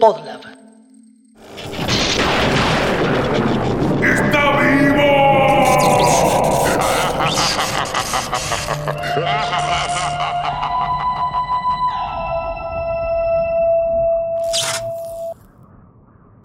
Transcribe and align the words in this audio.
Podlab. 0.00 0.42
¡Está 4.02 4.42
vivo! 4.58 5.10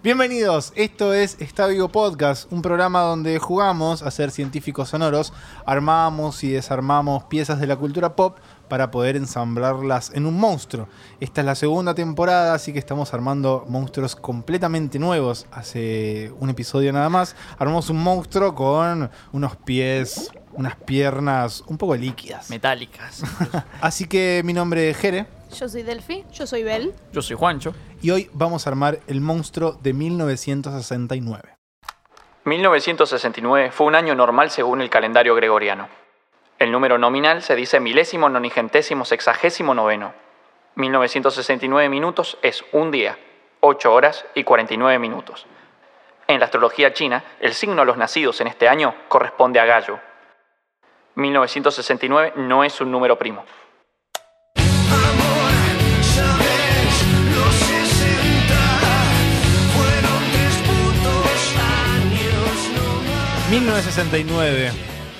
Bienvenidos, 0.02 0.72
esto 0.76 1.12
es 1.12 1.36
Está 1.40 1.66
Vivo 1.66 1.90
Podcast, 1.90 2.50
un 2.50 2.62
programa 2.62 3.02
donde 3.02 3.38
jugamos 3.38 4.02
a 4.02 4.10
ser 4.10 4.30
científicos 4.30 4.88
sonoros, 4.88 5.34
armamos 5.66 6.42
y 6.42 6.48
desarmamos 6.48 7.24
piezas 7.24 7.60
de 7.60 7.66
la 7.66 7.76
cultura 7.76 8.16
pop 8.16 8.38
para 8.70 8.90
poder 8.90 9.16
ensamblarlas 9.16 10.10
en 10.14 10.24
un 10.24 10.40
monstruo. 10.40 10.88
Esta 11.20 11.42
es 11.42 11.44
la 11.44 11.54
segunda 11.54 11.94
temporada, 11.94 12.54
así 12.54 12.72
que 12.72 12.78
estamos 12.78 13.12
armando 13.12 13.66
monstruos 13.68 14.16
completamente 14.16 14.98
nuevos. 14.98 15.46
Hace 15.52 16.32
un 16.40 16.48
episodio 16.48 16.94
nada 16.94 17.10
más, 17.10 17.36
armamos 17.58 17.90
un 17.90 18.02
monstruo 18.02 18.54
con 18.54 19.10
unos 19.32 19.56
pies, 19.56 20.30
unas 20.54 20.76
piernas 20.76 21.62
un 21.66 21.76
poco 21.76 21.94
líquidas. 21.94 22.48
metálicas. 22.48 23.22
Así 23.82 24.06
que 24.06 24.40
mi 24.46 24.54
nombre 24.54 24.88
es 24.88 24.96
Jere 24.96 25.39
Yo 25.58 25.68
soy 25.68 25.82
Delphi. 25.82 26.24
Yo 26.32 26.46
soy 26.46 26.62
Bel. 26.62 26.94
Yo 27.12 27.22
soy 27.22 27.36
Juancho. 27.36 27.74
y 28.02 28.10
hoy 28.10 28.30
vamos 28.32 28.66
a 28.66 28.70
armar 28.70 29.00
el 29.06 29.20
monstruo 29.20 29.72
de 29.72 29.92
1969. 29.92 31.56
1969 32.44 33.70
fue 33.70 33.86
un 33.86 33.94
año 33.94 34.14
normal 34.14 34.50
según 34.50 34.80
el 34.80 34.88
calendario 34.88 35.34
gregoriano. 35.34 35.88
El 36.58 36.72
número 36.72 36.98
nominal 36.98 37.42
se 37.42 37.56
dice 37.56 37.80
milésimo 37.80 38.28
nonigentésimo 38.28 39.04
sexagésimo 39.04 39.74
noveno. 39.74 40.14
1969 40.76 41.88
minutos 41.88 42.38
es 42.42 42.64
un 42.72 42.90
día, 42.90 43.18
8 43.60 43.92
horas 43.92 44.24
y 44.34 44.44
49 44.44 44.98
minutos. 44.98 45.46
En 46.26 46.38
la 46.38 46.46
astrología 46.46 46.92
china, 46.92 47.24
el 47.40 47.54
signo 47.54 47.82
de 47.82 47.86
los 47.86 47.96
nacidos 47.96 48.40
en 48.40 48.46
este 48.46 48.68
año 48.68 48.94
corresponde 49.08 49.58
a 49.58 49.66
Gallo. 49.66 49.98
1969 51.16 52.34
no 52.36 52.64
es 52.64 52.80
un 52.80 52.90
número 52.90 53.18
primo. 53.18 53.44
1969. 63.50 64.70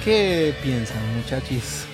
¿Qué 0.04 0.54
piensan, 0.62 0.98
muchachis? 1.16 1.84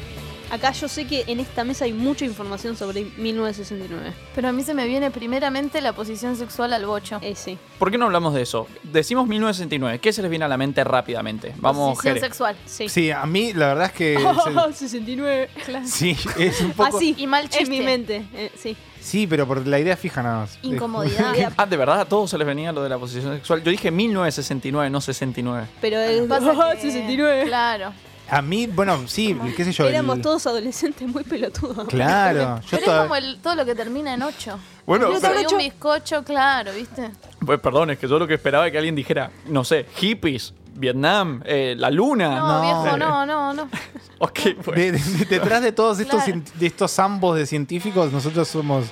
Acá 0.50 0.72
yo 0.72 0.88
sé 0.88 1.06
que 1.06 1.24
en 1.26 1.40
esta 1.40 1.64
mesa 1.64 1.84
hay 1.86 1.92
mucha 1.92 2.24
información 2.24 2.76
sobre 2.76 3.04
1969. 3.16 4.12
Pero 4.34 4.48
a 4.48 4.52
mí 4.52 4.62
se 4.62 4.74
me 4.74 4.86
viene 4.86 5.10
primeramente 5.10 5.80
la 5.80 5.92
posición 5.92 6.36
sexual 6.36 6.72
al 6.72 6.86
bocho. 6.86 7.18
Eh, 7.22 7.34
sí. 7.34 7.58
¿Por 7.78 7.90
qué 7.90 7.98
no 7.98 8.06
hablamos 8.06 8.34
de 8.34 8.42
eso? 8.42 8.66
Decimos 8.82 9.26
1969. 9.26 9.98
¿Qué 9.98 10.12
se 10.12 10.22
les 10.22 10.30
viene 10.30 10.44
a 10.44 10.48
la 10.48 10.56
mente 10.56 10.84
rápidamente? 10.84 11.52
Vamos, 11.58 11.90
posición 11.96 12.14
Jere. 12.14 12.26
sexual. 12.26 12.56
Sí. 12.64 12.88
Sí, 12.88 13.10
a 13.10 13.26
mí 13.26 13.52
la 13.52 13.68
verdad 13.68 13.86
es 13.86 13.92
que... 13.92 14.16
Oh, 14.26 14.72
69. 14.72 15.48
Claro. 15.64 15.86
Sí, 15.86 16.16
es 16.38 16.60
un 16.60 16.72
poco... 16.72 16.96
Así, 16.96 17.14
Y 17.18 17.26
mal 17.26 17.48
en 17.52 17.68
mi 17.68 17.80
mente. 17.80 18.24
eh, 18.34 18.50
sí. 18.56 18.76
Sí, 19.00 19.26
pero 19.28 19.46
por 19.46 19.64
la 19.66 19.78
idea 19.78 19.96
fija 19.96 20.20
nada 20.22 20.40
más. 20.40 20.58
Incomodidad. 20.62 21.32
Ah, 21.56 21.64
¿de 21.64 21.76
verdad 21.76 22.00
a 22.00 22.04
todos 22.06 22.28
se 22.30 22.38
les 22.38 22.46
venía 22.46 22.72
lo 22.72 22.82
de 22.82 22.88
la 22.88 22.98
posición 22.98 23.34
sexual? 23.34 23.62
Yo 23.62 23.70
dije 23.70 23.90
1969, 23.90 24.90
no 24.90 25.00
69. 25.00 25.66
Pero 25.80 25.98
es 26.00 26.22
Pasa 26.26 26.52
oh, 26.52 26.70
que- 26.74 26.80
69. 26.80 27.44
Claro. 27.46 27.92
A 28.28 28.42
mí, 28.42 28.66
bueno, 28.66 29.06
sí, 29.06 29.36
qué 29.56 29.64
sé 29.64 29.72
yo. 29.72 29.86
Éramos 29.88 30.16
el- 30.16 30.22
todos 30.22 30.46
adolescentes 30.46 31.06
muy 31.08 31.22
pelotudos. 31.24 31.86
Claro, 31.88 32.60
yo 32.62 32.78
Pero 32.78 32.92
es 32.92 33.00
como 33.02 33.16
el- 33.16 33.38
todo 33.40 33.54
lo 33.54 33.64
que 33.64 33.74
termina 33.74 34.14
en 34.14 34.22
8. 34.22 34.58
Bueno, 34.84 35.12
Yo 35.12 35.20
pero- 35.20 35.34
soy 35.34 35.52
un 35.52 35.58
bizcocho, 35.58 36.24
claro, 36.24 36.72
¿viste? 36.72 37.10
Pues 37.44 37.60
perdón, 37.60 37.90
es 37.90 37.98
que 37.98 38.08
yo 38.08 38.18
lo 38.18 38.26
que 38.26 38.34
esperaba 38.34 38.66
es 38.66 38.72
que 38.72 38.78
alguien 38.78 38.94
dijera, 38.96 39.30
no 39.46 39.62
sé, 39.64 39.86
hippies, 39.96 40.54
Vietnam, 40.74 41.40
eh, 41.46 41.74
la 41.78 41.90
luna. 41.90 42.28
No, 42.38 42.48
No. 42.48 42.62
viejo, 42.82 42.96
no, 42.98 43.24
no, 43.26 43.54
no. 43.54 43.68
Ok, 44.18 44.40
pues. 44.64 44.76
de- 44.76 44.92
de- 44.92 45.24
detrás 45.26 45.62
de 45.62 45.72
todos 45.72 45.98
estos, 46.00 46.22
Claro. 46.24 46.40
cien- 46.40 46.52
de 46.54 46.66
estos 46.66 46.98
ambos 46.98 47.36
de 47.36 47.46
científicos, 47.46 48.12
nosotros 48.12 48.48
somos 48.48 48.86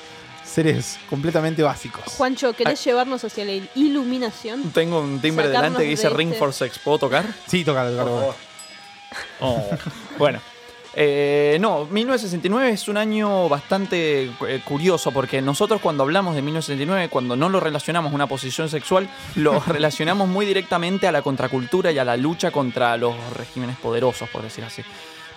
seres 0.44 0.98
completamente 1.10 1.62
básicos. 1.62 2.04
Juancho, 2.16 2.52
¿querés 2.52 2.82
llevarnos 2.84 3.24
hacia 3.24 3.44
la 3.44 3.52
iluminación? 3.74 4.62
Tengo 4.72 5.00
un 5.00 5.20
timbre 5.20 5.46
Sacarnos 5.46 5.62
delante 5.72 5.84
que 5.84 5.90
dice 5.90 6.08
de 6.08 6.14
Ring 6.14 6.28
este- 6.28 6.38
for 6.38 6.52
Sex. 6.52 6.78
¿Puedo 6.78 6.98
tocar? 6.98 7.24
Sí, 7.48 7.64
toca. 7.64 7.84
Oh. 9.40 9.68
Bueno. 10.18 10.40
Eh, 10.96 11.58
no, 11.60 11.86
1969 11.86 12.70
es 12.70 12.86
un 12.86 12.96
año 12.96 13.48
bastante 13.48 14.30
eh, 14.46 14.60
curioso 14.64 15.10
porque 15.10 15.42
nosotros 15.42 15.80
cuando 15.80 16.04
hablamos 16.04 16.36
de 16.36 16.42
1969, 16.42 17.08
cuando 17.08 17.34
no 17.34 17.48
lo 17.48 17.58
relacionamos 17.58 18.12
a 18.12 18.14
una 18.14 18.28
posición 18.28 18.68
sexual, 18.68 19.08
lo 19.34 19.58
relacionamos 19.66 20.28
muy 20.28 20.46
directamente 20.46 21.08
a 21.08 21.12
la 21.12 21.22
contracultura 21.22 21.90
y 21.90 21.98
a 21.98 22.04
la 22.04 22.16
lucha 22.16 22.52
contra 22.52 22.96
los 22.96 23.14
regímenes 23.36 23.76
poderosos, 23.78 24.28
por 24.28 24.42
decir 24.42 24.62
así. 24.62 24.82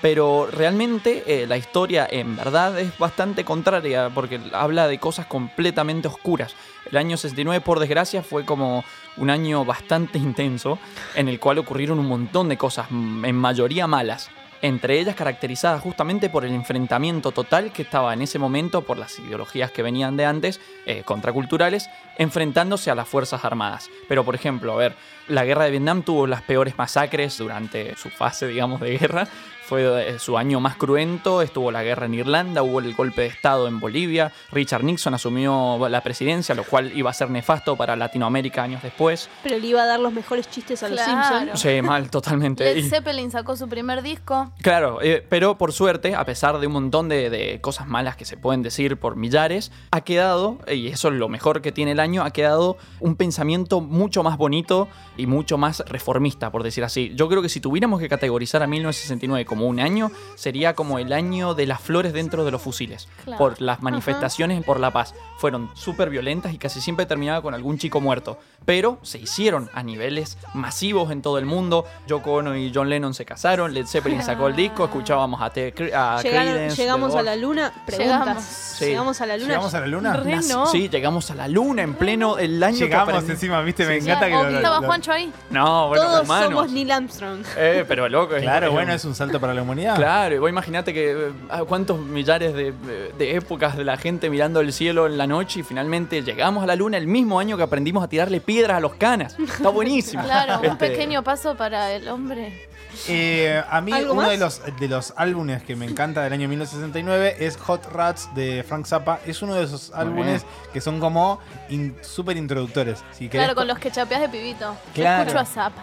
Pero 0.02 0.48
realmente 0.52 1.24
eh, 1.26 1.48
la 1.48 1.58
historia 1.58 2.08
en 2.10 2.36
verdad 2.36 2.80
es 2.80 2.98
bastante 2.98 3.44
contraria 3.44 4.10
porque 4.14 4.40
habla 4.54 4.88
de 4.88 5.00
cosas 5.00 5.26
completamente 5.26 6.08
oscuras. 6.08 6.56
El 6.90 6.98
año 6.98 7.18
69, 7.18 7.64
por 7.66 7.80
desgracia, 7.80 8.24
fue 8.24 8.46
como 8.46 8.84
un 9.18 9.30
año 9.30 9.66
bastante 9.66 10.18
intenso 10.18 10.80
en 11.16 11.28
el 11.28 11.40
cual 11.40 11.58
ocurrieron 11.58 12.00
un 12.00 12.08
montón 12.08 12.48
de 12.48 12.58
cosas, 12.58 12.88
mm, 12.90 13.26
en 13.26 13.36
mayoría 13.36 13.88
malas. 13.88 14.30
Entre 14.62 15.00
ellas 15.00 15.16
caracterizadas 15.16 15.84
justamente 15.84 16.30
por 16.30 16.44
el 16.44 16.52
enfrentamiento 16.52 17.32
total 17.32 17.72
que 17.72 17.84
estaba 17.84 18.14
en 18.14 18.24
ese 18.24 18.40
momento 18.40 18.82
por 18.82 18.98
las 18.98 19.20
ideologías 19.20 19.72
que 19.72 19.84
venían 19.84 20.18
de 20.18 20.26
antes, 20.26 20.60
eh, 20.88 21.04
contraculturales, 21.06 21.90
enfrentándose 22.18 22.90
a 22.90 22.96
las 22.96 23.08
Fuerzas 23.08 23.46
Armadas. 23.46 23.90
Pero 24.08 24.26
por 24.26 24.34
ejemplo, 24.34 24.74
a 24.74 24.78
ver, 24.78 24.96
la 25.28 25.46
guerra 25.46 25.66
de 25.66 25.72
Vietnam 25.72 26.02
tuvo 26.02 26.26
las 26.26 26.42
peores 26.42 26.76
masacres 26.76 27.38
durante 27.38 27.96
su 27.98 28.10
fase, 28.10 28.48
digamos, 28.48 28.82
de 28.82 28.98
guerra. 28.98 29.28
Fue 29.68 30.12
eh, 30.12 30.18
su 30.18 30.38
año 30.38 30.62
más 30.62 30.78
cruento, 30.78 31.42
estuvo 31.42 31.72
la 31.72 31.84
guerra 31.84 32.06
en 32.06 32.14
Irlanda, 32.14 32.64
hubo 32.64 32.80
el 32.80 32.94
golpe 32.96 33.24
de 33.24 33.28
Estado 33.28 33.68
en 33.68 33.82
Bolivia, 33.82 34.32
Richard 34.52 34.84
Nixon 34.86 35.14
asumió 35.14 35.78
la 35.90 36.00
presidencia, 36.02 36.56
lo 36.56 36.64
cual 36.64 36.92
iba 36.96 37.10
a 37.10 37.14
ser 37.14 37.30
nefasto 37.30 37.76
para 37.76 37.98
Latinoamérica 37.98 38.64
años 38.64 38.82
después. 38.82 39.30
Pero 39.44 39.60
le 39.60 39.68
iba 39.68 39.84
a 39.84 39.86
dar 39.86 40.00
los 40.00 40.14
mejores 40.14 40.50
chistes 40.50 40.84
a 40.84 40.88
los. 40.88 41.02
Simpsons. 41.02 41.60
Sí, 41.60 41.82
mal, 41.82 42.10
totalmente. 42.10 42.64
Led 42.64 42.78
Y- 42.78 42.90
Zeppelin 42.90 43.30
sacó 43.30 43.58
su 43.58 43.68
primer 43.68 44.02
disco. 44.02 44.52
Claro, 44.62 45.00
eh, 45.02 45.26
pero 45.28 45.58
por 45.58 45.74
suerte, 45.74 46.16
a 46.16 46.24
pesar 46.24 46.60
de 46.60 46.68
un 46.68 46.74
montón 46.74 47.10
de, 47.10 47.30
de 47.30 47.60
cosas 47.60 47.88
malas 47.88 48.16
que 48.16 48.24
se 48.24 48.38
pueden 48.38 48.62
decir 48.64 48.96
por 48.96 49.18
millares, 49.18 49.74
ha 49.92 50.00
quedado, 50.02 50.60
y 50.74 50.88
eso 50.88 51.10
es 51.10 51.16
lo 51.16 51.28
mejor 51.28 51.62
que 51.62 51.74
tiene 51.74 51.92
el 51.92 52.00
año, 52.00 52.24
ha 52.24 52.32
quedado 52.32 52.78
un 53.02 53.18
pensamiento 53.18 53.82
mucho 53.82 54.24
más 54.24 54.38
bonito 54.38 54.88
y 55.18 55.28
mucho 55.28 55.58
más 55.58 55.84
reformista, 55.88 56.52
por 56.54 56.64
decir 56.64 56.86
así. 56.86 57.12
Yo 57.16 57.28
creo 57.28 57.42
que 57.42 57.50
si 57.50 57.60
tuviéramos 57.60 58.00
que 58.00 58.08
categorizar 58.08 58.64
a 58.64 58.68
1969 58.68 59.44
como 59.46 59.57
un 59.66 59.80
año, 59.80 60.12
sería 60.36 60.74
como 60.74 61.00
el 61.00 61.14
año 61.14 61.54
de 61.54 61.66
las 61.66 61.82
flores 61.82 62.14
dentro 62.14 62.46
de 62.46 62.52
los 62.52 62.62
fusiles. 62.62 63.08
Claro. 63.24 63.38
Por 63.38 63.62
las 63.62 63.82
manifestaciones 63.82 64.64
por 64.64 64.80
la 64.80 64.92
paz. 64.92 65.14
Fueron 65.38 65.70
súper 65.76 66.10
violentas 66.10 66.54
y 66.54 66.58
casi 66.58 66.82
siempre 66.82 67.06
terminaba 67.06 67.42
con 67.42 67.54
algún 67.54 67.78
chico 67.78 68.02
muerto. 68.02 68.40
Pero 68.66 68.98
se 69.04 69.18
hicieron 69.20 69.70
a 69.74 69.84
niveles 69.84 70.38
masivos 70.54 71.12
en 71.12 71.22
todo 71.22 71.38
el 71.38 71.46
mundo. 71.46 71.86
Yoko 72.08 72.34
Ono 72.34 72.56
y 72.56 72.72
John 72.74 72.90
Lennon 72.90 73.14
se 73.14 73.24
casaron, 73.26 73.74
Led 73.74 73.86
Zeppelin 73.86 74.22
sacó 74.22 74.48
el 74.48 74.56
disco, 74.56 74.86
escuchábamos 74.86 75.42
a, 75.42 75.50
Te- 75.52 75.68
a 75.94 76.18
Llegaron- 76.22 76.22
Creedence, 76.22 76.76
llegamos 76.82 77.16
a 77.16 77.22
la 77.22 77.36
luna. 77.36 77.72
Llegamos. 77.88 78.26
Preguntas. 78.26 78.44
Sí. 78.78 78.86
Llegamos 78.86 79.22
a 79.22 79.26
la 79.26 79.38
luna. 79.38 79.48
¿Llegamos 79.48 79.74
a 79.74 79.80
la 79.80 79.88
luna? 79.88 80.14
Re 80.14 80.36
Nas- 80.36 80.50
no. 80.50 80.66
Sí, 80.68 80.90
llegamos 80.90 81.32
a 81.32 81.36
la 81.36 81.48
luna 81.48 81.82
en 81.84 81.94
pleno 81.96 82.38
el 82.38 82.62
año 82.62 82.78
Llegamos 82.78 83.28
encima, 83.30 83.62
viste, 83.62 83.86
me 83.86 84.00
Sí, 84.02 84.06
encanta 84.10 84.28
que 84.28 84.34
lo- 84.34 84.50
Estaba 84.50 84.82
lo- 84.82 84.88
Juancho 84.88 85.12
ahí. 85.12 85.32
No, 85.50 85.88
bueno, 85.88 86.04
Todos 86.04 86.24
humanos. 86.24 86.50
somos 86.50 86.72
Neil 86.72 86.92
Armstrong. 86.92 87.44
Eh, 87.58 87.86
pero 87.88 88.08
loco. 88.10 88.36
es- 88.36 88.42
Claro, 88.44 88.68
es- 88.68 88.74
bueno, 88.74 88.94
es 88.94 89.06
un 89.06 89.16
salto 89.16 89.40
para 89.40 89.47
la 89.54 89.62
humanidad. 89.62 89.96
Claro, 89.96 90.36
y 90.36 90.38
vos 90.40 90.50
imaginate 90.50 90.94
que 90.94 91.12
eh, 91.12 91.32
ah, 91.50 91.64
cuántos 91.68 92.00
millares 92.00 92.54
de, 92.54 92.74
de 93.18 93.36
épocas 93.36 93.76
de 93.78 93.84
la 93.84 93.98
gente 93.98 94.30
mirando 94.30 94.60
el 94.62 94.72
cielo 94.74 95.06
en 95.08 95.18
la 95.18 95.28
noche 95.28 95.60
y 95.60 95.64
finalmente 95.64 96.22
llegamos 96.24 96.64
a 96.64 96.68
la 96.68 96.76
luna 96.76 96.98
el 96.98 97.08
mismo 97.08 97.40
año 97.40 97.58
que 97.58 97.64
aprendimos 97.64 98.04
a 98.04 98.08
tirarle 98.08 98.42
piedras 98.42 98.78
a 98.78 98.80
los 98.80 98.96
canas. 98.96 99.38
Está 99.40 99.70
buenísimo. 99.70 100.24
Claro, 100.28 100.60
un 100.60 100.66
Este, 100.66 100.90
pequeño 100.90 101.24
paso 101.24 101.56
para 101.56 101.92
el 101.94 102.08
hombre. 102.10 102.68
Eh, 103.08 103.62
a 103.70 103.80
mí 103.82 103.92
¿Algo 103.92 104.14
uno 104.14 104.24
más? 104.24 104.32
de 104.32 104.38
los, 104.38 104.62
de 104.80 104.88
los 104.88 105.14
álbumes 105.18 105.62
que 105.64 105.76
me 105.76 105.86
encanta 105.86 106.24
del 106.24 106.34
año 106.34 106.48
1969 106.50 107.36
es 107.40 107.56
Hot 107.58 107.86
Rats 107.92 108.34
de 108.34 108.64
Frank 108.68 108.86
Zappa. 108.86 109.20
Es 109.26 109.42
uno 109.42 109.54
de 109.54 109.64
esos 109.66 109.92
álbumes 109.94 110.46
que 110.74 110.82
son 110.82 111.00
como 111.00 111.40
in- 111.70 111.96
súper 112.02 112.38
introductores. 112.38 113.04
Si 113.12 113.30
Claro, 113.30 113.54
co- 113.54 113.60
con 113.62 113.68
los 113.68 113.78
que 113.80 113.92
chapeas 113.92 114.22
de 114.22 114.30
pibito. 114.30 114.74
Yo 114.88 114.94
Claro. 115.04 115.24
escucho 115.24 115.40
a 115.40 115.46
Zappa. 115.46 115.82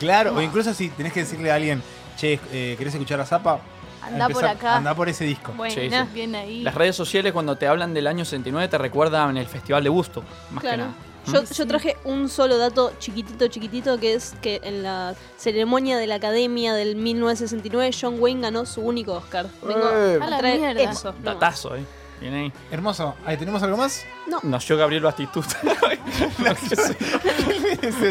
Claro, 0.00 0.34
o 0.34 0.42
incluso 0.42 0.74
si 0.74 0.88
tenés 0.90 1.12
que 1.12 1.20
decirle 1.20 1.50
a 1.50 1.54
alguien, 1.54 1.82
che, 2.16 2.40
eh, 2.52 2.74
¿querés 2.78 2.94
escuchar 2.94 3.20
a 3.20 3.26
Zappa? 3.26 3.60
Anda 4.02 4.28
por 4.28 4.44
acá. 4.44 4.76
Anda 4.76 4.94
por 4.94 5.08
ese 5.08 5.24
disco. 5.24 5.52
Buena. 5.56 5.74
Sí, 5.74 5.90
sí. 5.90 5.96
Bien 6.14 6.34
ahí. 6.34 6.62
Las 6.62 6.74
redes 6.74 6.94
sociales 6.94 7.32
cuando 7.32 7.56
te 7.56 7.66
hablan 7.66 7.92
del 7.92 8.06
año 8.06 8.24
69 8.24 8.68
te 8.68 8.78
recuerdan 8.78 9.36
el 9.36 9.46
Festival 9.46 9.82
de 9.82 9.88
Busto, 9.90 10.22
más 10.50 10.62
que 10.62 10.68
Claro. 10.68 10.82
nada. 10.84 10.94
Yo, 11.26 11.42
yo 11.42 11.66
traje 11.66 11.96
un 12.04 12.28
solo 12.28 12.56
dato 12.56 12.92
chiquitito, 13.00 13.48
chiquitito, 13.48 13.98
que 13.98 14.14
es 14.14 14.36
que 14.40 14.60
en 14.62 14.84
la 14.84 15.16
ceremonia 15.36 15.98
de 15.98 16.06
la 16.06 16.14
Academia 16.16 16.72
del 16.72 16.94
1969 16.94 17.90
John 18.00 18.20
Wayne 18.20 18.42
ganó 18.42 18.64
su 18.64 18.80
único 18.80 19.14
Oscar. 19.14 19.46
Vengo 19.66 19.90
Eh. 19.92 20.18
a 20.22 20.24
A 20.24 20.30
la 20.30 20.38
traer 20.38 20.60
mierda. 20.60 20.92
eso. 20.92 21.12
no. 21.18 21.34
Datazo, 21.34 21.74
¿eh? 21.74 21.84
Bien 22.20 22.34
ahí. 22.34 22.52
Hermoso. 22.70 23.14
Ahí 23.26 23.36
tenemos 23.36 23.62
algo 23.62 23.76
más. 23.76 24.06
Nació 24.42 24.76
Gabriel 24.76 25.02
Batistuta. 25.02 25.56
no, 25.62 26.54
sé, 26.54 26.96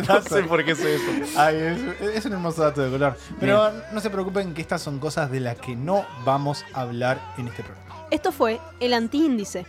no 0.07 0.21
sé 0.21 0.43
por 0.43 0.63
qué 0.63 0.75
sé 0.75 0.95
eso. 0.95 1.39
Ay, 1.39 1.57
es, 1.99 2.01
es 2.17 2.25
un 2.25 2.33
hermoso 2.33 2.61
dato 2.61 2.81
de 2.81 2.91
color. 2.91 3.17
Pero 3.39 3.71
no 3.91 3.99
se 3.99 4.09
preocupen 4.09 4.53
que 4.53 4.61
estas 4.61 4.81
son 4.81 4.99
cosas 4.99 5.31
de 5.31 5.39
las 5.39 5.57
que 5.57 5.75
no 5.75 6.05
vamos 6.23 6.63
a 6.73 6.81
hablar 6.81 7.19
en 7.37 7.47
este 7.47 7.63
programa. 7.63 8.05
Esto 8.11 8.31
fue 8.31 8.59
el 8.79 8.93
antiíndice. 8.93 9.65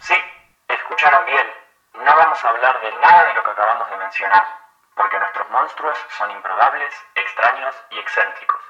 Sí, 0.00 0.14
escucharon 0.68 1.26
bien. 1.26 1.46
No 1.94 2.16
vamos 2.16 2.38
a 2.42 2.48
hablar 2.48 2.80
de 2.80 2.90
nada 3.02 3.28
de 3.28 3.34
lo 3.34 3.44
que 3.44 3.50
acabamos 3.50 3.90
de 3.90 3.96
mencionar, 3.98 4.42
porque 4.96 5.18
nuestros 5.18 5.50
monstruos 5.50 5.96
son 6.16 6.30
improbables, 6.30 6.92
extraños 7.14 7.74
y 7.90 7.98
excéntricos. 7.98 8.60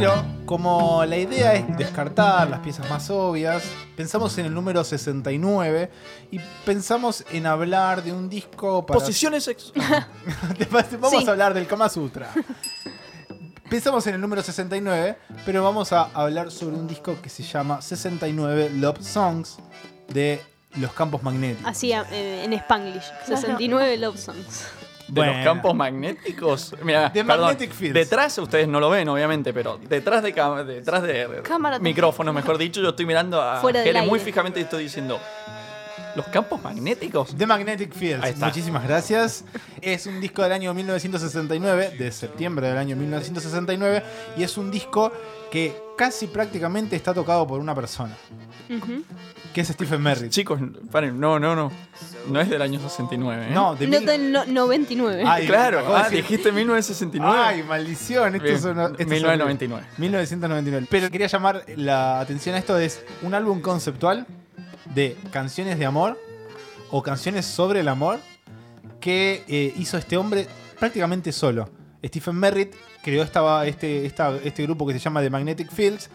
Pero 0.00 0.24
como 0.46 1.04
la 1.04 1.16
idea 1.16 1.54
es 1.54 1.76
descartar 1.76 2.48
las 2.50 2.60
piezas 2.60 2.88
más 2.90 3.08
obvias, 3.10 3.62
pensamos 3.96 4.36
en 4.38 4.46
el 4.46 4.54
número 4.54 4.82
69 4.84 5.90
y 6.30 6.40
pensamos 6.64 7.24
en 7.30 7.46
hablar 7.46 8.02
de 8.02 8.12
un 8.12 8.28
disco 8.28 8.84
para... 8.84 8.98
Posiciones 9.00 9.46
parece- 10.70 10.96
Vamos 10.96 11.22
Sí. 11.22 11.28
a 11.28 11.30
hablar 11.30 11.54
del 11.54 11.66
Kama 11.66 11.88
Sutra. 11.88 12.30
Pensamos 13.70 14.06
en 14.06 14.14
el 14.14 14.20
número 14.20 14.42
69, 14.42 15.16
pero 15.46 15.64
vamos 15.64 15.92
a 15.92 16.02
hablar 16.12 16.50
sobre 16.50 16.76
un 16.76 16.86
disco 16.86 17.16
que 17.22 17.28
se 17.28 17.42
llama 17.42 17.80
69 17.80 18.70
Love 18.74 19.00
Songs 19.02 19.56
de 20.08 20.40
Los 20.76 20.92
Campos 20.92 21.22
Magnéticos. 21.22 21.66
Así 21.70 21.92
en 21.92 22.52
Spanglish. 22.52 23.04
69 23.26 23.96
Love 23.96 24.18
Songs. 24.18 24.64
De 25.06 25.12
Bueno. 25.20 25.32
los 25.34 25.44
campos 25.44 25.74
magnéticos. 25.74 26.74
Mira, 26.82 27.10
De 27.10 27.22
magnetic 27.22 27.72
fields. 27.72 27.94
Detrás, 27.94 28.38
ustedes 28.38 28.66
no 28.68 28.80
lo 28.80 28.88
ven, 28.90 29.08
obviamente, 29.08 29.52
pero 29.52 29.78
detrás 29.78 30.22
de, 30.22 30.32
detrás 30.66 31.02
de 31.02 31.40
Cámara. 31.42 31.78
micrófono, 31.78 32.32
mejor 32.32 32.56
dicho, 32.58 32.80
yo 32.80 32.90
estoy 32.90 33.04
mirando 33.06 33.40
a 33.40 33.56
Fuera 33.60 33.82
Jere 33.82 34.02
muy 34.02 34.18
fijamente 34.18 34.60
y 34.60 34.62
estoy 34.62 34.84
diciendo. 34.84 35.20
¿Los 36.16 36.26
campos 36.28 36.62
magnéticos? 36.62 37.36
The 37.36 37.46
Magnetic 37.46 37.92
Fields. 37.92 38.36
Muchísimas 38.38 38.84
gracias. 38.84 39.44
Es 39.80 40.06
un 40.06 40.20
disco 40.20 40.42
del 40.42 40.52
año 40.52 40.72
1969, 40.72 41.96
de 41.98 42.12
septiembre 42.12 42.68
del 42.68 42.78
año 42.78 42.94
1969, 42.96 44.02
y 44.36 44.42
es 44.44 44.56
un 44.56 44.70
disco 44.70 45.10
que 45.50 45.74
casi 45.98 46.26
prácticamente 46.28 46.94
está 46.96 47.12
tocado 47.14 47.46
por 47.46 47.58
una 47.60 47.74
persona, 47.74 48.16
que 49.52 49.60
es 49.60 49.68
Stephen 49.68 50.02
Merritt. 50.02 50.30
Chicos, 50.30 50.60
paren, 50.90 51.18
no, 51.18 51.38
no, 51.38 51.54
no. 51.56 51.70
No 52.30 52.40
es 52.40 52.48
del 52.48 52.62
año 52.62 52.80
69. 52.80 53.48
¿eh? 53.48 53.50
No, 53.52 53.74
de 53.76 53.86
No 53.86 53.98
mil- 53.98 54.06
del 54.06 54.32
no- 54.32 54.46
99. 54.46 55.24
Ay, 55.26 55.46
claro. 55.48 55.84
Ah, 55.94 56.08
dijiste 56.08 56.50
1969. 56.52 57.38
Ay, 57.38 57.62
maldición. 57.64 58.34
Esto 58.34 58.44
Bien, 58.44 58.56
es 58.56 58.64
una- 58.64 58.84
esto 58.86 58.96
es 59.02 59.06
1999. 59.08 59.74
horrible. 59.84 59.98
1999. 59.98 60.86
Pero 60.90 61.10
quería 61.10 61.26
llamar 61.26 61.64
la 61.76 62.20
atención 62.20 62.54
a 62.54 62.58
esto. 62.58 62.78
Es 62.78 63.02
un 63.22 63.34
álbum 63.34 63.60
conceptual 63.60 64.26
de 64.94 65.16
canciones 65.30 65.78
de 65.78 65.86
amor 65.86 66.20
o 66.90 67.02
canciones 67.02 67.46
sobre 67.46 67.80
el 67.80 67.88
amor 67.88 68.20
que 69.00 69.44
eh, 69.48 69.72
hizo 69.76 69.96
este 69.98 70.16
hombre 70.16 70.46
prácticamente 70.78 71.32
solo. 71.32 71.68
Stephen 72.04 72.36
Merritt 72.36 72.74
creó 73.02 73.22
esta, 73.22 73.66
este, 73.66 74.06
esta- 74.06 74.36
este 74.44 74.62
grupo 74.64 74.86
que 74.86 74.92
se 74.92 74.98
llama 74.98 75.20
The 75.20 75.30
Magnetic 75.30 75.70
Fields. 75.70 76.10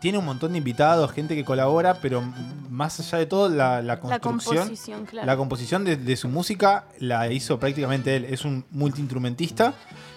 Tiene 0.00 0.18
un 0.18 0.24
montón 0.24 0.52
de 0.52 0.58
invitados, 0.58 1.12
gente 1.12 1.36
que 1.36 1.44
colabora, 1.44 1.94
pero 2.00 2.22
más 2.68 2.98
allá 2.98 3.18
de 3.18 3.26
todo, 3.26 3.48
la, 3.48 3.76
la 3.82 3.94
La 3.94 4.00
construcción. 4.00 4.56
composición, 4.64 5.06
claro. 5.06 5.26
La 5.26 5.36
composición 5.36 5.84
de, 5.84 5.96
de 5.96 6.16
su 6.16 6.28
música 6.28 6.86
la 6.98 7.30
hizo 7.30 7.60
prácticamente 7.60 8.16
él. 8.16 8.24
Es 8.24 8.44
un 8.44 8.64
multiinstrumentista 8.72 9.74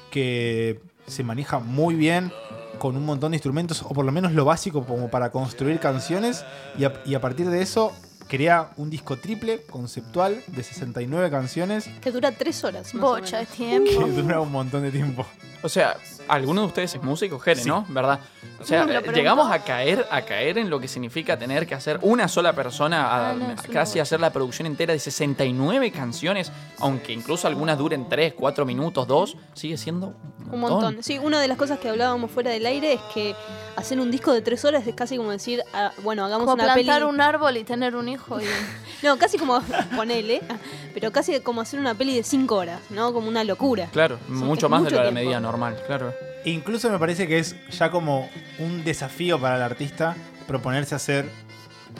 que 0.10 0.80
se 1.08 1.24
maneja 1.24 1.60
muy 1.60 1.96
bien 1.96 2.32
con 2.80 2.98
un 2.98 3.06
montón 3.06 3.32
de 3.32 3.38
instrumentos, 3.38 3.82
o 3.84 3.90
por 3.90 4.06
lo 4.06 4.12
menos 4.12 4.34
lo 4.34 4.44
básico 4.46 4.86
como 4.86 5.10
para 5.10 5.32
construir 5.32 5.80
canciones. 5.80 6.44
Y 6.78 6.84
a, 6.86 6.94
y 7.06 7.16
a 7.16 7.22
partir 7.22 7.50
de 7.50 7.62
eso 7.62 7.94
crea 8.28 8.72
un 8.78 8.90
disco 8.90 9.18
triple 9.18 9.62
conceptual 9.70 10.42
de 10.48 10.64
69 10.64 11.30
canciones 11.30 11.88
Que 12.02 12.12
dura 12.12 12.32
tres 12.32 12.64
horas. 12.64 12.94
Más 12.96 13.02
Bocha 13.02 13.38
de 13.40 13.46
menos. 13.46 13.56
que 13.58 13.96
tiempo. 13.96 14.08
dura 14.22 14.40
un 14.42 14.52
montón 14.52 14.82
de 14.82 14.92
tiempo. 14.92 15.26
O 15.66 15.70
sea, 15.70 15.98
alguno 16.28 16.62
de 16.62 16.68
ustedes 16.68 16.94
es 16.94 17.02
músico, 17.02 17.40
Jere, 17.40 17.62
Sí. 17.64 17.68
¿no? 17.68 17.86
¿Verdad? 17.90 18.20
O 18.60 18.64
sea, 18.64 18.86
llegamos 19.12 19.52
a 19.52 19.60
caer, 19.64 20.06
a 20.12 20.22
caer 20.22 20.60
en 20.60 20.70
lo 20.70 20.80
que 20.80 20.88
significa 20.88 21.38
tener 21.40 21.66
que 21.66 21.74
hacer 21.74 21.98
una 22.04 22.28
sola 22.28 22.54
persona, 22.54 23.08
a- 23.08 23.30
Ah, 23.32 23.34
no, 23.34 23.56
casi 23.74 24.00
hacer 24.00 24.20
la 24.20 24.32
producción 24.32 24.68
entera 24.68 24.94
de 24.94 25.00
69 25.00 25.92
canciones, 25.92 26.52
aunque 26.80 27.14
incluso 27.14 27.48
algunas 27.48 27.78
duren 27.80 28.08
3, 28.08 28.34
4 28.38 28.64
minutos, 28.66 29.08
2, 29.08 29.38
sigue 29.56 29.76
siendo 29.78 30.14
un, 30.46 30.54
Un 30.54 30.60
montón. 30.60 31.02
Sí, 31.02 31.18
una 31.18 31.42
de 31.42 31.48
las 31.48 31.58
cosas 31.58 31.80
que 31.80 31.90
hablábamos 31.90 32.30
fuera 32.30 32.52
del 32.52 32.66
aire 32.68 32.94
es 32.94 33.02
que 33.14 33.36
hacer 33.76 34.00
un 34.00 34.12
disco 34.12 34.32
de 34.32 34.42
tres 34.44 34.64
horas 34.64 34.86
es 34.86 34.94
casi 34.94 35.18
como 35.18 35.32
decir, 35.32 35.64
ah, 35.74 35.92
bueno, 36.04 36.24
hagamos 36.24 36.46
Como 36.46 36.64
una 36.64 36.74
peli. 36.76 36.86
plantar 36.86 37.08
un 37.08 37.20
árbol 37.20 37.58
y 37.58 37.64
tener 37.64 37.96
un 37.96 38.08
hijo. 38.08 38.40
Y... 38.40 38.46
No, 39.04 39.18
casi 39.18 39.38
como 39.38 39.62
ponele, 39.96 40.42
pero 40.94 41.12
casi 41.12 41.40
como 41.42 41.62
hacer 41.62 41.80
una 41.80 41.94
peli 41.94 42.16
de 42.16 42.24
cinco 42.24 42.56
horas, 42.56 42.80
¿no? 42.90 43.14
Como 43.14 43.28
una 43.28 43.44
locura. 43.44 43.88
Claro, 43.92 44.18
mucho 44.30 44.68
más 44.70 44.82
mucho 44.82 44.92
de 44.92 44.96
lo 44.96 45.06
de 45.08 45.12
la 45.12 45.12
medida 45.14 45.40
normal, 45.40 45.55
claro. 45.86 46.14
E 46.44 46.50
incluso 46.52 46.90
me 46.90 47.00
parece 47.00 47.28
que 47.28 47.40
es 47.40 47.56
ya 47.72 47.90
como 47.90 48.30
un 48.60 48.84
desafío 48.84 49.40
para 49.40 49.56
el 49.56 49.62
artista 49.64 50.16
proponerse 50.48 50.94
hacer 50.96 51.30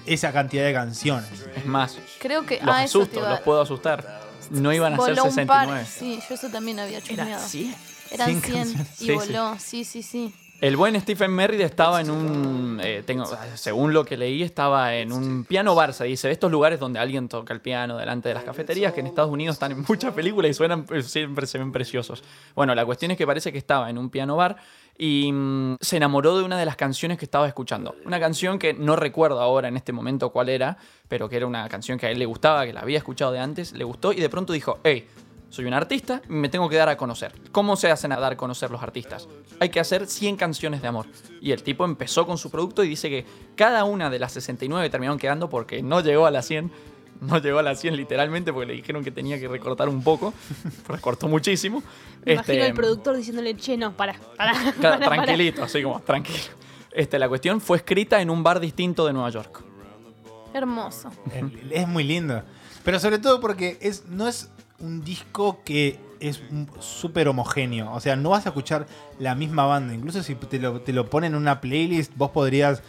esa 0.06 0.32
cantidad 0.32 0.66
de 0.66 0.74
canciones. 0.74 1.30
Es 1.56 1.66
más, 1.66 1.98
Creo 2.20 2.46
que. 2.46 2.60
los 2.62 2.76
ah, 2.76 2.84
eso 2.84 3.00
te 3.00 3.04
asusto, 3.06 3.20
iba- 3.20 3.30
los 3.32 3.40
puedo 3.42 3.62
asustar. 3.62 4.22
No 4.52 4.72
iban 4.74 4.94
a 4.94 4.98
ser 4.98 5.16
voló 5.16 5.24
un 5.26 5.36
par. 5.48 5.66
69. 5.68 5.86
Sí, 5.90 6.20
yo 6.30 6.36
eso 6.36 6.50
también 6.50 6.80
había 6.80 6.98
Era 7.00 7.08
chusmeado. 7.08 7.44
así. 7.46 7.76
Eran 8.12 8.28
100 8.28 8.42
100 8.42 8.54
canciones. 8.54 8.88
y 8.92 8.96
Sí, 8.98 9.06
sí. 9.06 9.12
voló. 9.14 9.56
Sí, 9.60 9.84
sí, 9.84 10.04
sí. 10.04 10.34
El 10.62 10.78
buen 10.78 11.00
Stephen 11.00 11.32
Merritt 11.32 11.62
estaba 11.62 12.00
en 12.00 12.10
un. 12.10 12.80
eh, 12.82 13.04
tengo, 13.06 13.26
según 13.56 13.94
lo 13.94 14.06
que 14.06 14.16
leí, 14.16 14.42
estaba 14.42 14.96
en 14.96 15.12
un 15.12 15.44
piano 15.44 15.76
bar. 15.76 15.94
Se 15.94 16.06
dice, 16.06 16.32
estos 16.32 16.50
lugares 16.50 16.80
donde 16.80 16.98
alguien 16.98 17.28
toca 17.28 17.54
el 17.54 17.60
piano 17.62 17.98
delante 17.98 18.30
de 18.30 18.36
las 18.36 18.44
cafeterías, 18.44 18.94
que 18.94 19.02
en 19.02 19.08
Estados 19.08 19.32
Unidos 19.32 19.56
están 19.56 19.74
en 19.74 19.86
muchas 19.88 20.14
películas 20.14 20.52
y 20.52 20.54
suenan, 20.54 20.86
eh, 20.92 21.04
siempre 21.04 21.46
se 21.46 21.58
ven 21.58 21.72
preciosos. 21.72 22.24
Bueno, 22.56 22.74
la 22.74 22.86
cuestión 22.86 23.12
es 23.12 23.18
que 23.18 23.28
parece 23.28 23.52
que 23.52 23.58
estaba 23.58 23.90
en 23.90 23.98
un 23.98 24.10
piano 24.10 24.38
bar 24.38 24.56
y 24.98 25.30
mm, 25.32 25.76
se 25.82 25.98
enamoró 25.98 26.38
de 26.38 26.44
una 26.44 26.58
de 26.58 26.66
las 26.66 26.78
canciones 26.78 27.18
que 27.18 27.26
estaba 27.26 27.48
escuchando. 27.48 27.96
Una 28.06 28.20
canción 28.20 28.58
que 28.58 28.74
no 28.74 28.96
recuerdo 28.96 29.42
ahora 29.42 29.68
en 29.68 29.76
este 29.76 29.92
momento 29.92 30.32
cuál 30.32 30.48
era, 30.48 30.78
pero 31.10 31.28
que 31.28 31.36
era 31.36 31.48
una 31.48 31.68
canción 31.68 32.00
que 32.00 32.06
a 32.06 32.12
él 32.12 32.18
le 32.18 32.26
gustaba, 32.26 32.66
que 32.66 32.72
la 32.74 32.80
había 32.80 32.98
escuchado 32.98 33.34
de 33.34 33.40
antes, 33.40 33.74
le 33.74 33.84
gustó 33.84 34.14
y 34.14 34.22
de 34.22 34.30
pronto 34.30 34.54
dijo, 34.54 34.80
hey, 34.84 35.06
soy 35.56 35.66
un 35.66 35.74
artista 35.74 36.22
y 36.28 36.34
me 36.34 36.50
tengo 36.50 36.68
que 36.68 36.76
dar 36.76 36.90
a 36.90 36.98
conocer. 36.98 37.34
¿Cómo 37.54 37.78
se 37.78 37.90
hacen 37.90 38.12
a 38.12 38.20
dar 38.20 38.34
a 38.34 38.38
conocer 38.38 38.70
los 38.72 38.84
artistas? 38.84 39.30
Hay 39.60 39.70
que 39.70 39.80
hacer 39.80 40.06
100 40.06 40.36
canciones 40.36 40.82
de 40.82 40.90
amor. 40.90 41.08
Y 41.42 41.52
el 41.54 41.64
tipo 41.64 41.86
empezó 41.86 42.28
con 42.28 42.38
su 42.38 42.52
producto 42.52 42.84
y 42.84 42.90
dice 42.90 43.10
que 43.10 43.26
cada 43.56 43.86
una 43.86 44.10
de 44.10 44.20
las 44.20 44.34
69 44.34 44.90
terminaron 44.90 45.18
quedando 45.18 45.50
porque 45.50 45.82
no 45.82 46.02
llegó 46.02 46.26
a 46.26 46.32
las 46.32 46.46
100. 46.46 46.72
No 47.22 47.38
llegó 47.38 47.60
a 47.60 47.64
las 47.64 47.80
100 47.80 47.96
literalmente 47.96 48.52
porque 48.52 48.68
le 48.68 48.74
dijeron 48.74 49.02
que 49.02 49.12
tenía 49.12 49.40
que 49.40 49.48
recortar 49.48 49.88
un 49.88 50.04
poco. 50.04 50.34
Recortó 50.90 51.30
muchísimo. 51.30 51.82
Me 52.26 52.34
Imagino 52.34 52.54
Este, 52.58 52.68
el 52.68 52.74
productor 52.74 53.16
diciéndole, 53.16 53.56
che, 53.56 53.78
no, 53.78 53.94
para, 53.94 54.20
para. 54.36 54.54
Tranquilito, 55.00 55.64
así 55.64 55.82
como 55.82 56.02
tranquilo. 56.02 56.44
Este, 56.92 57.18
la 57.18 57.30
cuestión 57.30 57.62
fue 57.62 57.78
escrita 57.78 58.22
en 58.22 58.30
un 58.30 58.44
bar 58.44 58.60
distinto 58.60 59.06
de 59.06 59.14
Nueva 59.14 59.30
York. 59.30 59.64
Hermoso. 60.54 61.10
Es 61.72 61.88
muy 61.88 62.04
lindo. 62.04 62.44
Pero 62.84 63.00
sobre 63.00 63.20
todo 63.20 63.40
porque 63.40 63.78
es, 63.82 64.06
no 64.08 64.28
es 64.28 64.50
un 64.80 65.04
disco 65.04 65.62
que 65.64 66.00
es 66.20 66.42
súper 66.80 67.28
homogéneo. 67.28 67.92
O 67.94 68.00
sea, 68.00 68.16
no 68.16 68.30
vas 68.30 68.46
a 68.46 68.50
escuchar 68.50 68.88
la 69.20 69.36
misma 69.36 69.66
banda. 69.66 69.94
Incluso 69.94 70.22
si 70.24 70.36
te 70.36 70.60
lo, 70.60 70.82
te 70.82 70.94
lo 70.94 71.10
ponen 71.10 71.34
en 71.34 71.38
una 71.42 71.62
playlist, 71.62 72.12
vos 72.16 72.32
podrías 72.32 72.82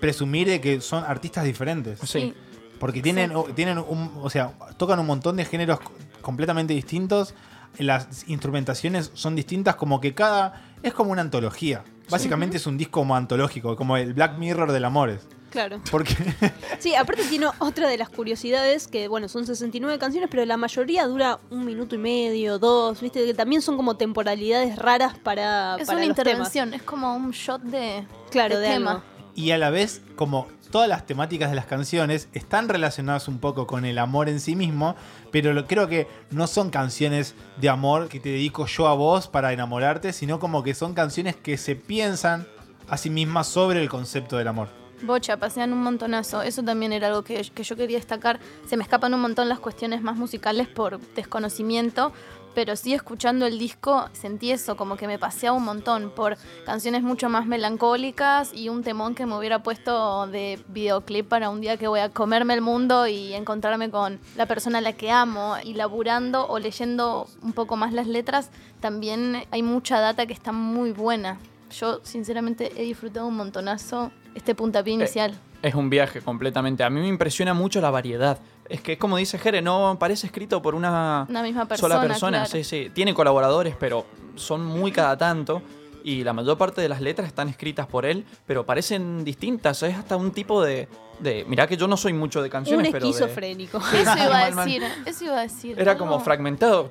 presumir 0.00 0.48
de 0.48 0.60
que 0.60 0.80
son 0.80 1.04
artistas 1.04 1.44
diferentes. 1.44 1.98
Sí. 2.00 2.34
Porque 2.78 3.00
tienen, 3.02 3.30
Sí. 3.30 3.52
tienen 3.54 3.78
un, 3.78 4.10
o 4.22 4.28
sea, 4.30 4.52
tocan 4.76 4.98
un 4.98 5.06
montón 5.06 5.36
de 5.36 5.44
géneros 5.44 5.80
co- 5.80 5.92
completamente 6.20 6.74
distintos. 6.74 7.34
Las 7.78 8.28
instrumentaciones 8.28 9.10
son 9.14 9.34
distintas, 9.34 9.76
como 9.76 10.00
que 10.00 10.14
cada. 10.14 10.62
Es 10.82 10.92
como 10.92 11.10
una 11.12 11.22
antología. 11.22 11.82
Básicamente 12.10 12.58
es 12.58 12.66
un 12.66 12.76
disco 12.76 13.00
como 13.00 13.16
antológico, 13.16 13.74
como 13.76 13.96
el 13.96 14.12
Black 14.14 14.36
Mirror 14.38 14.70
del 14.72 14.84
Amores. 14.84 15.26
Claro. 15.54 15.80
Porque. 15.90 16.14
Sí, 16.80 16.94
aparte 16.94 17.24
tiene 17.24 17.46
otra 17.60 17.88
de 17.88 17.96
las 17.96 18.10
curiosidades 18.10 18.88
que, 18.88 19.08
bueno, 19.08 19.28
son 19.28 19.46
69 19.46 19.98
canciones, 19.98 20.28
pero 20.30 20.44
la 20.44 20.58
mayoría 20.58 21.06
dura 21.06 21.38
un 21.50 21.64
minuto 21.64 21.94
y 21.94 21.98
medio, 21.98 22.58
dos, 22.58 23.00
¿viste? 23.00 23.24
Que 23.24 23.32
también 23.32 23.62
son 23.62 23.76
como 23.76 23.96
temporalidades 23.96 24.76
raras 24.76 25.16
para, 25.16 25.76
Es 25.76 25.86
para 25.86 25.98
una 25.98 26.06
los 26.08 26.18
intervención, 26.18 26.74
es 26.74 26.82
como 26.82 27.14
un 27.16 27.30
shot 27.30 27.62
de. 27.62 28.04
Claro, 28.30 28.58
de, 28.58 28.66
tema. 28.68 28.90
algo. 28.90 29.02
y 29.34 29.52
a 29.52 29.56
la 29.58 29.70
vez, 29.70 30.02
como 30.16 30.48
todas 30.70 30.88
las 30.88 31.06
temáticas 31.06 31.48
de 31.50 31.56
las 31.56 31.66
canciones 31.66 32.28
están 32.34 32.68
relacionadas 32.68 33.28
un 33.28 33.38
poco 33.38 33.66
con 33.66 33.84
el 33.86 33.96
amor 33.98 34.28
en 34.28 34.40
sí 34.40 34.56
mismo, 34.56 34.96
pero 35.30 35.52
lo- 35.54 35.66
creo 35.66 35.88
que 35.88 36.06
no 36.30 36.46
son 36.48 36.68
canciones 36.70 37.34
de 37.60 37.68
amor 37.70 38.08
que 38.08 38.18
te 38.20 38.28
dedico 38.30 38.66
yo 38.66 38.88
a 38.88 38.94
vos 38.94 39.28
para 39.28 39.52
enamorarte, 39.52 40.12
sino 40.12 40.38
como 40.40 40.62
que 40.64 40.74
son 40.74 40.92
canciones 40.92 41.36
que 41.36 41.56
se 41.56 41.76
piensan 41.76 42.46
a 42.88 42.96
sí 42.98 43.08
mismas 43.08 43.46
sobre 43.46 43.80
el 43.80 43.88
concepto 43.88 44.36
del 44.36 44.48
amor. 44.48 44.68
Bocha, 45.02 45.36
pasean 45.36 45.72
un 45.72 45.82
montonazo. 45.82 46.42
Eso 46.42 46.62
también 46.62 46.92
era 46.92 47.08
algo 47.08 47.22
que, 47.22 47.42
yo 47.42 47.76
quería 47.76 47.98
destacar. 47.98 48.40
Se 48.66 48.76
me 48.76 48.82
escapan 48.82 49.14
un 49.14 49.20
montón 49.20 49.48
las 49.48 49.60
cuestiones 49.60 50.02
más 50.02 50.16
musicales 50.16 50.68
por 50.68 51.00
desconocimiento. 51.14 52.12
pero 52.54 52.76
sí 52.76 52.94
escuchando 52.94 53.46
el 53.46 53.58
disco 53.58 54.08
sentí 54.12 54.52
eso, 54.52 54.76
como 54.76 54.96
que 54.96 55.08
me 55.08 55.18
paseaba 55.18 55.56
un 55.56 55.64
montón 55.64 56.12
por 56.14 56.36
canciones 56.64 57.02
mucho 57.02 57.28
más 57.28 57.46
melancólicas 57.46 58.54
y 58.54 58.68
un 58.68 58.84
temón 58.84 59.16
que 59.16 59.26
me 59.26 59.36
hubiera 59.36 59.64
puesto 59.64 60.28
de 60.28 60.60
videoclip 60.68 61.26
para 61.26 61.50
un 61.50 61.60
día 61.60 61.76
que 61.76 61.88
voy 61.88 61.98
a 61.98 62.10
comerme 62.10 62.54
el 62.54 62.60
mundo 62.60 63.08
y 63.08 63.34
encontrarme 63.34 63.90
con 63.90 64.20
la 64.36 64.46
persona 64.46 64.78
a 64.78 64.82
la 64.82 64.92
que 64.92 65.10
amo 65.10 65.56
y 65.64 65.74
laburando 65.74 66.46
o 66.46 66.60
leyendo 66.60 67.26
un 67.42 67.54
poco 67.54 67.76
más 67.76 67.92
las 67.92 68.06
letras, 68.06 68.50
también 68.78 69.42
hay 69.50 69.64
mucha 69.64 69.98
data 69.98 70.24
que 70.24 70.32
está 70.32 70.52
muy 70.52 70.92
buena. 70.92 71.40
Yo 71.70 72.00
sinceramente 72.04 72.72
he 72.76 72.84
disfrutado 72.84 73.26
un 73.26 73.36
montonazo 73.36 74.12
este 74.34 74.54
puntapié 74.54 74.94
inicial. 74.94 75.34
Es 75.62 75.74
un 75.74 75.88
viaje 75.88 76.20
completamente. 76.20 76.84
A 76.84 76.90
mí 76.90 77.00
me 77.00 77.08
impresiona 77.08 77.54
mucho 77.54 77.80
la 77.80 77.90
variedad. 77.90 78.38
Es 78.68 78.80
que, 78.80 78.98
como 78.98 79.16
dice 79.16 79.38
Jere, 79.38 79.62
no 79.62 79.96
parece 79.98 80.26
escrito 80.26 80.60
por 80.62 80.74
una, 80.74 81.26
Una 81.28 81.42
misma 81.42 81.66
persona. 81.66 81.94
sola 81.96 82.06
persona. 82.06 82.38
claro. 82.38 82.50
Sí, 82.50 82.64
sí. 82.64 82.90
Tiene 82.94 83.14
colaboradores, 83.14 83.74
pero 83.78 84.04
son 84.36 84.64
muy 84.64 84.92
cada 84.92 85.16
tanto. 85.16 85.62
Y 86.02 86.22
la 86.22 86.34
mayor 86.34 86.58
parte 86.58 86.82
de 86.82 86.88
las 86.90 87.00
letras 87.00 87.28
están 87.28 87.48
escritas 87.48 87.86
por 87.86 88.04
él, 88.04 88.26
pero 88.46 88.66
parecen 88.66 89.24
distintas. 89.24 89.82
Es 89.82 89.96
hasta 89.96 90.16
un 90.16 90.32
tipo 90.32 90.62
de. 90.62 90.86
de 91.20 91.46
mirá 91.48 91.66
que 91.66 91.78
yo 91.78 91.88
no 91.88 91.96
soy 91.96 92.12
mucho 92.12 92.42
de 92.42 92.48
Un 92.48 92.52
canciones, 92.52 92.92
pero. 92.92 93.06
de- 93.06 93.10
esquizofrénico. 93.10 93.78
Eso 93.94 94.02
iba 94.02 94.38
a 94.38 94.50
decir, 94.50 94.82
eso 95.06 95.24
iba 95.24 95.38
a 95.38 95.42
decir. 95.42 95.80
era 95.80 95.96
como 95.96 96.20
fragmentado. 96.20 96.90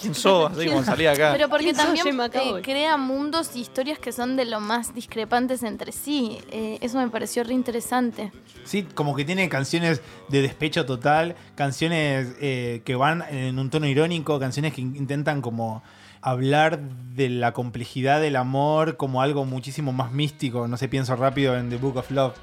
¿Quién 0.00 0.14
sos? 0.14 0.52
Así 0.56 0.66
como 0.68 0.82
salía 0.84 1.12
acá. 1.12 1.32
Pero 1.32 1.48
porque 1.48 1.64
¿Quién 1.64 1.76
sos, 1.76 1.84
también 1.86 2.20
eh, 2.34 2.62
crea 2.62 2.96
mundos 2.96 3.50
y 3.54 3.60
historias 3.60 3.98
que 3.98 4.12
son 4.12 4.36
de 4.36 4.44
lo 4.44 4.60
más 4.60 4.94
discrepantes 4.94 5.62
entre 5.62 5.92
sí. 5.92 6.38
Eh, 6.50 6.78
eso 6.80 6.98
me 6.98 7.08
pareció 7.08 7.44
re 7.44 7.54
interesante. 7.54 8.32
Sí, 8.64 8.82
como 8.94 9.14
que 9.16 9.24
tiene 9.24 9.48
canciones 9.48 10.00
de 10.28 10.42
despecho 10.42 10.86
total, 10.86 11.34
canciones 11.54 12.34
eh, 12.40 12.82
que 12.84 12.94
van 12.94 13.24
en 13.30 13.58
un 13.58 13.70
tono 13.70 13.86
irónico, 13.86 14.38
canciones 14.38 14.72
que 14.74 14.80
in- 14.80 14.96
intentan 14.96 15.40
como 15.42 15.82
hablar 16.20 16.80
de 16.80 17.28
la 17.28 17.52
complejidad 17.52 18.20
del 18.20 18.36
amor 18.36 18.96
como 18.96 19.22
algo 19.22 19.44
muchísimo 19.44 19.92
más 19.92 20.12
místico. 20.12 20.66
No 20.68 20.76
sé, 20.76 20.88
pienso 20.88 21.14
rápido 21.16 21.56
en 21.56 21.70
The 21.70 21.76
Book 21.76 21.96
of 21.96 22.10
Love, 22.10 22.34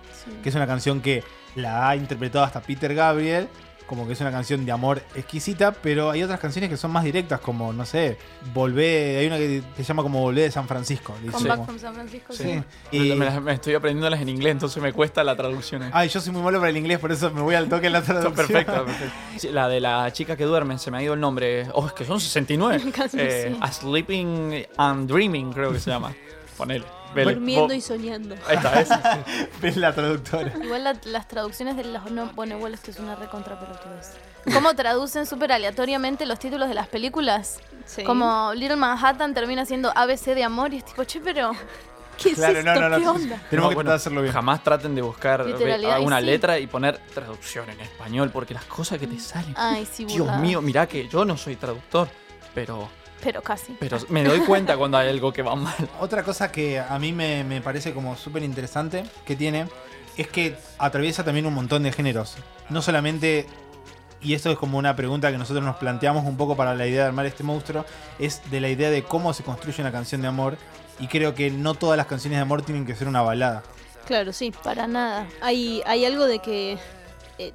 que 0.44 0.50
es 0.50 0.56
una 0.56 0.66
canción 0.68 1.02
que 1.02 1.24
la 1.56 1.90
ha 1.90 1.96
interpretado 1.96 2.46
hasta 2.46 2.62
Peter 2.62 2.94
Gabriel, 2.96 3.48
como 3.88 4.08
que 4.08 4.14
es 4.14 4.22
una 4.22 4.32
canción 4.32 4.66
de 4.66 4.72
amor 4.72 5.02
exquisita, 5.16 5.72
pero 5.72 6.10
hay 6.12 6.24
otras 6.24 6.40
canciones 6.40 6.70
que 6.70 6.78
son 6.78 6.92
más 6.92 7.04
directas, 7.04 7.40
como, 7.40 7.72
no 7.74 7.86
sé, 7.86 8.18
Volvé, 8.54 9.18
hay 9.18 9.28
una 9.28 9.38
que 9.38 9.62
se 9.78 9.84
llama 9.84 10.02
como 10.04 10.22
Volvé 10.22 10.42
de 10.42 10.52
San 10.52 10.68
Francisco. 10.68 11.14
Come 11.14 11.32
dice 11.32 11.48
Back 11.48 11.58
como- 11.58 11.66
from 11.66 11.80
San 11.80 11.94
Francisco. 11.94 12.34
Sí. 12.34 12.44
sí. 12.44 12.64
Y- 12.98 13.16
Me, 13.16 13.26
las- 13.26 13.42
me 13.42 13.54
estoy 13.54 13.74
aprendiéndolas 13.76 14.20
en 14.22 14.30
inglés, 14.30 14.52
entonces 14.54 14.82
me 14.82 14.92
cuesta 14.94 15.24
la 15.24 15.36
traducción. 15.36 15.84
ahí. 15.84 15.92
Ay, 15.94 16.10
yo 16.10 16.20
soy 16.22 16.34
muy 16.34 16.42
malo 16.42 16.60
para 16.60 16.70
el 16.70 16.78
inglés, 16.78 17.00
por 17.00 17.12
eso 17.12 17.30
me 17.32 17.42
voy 17.42 17.56
al 17.56 17.70
toque 17.70 17.88
en 17.88 17.94
la 17.94 18.02
traducción. 18.02 18.34
Perfecto, 18.34 18.74
perfecto. 18.86 19.14
Sí, 19.38 19.50
la 19.50 19.68
de 19.68 19.80
la 19.80 20.12
chica 20.14 20.36
que 20.36 20.46
duerme, 20.46 20.78
se 20.80 20.90
me 20.92 20.98
ha 20.98 21.04
ido 21.04 21.14
el 21.14 21.20
nombre. 21.20 21.68
Oh, 21.74 21.86
es 21.88 21.94
que 21.94 22.06
son 22.06 22.20
69. 22.20 22.92
Casi, 22.96 23.18
Eh, 23.20 23.50
sí. 23.54 23.58
A 23.62 23.72
Sleeping 23.72 24.66
and 24.78 25.10
Dreaming, 25.10 25.54
creo 25.54 25.72
que 25.72 25.80
se 25.80 25.90
llama. 25.92 26.14
Ponele. 26.58 26.86
Durmiendo 27.24 27.74
y 27.74 27.82
soñando. 27.82 28.36
Ahí 28.48 28.58
está, 28.58 28.82
ese. 28.82 28.94
Ves 29.62 29.78
la 29.78 29.94
traductora. 29.94 30.52
Igual 30.62 30.84
la- 30.84 30.96
las 31.06 31.28
traducciones 31.28 31.76
de 31.78 31.86
los... 31.86 32.12
No, 32.12 32.28
bueno, 32.34 32.58
igual 32.58 32.74
esto 32.74 32.92
es 32.92 33.00
una 33.00 33.16
recontra 33.16 33.60
pelotudez. 33.60 34.12
¿Cómo 34.54 34.74
traducen 34.76 35.26
súper 35.26 35.52
aleatoriamente 35.52 36.26
los 36.26 36.38
títulos 36.40 36.68
de 36.68 36.76
las 36.76 36.88
películas? 36.88 37.60
Sí. 37.86 38.04
Como 38.04 38.54
Little 38.54 38.76
Manhattan 38.76 39.34
termina 39.34 39.66
siendo 39.66 39.92
ABC 39.96 40.36
de 40.36 40.44
amor 40.44 40.74
y 40.74 40.78
es 40.78 40.86
tipo, 40.86 41.04
che, 41.04 41.20
pero... 41.22 41.52
¿Qué 42.22 42.30
es 42.30 42.36
Claro, 42.36 42.60
esto? 42.60 42.74
no, 42.76 42.80
no, 42.82 42.90
no. 42.90 42.98
¿Qué 42.98 43.08
onda? 43.08 43.42
Tenemos 43.50 43.52
No, 43.52 43.70
que 43.70 43.76
bueno, 43.76 43.76
tratar 43.76 43.86
de 43.86 43.96
hacerlo 43.96 44.22
bien. 44.22 44.34
Jamás 44.34 44.64
traten 44.64 44.96
de 44.96 45.02
buscar 45.02 45.46
y 45.50 45.86
alguna 45.88 46.20
sí. 46.22 46.26
letra 46.26 46.58
y 46.60 46.66
poner 46.68 46.98
traducción 47.14 47.70
en 47.70 47.80
español, 47.82 48.30
porque 48.32 48.54
las 48.54 48.64
cosas 48.66 49.00
que 49.00 49.06
te 49.08 49.20
salen. 49.20 49.54
Ay, 49.58 49.86
sí, 49.92 50.06
Dios 50.06 50.38
mío, 50.38 50.62
mirá 50.62 50.88
que 50.88 51.08
yo 51.10 51.26
no 51.26 51.36
soy 51.36 51.58
traductor, 51.58 52.08
pero, 52.54 52.88
Pero 53.26 53.42
casi. 53.42 53.76
pero 53.80 53.98
me 54.10 54.24
doy 54.24 54.40
cuenta 54.42 54.78
cuando 54.78 54.98
hay 55.00 55.10
algo 55.10 55.34
que 55.34 55.42
va 55.42 55.56
mal. 55.56 55.74
Otra 56.00 56.24
cosa 56.24 56.52
que 56.52 56.80
a 56.80 57.00
mí 57.00 57.12
me, 57.12 57.44
me 57.44 57.60
parece 57.60 57.92
como 57.92 58.16
súper 58.16 58.44
interesante 58.44 59.04
que 59.26 59.36
tiene 59.36 59.68
es 60.16 60.28
que 60.28 60.56
atraviesa 60.78 61.24
también 61.24 61.48
un 61.48 61.54
montón 61.56 61.82
de 61.84 61.92
géneros. 61.92 62.36
No 62.70 62.84
solamente, 62.84 63.48
y 64.22 64.36
esto 64.36 64.52
es 64.52 64.58
como 64.58 64.78
una 64.78 64.96
pregunta 64.96 65.32
que 65.32 65.38
nosotros 65.38 65.66
nos 65.66 65.78
planteamos 65.78 66.24
un 66.24 66.38
poco 66.38 66.56
para 66.56 66.76
la 66.76 66.86
idea 66.86 67.02
de 67.02 67.08
armar 67.08 67.26
este 67.26 67.44
monstruo, 67.44 67.84
es 68.20 68.42
de 68.52 68.62
la 68.62 68.70
idea 68.70 68.92
de 68.92 69.04
cómo 69.04 69.34
se 69.34 69.44
construye 69.44 69.82
una 69.82 69.92
canción 69.92 70.22
de 70.22 70.28
amor. 70.28 70.58
Y 71.00 71.08
creo 71.08 71.36
que 71.36 71.52
no 71.52 71.74
todas 71.74 71.98
las 71.98 72.06
canciones 72.06 72.38
de 72.38 72.44
amor 72.44 72.62
tienen 72.62 72.86
que 72.86 72.96
ser 72.96 73.08
una 73.08 73.22
balada. 73.22 73.64
Claro, 74.06 74.32
sí. 74.32 74.54
Para 74.64 74.88
nada. 74.88 75.28
Hay, 75.42 75.82
hay 75.86 76.06
algo 76.06 76.26
de 76.26 76.40
que, 76.40 76.78
eh, 77.38 77.52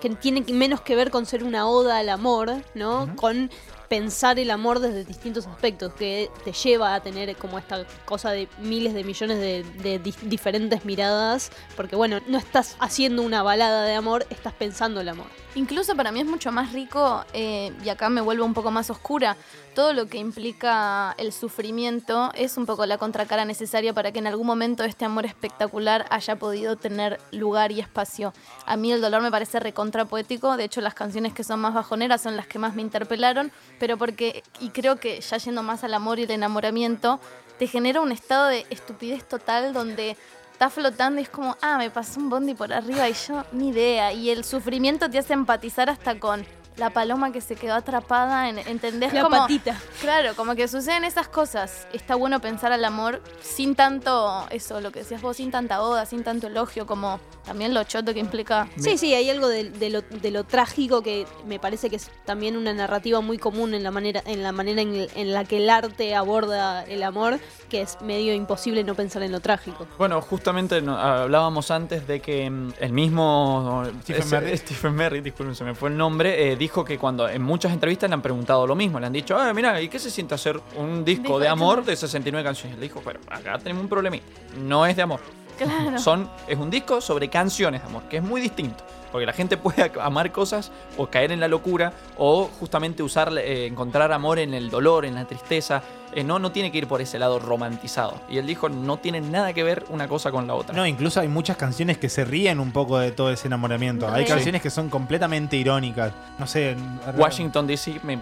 que 0.00 0.10
tiene 0.10 0.44
menos 0.52 0.82
que 0.82 0.94
ver 0.94 1.10
con 1.10 1.26
ser 1.26 1.42
una 1.42 1.66
oda 1.66 1.98
al 1.98 2.08
amor, 2.10 2.52
¿no? 2.74 3.08
Con 3.16 3.50
pensar 3.88 4.38
el 4.38 4.50
amor 4.50 4.80
desde 4.80 5.04
distintos 5.04 5.46
aspectos, 5.46 5.92
que 5.94 6.30
te 6.44 6.52
lleva 6.52 6.94
a 6.94 7.00
tener 7.00 7.34
como 7.36 7.58
esta 7.58 7.84
cosa 8.04 8.30
de 8.30 8.48
miles 8.58 8.94
de 8.94 9.04
millones 9.04 9.38
de, 9.38 9.64
de 9.82 9.98
di- 9.98 10.14
diferentes 10.22 10.84
miradas, 10.84 11.50
porque 11.76 11.96
bueno, 11.96 12.20
no 12.26 12.38
estás 12.38 12.76
haciendo 12.80 13.22
una 13.22 13.42
balada 13.42 13.84
de 13.84 13.94
amor, 13.94 14.26
estás 14.30 14.52
pensando 14.52 15.00
el 15.00 15.08
amor. 15.08 15.26
Incluso 15.54 15.94
para 15.96 16.12
mí 16.12 16.20
es 16.20 16.26
mucho 16.26 16.52
más 16.52 16.72
rico, 16.72 17.24
eh, 17.32 17.72
y 17.84 17.88
acá 17.88 18.08
me 18.10 18.20
vuelvo 18.20 18.44
un 18.44 18.54
poco 18.54 18.70
más 18.70 18.90
oscura, 18.90 19.36
todo 19.76 19.92
lo 19.92 20.06
que 20.06 20.16
implica 20.16 21.14
el 21.18 21.34
sufrimiento 21.34 22.32
es 22.34 22.56
un 22.56 22.64
poco 22.64 22.86
la 22.86 22.96
contracara 22.96 23.44
necesaria 23.44 23.92
para 23.92 24.10
que 24.10 24.20
en 24.20 24.26
algún 24.26 24.46
momento 24.46 24.84
este 24.84 25.04
amor 25.04 25.26
espectacular 25.26 26.06
haya 26.08 26.36
podido 26.36 26.76
tener 26.76 27.20
lugar 27.30 27.72
y 27.72 27.80
espacio. 27.80 28.32
A 28.64 28.78
mí 28.78 28.90
el 28.90 29.02
dolor 29.02 29.20
me 29.20 29.30
parece 29.30 29.60
recontra 29.60 30.06
poético, 30.06 30.56
de 30.56 30.64
hecho 30.64 30.80
las 30.80 30.94
canciones 30.94 31.34
que 31.34 31.44
son 31.44 31.60
más 31.60 31.74
bajoneras 31.74 32.22
son 32.22 32.38
las 32.38 32.46
que 32.46 32.58
más 32.58 32.74
me 32.74 32.80
interpelaron, 32.80 33.52
pero 33.78 33.98
porque, 33.98 34.42
y 34.60 34.70
creo 34.70 34.96
que 34.96 35.20
ya 35.20 35.36
yendo 35.36 35.62
más 35.62 35.84
al 35.84 35.92
amor 35.92 36.18
y 36.18 36.22
el 36.22 36.30
enamoramiento, 36.30 37.20
te 37.58 37.66
genera 37.66 38.00
un 38.00 38.12
estado 38.12 38.46
de 38.46 38.64
estupidez 38.70 39.28
total 39.28 39.74
donde 39.74 40.16
está 40.52 40.70
flotando 40.70 41.20
y 41.20 41.24
es 41.24 41.28
como, 41.28 41.54
ah, 41.60 41.76
me 41.76 41.90
pasó 41.90 42.18
un 42.18 42.30
bondi 42.30 42.54
por 42.54 42.72
arriba 42.72 43.10
y 43.10 43.12
yo 43.12 43.44
ni 43.52 43.68
idea. 43.68 44.10
Y 44.14 44.30
el 44.30 44.42
sufrimiento 44.42 45.10
te 45.10 45.18
hace 45.18 45.34
empatizar 45.34 45.90
hasta 45.90 46.18
con 46.18 46.46
la 46.76 46.90
paloma 46.90 47.32
que 47.32 47.40
se 47.40 47.56
quedó 47.56 47.74
atrapada, 47.74 48.48
en, 48.48 48.58
¿entendés? 48.58 49.12
La 49.12 49.22
como, 49.22 49.36
patita. 49.36 49.80
Claro, 50.00 50.34
como 50.34 50.54
que 50.54 50.68
suceden 50.68 51.04
esas 51.04 51.28
cosas. 51.28 51.86
Está 51.92 52.14
bueno 52.14 52.40
pensar 52.40 52.72
al 52.72 52.84
amor 52.84 53.22
sin 53.40 53.74
tanto, 53.74 54.46
eso, 54.50 54.80
lo 54.80 54.92
que 54.92 55.00
decías 55.00 55.22
vos, 55.22 55.36
sin 55.36 55.50
tanta 55.50 55.80
oda, 55.82 56.06
sin 56.06 56.22
tanto 56.22 56.46
elogio, 56.46 56.86
como 56.86 57.20
también 57.44 57.74
lo 57.74 57.84
choto 57.84 58.12
que 58.12 58.20
implica. 58.20 58.68
Sí, 58.76 58.98
sí, 58.98 59.14
hay 59.14 59.30
algo 59.30 59.48
de, 59.48 59.70
de 59.70 59.90
lo, 59.90 60.02
de 60.02 60.30
lo 60.30 60.44
trágico 60.44 61.02
que 61.02 61.26
me 61.46 61.58
parece 61.58 61.90
que 61.90 61.96
es 61.96 62.10
también 62.24 62.56
una 62.56 62.72
narrativa 62.72 63.20
muy 63.20 63.38
común 63.38 63.74
en 63.74 63.82
la 63.82 63.90
manera 63.90 64.22
en 64.26 64.42
la 64.42 64.52
manera 64.52 64.82
en, 64.82 65.06
en 65.14 65.32
la 65.32 65.44
que 65.44 65.58
el 65.58 65.70
arte 65.70 66.14
aborda 66.14 66.84
el 66.84 67.02
amor, 67.02 67.38
que 67.68 67.82
es 67.82 68.00
medio 68.02 68.34
imposible 68.34 68.84
no 68.84 68.94
pensar 68.94 69.22
en 69.22 69.32
lo 69.32 69.40
trágico. 69.40 69.86
Bueno, 69.98 70.20
justamente 70.20 70.76
hablábamos 70.76 71.70
antes 71.70 72.06
de 72.06 72.20
que 72.20 72.48
mm, 72.48 72.74
el 72.80 72.92
mismo 72.92 73.84
Stephen 74.02 74.30
Merritt. 74.30 74.56
Stephen 74.56 74.94
Merritt, 74.94 75.24
disculpen, 75.24 75.54
se 75.54 75.64
me 75.64 75.74
fue 75.74 75.90
el 75.90 75.96
nombre, 75.96 76.52
eh, 76.52 76.56
dijo 76.66 76.84
que 76.84 76.98
cuando 76.98 77.28
en 77.28 77.42
muchas 77.42 77.72
entrevistas 77.72 78.10
le 78.10 78.14
han 78.14 78.22
preguntado 78.22 78.66
lo 78.66 78.74
mismo, 78.74 78.98
le 78.98 79.06
han 79.06 79.12
dicho, 79.12 79.38
ah, 79.38 79.54
mira, 79.54 79.80
¿y 79.80 79.88
qué 79.88 80.00
se 80.00 80.10
siente 80.10 80.34
hacer 80.34 80.60
un 80.76 81.04
disco 81.04 81.38
de 81.38 81.46
amor. 81.46 81.84
de 81.84 81.94
69 81.94 82.44
canciones? 82.44 82.76
Le 82.76 82.86
dijo, 82.86 83.00
pero 83.04 83.20
acá 83.28 83.56
tenemos 83.58 83.84
un 83.84 83.88
problemita, 83.88 84.26
no 84.58 84.84
es 84.84 84.96
de 84.96 85.02
amor. 85.02 85.20
Claro. 85.56 85.96
Son, 85.98 86.28
es 86.48 86.58
un 86.58 86.68
disco 86.68 87.00
sobre 87.00 87.28
canciones 87.28 87.82
de 87.82 87.86
amor, 87.86 88.02
que 88.10 88.16
es 88.16 88.22
muy 88.22 88.40
distinto. 88.40 88.84
Porque 89.16 89.24
la 89.24 89.32
gente 89.32 89.56
puede 89.56 89.90
amar 89.98 90.30
cosas 90.30 90.70
o 90.98 91.06
caer 91.06 91.32
en 91.32 91.40
la 91.40 91.48
locura 91.48 91.94
o 92.18 92.50
justamente 92.60 93.02
usar, 93.02 93.32
eh, 93.38 93.64
encontrar 93.66 94.12
amor 94.12 94.38
en 94.38 94.52
el 94.52 94.68
dolor, 94.68 95.06
en 95.06 95.14
la 95.14 95.24
tristeza. 95.24 95.82
Eh, 96.12 96.22
no, 96.22 96.38
no 96.38 96.52
tiene 96.52 96.70
que 96.70 96.76
ir 96.76 96.86
por 96.86 97.00
ese 97.00 97.18
lado 97.18 97.38
romantizado. 97.38 98.20
Y 98.28 98.36
él 98.36 98.46
dijo, 98.46 98.68
no 98.68 98.98
tiene 98.98 99.22
nada 99.22 99.54
que 99.54 99.62
ver 99.62 99.86
una 99.88 100.06
cosa 100.06 100.30
con 100.30 100.46
la 100.46 100.52
otra. 100.54 100.74
No, 100.76 100.86
incluso 100.86 101.18
hay 101.20 101.28
muchas 101.28 101.56
canciones 101.56 101.96
que 101.96 102.10
se 102.10 102.26
ríen 102.26 102.60
un 102.60 102.72
poco 102.72 102.98
de 102.98 103.10
todo 103.10 103.30
ese 103.32 103.46
enamoramiento. 103.46 104.06
Hay 104.06 104.24
Sí. 104.26 104.32
canciones 104.32 104.60
que 104.60 104.68
son 104.68 104.90
completamente 104.90 105.56
irónicas. 105.56 106.12
No 106.38 106.46
sé. 106.46 106.76
Washington 107.16 107.66
DC, 107.66 108.00
me, 108.02 108.18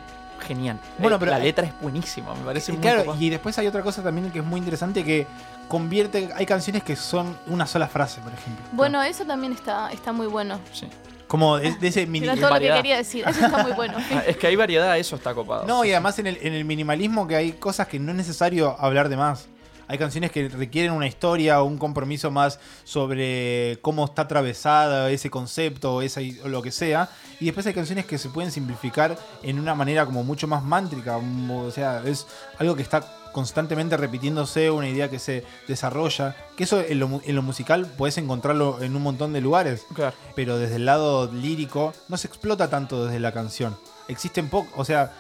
genial. 0.47 0.79
Bueno, 0.99 1.17
Eh, 1.17 1.19
pero 1.19 1.31
la 1.33 1.39
hay- 1.39 1.43
letra 1.45 1.67
es 1.67 1.73
buenísima, 1.81 2.35
me 2.35 2.45
parece 2.45 2.73
Y 2.73 2.77
muy 2.77 2.83
claro, 2.83 3.17
y 3.19 3.31
después 3.31 3.59
hay 3.59 3.67
otra 3.67 3.83
cosa 3.83 4.03
también 4.03 4.31
que 4.31 4.39
es 4.41 4.45
muy 4.45 4.59
interesante 4.59 5.03
que 5.05 5.27
convierte. 5.69 6.29
Hay 6.37 6.47
canciones 6.47 6.83
que 6.83 6.97
son 6.97 7.37
una 7.47 7.67
sola 7.67 7.89
frase, 7.89 8.21
por 8.21 8.33
ejemplo. 8.33 8.65
Bueno, 8.73 9.03
eso 9.03 9.25
también 9.25 9.53
está, 9.53 9.91
está 9.93 10.13
muy 10.13 10.27
bueno. 10.27 10.59
Sí. 10.73 10.87
Como 11.27 11.57
de, 11.59 11.75
de 11.77 11.89
ese 11.89 12.07
mini. 12.07 12.27
Era 12.27 12.37
todo 12.37 12.51
lo 12.51 12.61
que 12.61 12.69
quería 12.73 12.99
decir. 12.99 13.25
Eso 13.27 13.47
está 13.47 13.63
muy 13.63 13.73
bueno. 13.73 13.95
Ah, 14.13 14.23
es 14.27 14.37
que 14.37 14.47
hay 14.47 14.57
variedad, 14.57 14.97
eso 14.99 15.17
está 15.17 15.35
copado. 15.35 15.65
No, 15.67 15.85
y 15.85 15.91
además 15.91 16.19
en 16.19 16.27
el, 16.29 16.39
en 16.43 16.53
el 16.53 16.65
minimalismo 16.65 17.27
que 17.27 17.35
hay 17.35 17.53
cosas 17.53 17.89
que 17.89 17.99
no 17.99 18.11
es 18.13 18.17
necesario 18.17 18.77
hablar 18.79 19.09
de 19.09 19.17
más. 19.17 19.49
Hay 19.89 19.99
canciones 19.99 20.31
que 20.31 20.49
requieren 20.49 20.93
una 20.93 21.07
historia 21.07 21.61
o 21.63 21.65
un 21.65 21.79
compromiso 21.79 22.31
más 22.31 22.59
sobre 22.85 23.79
cómo 23.83 24.05
está 24.05 24.23
atravesada 24.23 25.11
ese 25.11 25.31
concepto 25.31 25.97
o, 25.97 26.03
esa, 26.03 26.21
o 26.45 26.49
lo 26.49 26.63
que 26.63 26.71
sea. 26.71 27.09
Y 27.41 27.47
después 27.47 27.67
hay 27.67 27.75
canciones 27.75 28.07
que 28.07 28.19
se 28.19 28.29
pueden 28.29 28.51
simplificar 28.51 29.19
en 29.43 29.59
una 29.59 29.75
manera 29.75 30.07
como 30.07 30.25
mucho 30.25 30.47
más 30.47 30.63
mántrica. 30.63 31.19
O 31.19 31.71
sea, 31.71 32.03
es 32.05 32.27
algo 32.59 32.77
que 32.77 32.83
está 32.83 33.01
constantemente 33.33 33.97
repitiéndose, 33.97 34.71
una 34.71 34.89
idea 34.89 35.11
que 35.11 35.19
se 35.19 35.45
desarrolla. 35.67 36.37
Que 36.57 36.65
eso 36.65 36.81
en 36.81 37.01
lo, 37.01 37.21
en 37.25 37.35
lo 37.35 37.43
musical 37.43 37.87
puedes 37.99 38.17
encontrarlo 38.17 38.81
en 38.81 38.95
un 38.95 39.03
montón 39.03 39.33
de 39.33 39.41
lugares 39.41 39.85
Claro. 39.93 40.15
pero 40.37 40.57
desde 40.57 40.77
el 40.77 40.87
lado 40.87 41.31
lírico 41.33 41.93
no 42.09 42.17
se 42.17 42.29
explota 42.29 42.71
tanto 42.71 43.05
desde 43.05 43.19
la 43.19 43.33
canción. 43.33 43.77
Existen 44.07 44.49
pocos, 44.49 44.73
o 44.77 44.85
sea, 44.85 45.13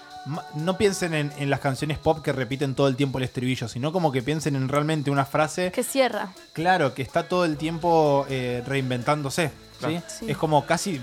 no 0.55 0.79
piensen 0.79 1.13
en, 1.15 1.33
en 1.39 1.51
las 1.51 1.61
canciones 1.61 1.99
pop 1.99 2.23
que 2.23 2.33
repiten 2.33 2.75
todo 2.75 2.89
el 2.89 2.97
tiempo 2.97 3.19
el 3.19 3.25
estribillo, 3.25 3.69
sino 3.69 3.93
como 3.93 4.11
que 4.13 4.23
piensen 4.23 4.57
en 4.57 4.69
realmente 4.69 5.11
una 5.11 5.25
frase, 5.25 5.71
Que 5.73 5.83
cierra. 5.83 6.33
claro, 6.53 6.95
que 6.95 7.03
está 7.03 7.29
todo 7.29 7.45
el 7.45 7.57
tiempo 7.57 8.27
eh, 8.31 8.63
reinventándose. 8.67 9.49
¿sí? 9.49 9.53
Claro. 9.81 10.03
Sí. 10.09 10.31
Es 10.31 10.37
como 10.37 10.65
casi, 10.65 11.01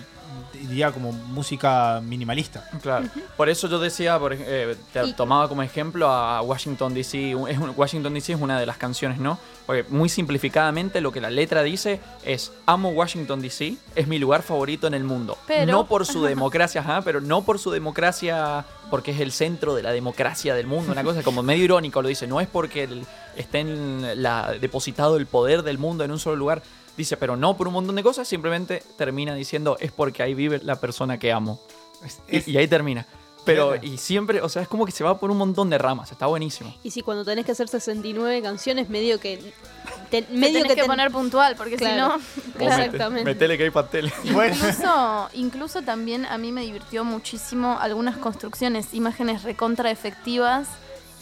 diría, 0.54 0.92
como 0.92 1.12
música 1.12 2.02
minimalista. 2.04 2.64
Claro. 2.82 3.06
Por 3.38 3.50
eso 3.50 3.68
yo 3.68 3.80
decía, 3.80 4.18
por, 4.18 4.34
eh, 4.34 4.76
te 4.94 5.04
Y- 5.06 5.14
tomaba 5.14 5.48
como 5.50 5.62
ejemplo 5.62 6.08
a 6.10 6.42
Washington 6.42 6.94
DC. 6.94 7.36
Un- 7.36 7.50
Es 7.50 7.58
un- 7.60 7.74
Washington 7.76 8.14
DC 8.14 8.34
es 8.34 8.40
una 8.42 8.60
de 8.60 8.66
las 8.66 8.78
canciones, 8.78 9.20
¿no? 9.20 9.38
Porque 9.66 9.84
muy 9.90 10.10
simplificadamente 10.10 11.02
lo 11.02 11.12
que 11.12 11.22
la 11.22 11.30
letra 11.30 11.62
dice 11.64 12.00
es: 12.26 12.52
Amo 12.66 12.90
Washington 12.90 13.42
DC, 13.42 13.76
es 13.96 14.08
mi 14.08 14.18
lugar 14.20 14.42
favorito 14.42 14.88
en 14.88 14.94
el 14.94 15.04
mundo. 15.04 15.38
Pero- 15.48 15.72
No 15.72 15.86
por 15.86 16.06
su 16.06 16.24
democracia, 16.24 16.82
ajá, 16.82 17.02
pero 17.04 17.22
no 17.22 17.44
por 17.44 17.60
su 17.60 17.70
democracia, 17.72 18.66
porque 18.92 19.10
es 19.12 19.20
el 19.20 19.32
centro 19.32 19.74
de 19.74 19.82
la 19.82 19.92
democracia 19.92 20.54
del 20.54 20.68
mundo. 20.68 20.92
Una 20.92 21.04
cosa 21.04 21.24
como 21.24 21.42
medio 21.42 21.64
irónico 21.64 22.04
lo 22.04 22.10
dice. 22.10 22.28
No 22.28 22.40
es 22.40 22.48
porque 22.48 22.84
el- 22.84 23.06
esté 23.36 23.62
en 23.62 24.22
la, 24.22 24.52
depositado 24.62 25.18
el 25.18 25.26
poder 25.26 25.64
del 25.64 25.80
mundo 25.80 26.04
en 26.04 26.12
un 26.12 26.20
solo 26.20 26.36
lugar. 26.36 26.62
Dice, 26.96 27.18
pero 27.18 27.36
no 27.38 27.58
por 27.58 27.68
un 27.68 27.74
montón 27.74 27.96
de 27.96 28.04
cosas, 28.04 28.28
simplemente 28.28 28.84
termina 28.98 29.34
diciendo 29.34 29.78
es 29.80 29.92
porque 29.92 30.22
ahí 30.22 30.36
vive 30.36 30.60
la 30.64 30.80
persona 30.80 31.18
que 31.18 31.32
amo. 31.32 31.60
Es- 32.06 32.22
Y- 32.30 32.38
es- 32.38 32.48
y, 32.48 32.58
ahí 32.58 32.68
termina. 32.68 33.08
Pero, 33.44 33.70
Claro. 33.72 33.86
y 33.88 33.98
siempre, 33.98 34.40
o 34.42 34.50
sea, 34.50 34.62
es 34.62 34.68
como 34.68 34.86
que 34.86 34.92
se 34.92 35.04
va 35.04 35.18
por 35.18 35.32
un 35.32 35.38
montón 35.38 35.70
de 35.72 35.78
ramas. 35.80 36.12
Está 36.12 36.28
buenísimo. 36.28 36.74
Y 36.84 36.92
si 36.92 37.02
cuando 37.02 37.26
tenés 37.26 37.44
que 37.46 37.52
hacer 37.54 37.68
69 37.68 38.42
canciones, 38.42 38.88
medio 38.90 39.20
que. 39.20 39.54
te- 40.12 40.22
Me 40.30 40.38
medio 40.42 40.54
tenés 40.62 40.68
que, 40.76 40.82
ten- 40.82 40.86
poner 40.88 41.10
puntual, 41.12 41.56
porque 41.56 41.76
Claro. 41.78 42.20
si 42.20 42.40
no. 42.40 42.54
Claro. 42.58 42.84
Exactamente. 42.84 43.26
Metele 43.26 43.58
que 43.58 43.64
hay 43.64 43.70
pastel. 43.72 44.14
Bueno. 44.32 44.54
Incluso, 44.56 45.30
incluso 45.34 45.82
también 45.82 46.26
a 46.28 46.38
mí 46.38 46.52
me 46.52 46.62
divirtió 46.62 47.04
muchísimo 47.04 47.78
algunas 47.80 48.18
construcciones, 48.18 48.94
imágenes 48.94 49.42
recontra 49.42 49.90
efectivas 49.90 50.68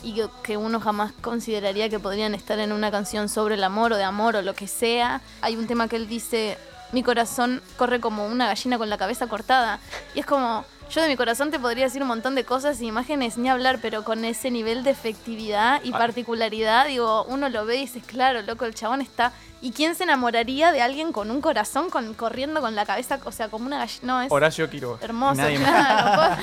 y 0.03 0.13
que, 0.15 0.27
que 0.43 0.57
uno 0.57 0.79
jamás 0.81 1.13
consideraría 1.21 1.87
que 1.89 1.99
podrían 1.99 2.35
estar 2.35 2.59
en 2.59 2.71
una 2.73 2.91
canción 2.91 3.29
sobre 3.29 3.55
el 3.55 3.63
amor 3.63 3.93
o 3.93 3.97
de 3.97 4.03
amor 4.03 4.35
o 4.35 4.41
lo 4.41 4.53
que 4.55 4.67
sea. 4.67 5.21
Hay 5.41 5.55
un 5.55 5.67
tema 5.67 5.87
que 5.87 5.95
él 5.95 6.07
dice, 6.09 6.57
mi 6.91 7.01
corazón 7.03 7.61
corre 7.77 7.99
como 8.01 8.25
una 8.27 8.47
gallina 8.47 8.77
con 8.77 8.89
la 8.89 8.97
cabeza 8.97 9.27
cortada. 9.27 9.79
Y 10.15 10.19
es 10.19 10.25
como, 10.25 10.65
yo 10.89 11.01
de 11.01 11.07
mi 11.07 11.15
corazón 11.15 11.51
te 11.51 11.59
podría 11.59 11.85
decir 11.85 12.01
un 12.01 12.07
montón 12.07 12.35
de 12.35 12.43
cosas 12.43 12.81
y 12.81 12.87
imágenes 12.87 13.37
ni 13.37 13.49
hablar, 13.49 13.79
pero 13.81 14.03
con 14.03 14.25
ese 14.25 14.49
nivel 14.51 14.83
de 14.83 14.91
efectividad 14.91 15.81
y 15.83 15.93
Ah. 15.93 15.97
particularidad, 15.97 16.87
digo, 16.87 17.23
uno 17.25 17.49
lo 17.49 17.65
ve 17.65 17.77
y 17.77 17.81
dices, 17.81 18.03
claro, 18.05 18.41
loco, 18.41 18.65
el 18.65 18.73
chabón 18.75 19.01
está... 19.01 19.31
¿Y 19.61 19.71
quién 19.73 19.93
se 19.93 20.03
enamoraría 20.05 20.71
de 20.71 20.81
alguien 20.81 21.11
con 21.11 21.29
un 21.31 21.41
corazón 21.41 21.89
con, 21.89 22.13
corriendo 22.13 22.61
con 22.61 22.75
la 22.75 22.85
cabeza, 22.85 23.19
o 23.25 23.31
sea, 23.33 23.49
como 23.49 23.65
una 23.65 23.77
gallina? 23.79 23.99
No, 24.03 24.21
es 24.21 24.31
Horacio 24.31 24.69
Quiroga. 24.69 24.99
hermoso, 25.01 25.35
Nadie 25.35 25.57
claro. 25.57 26.37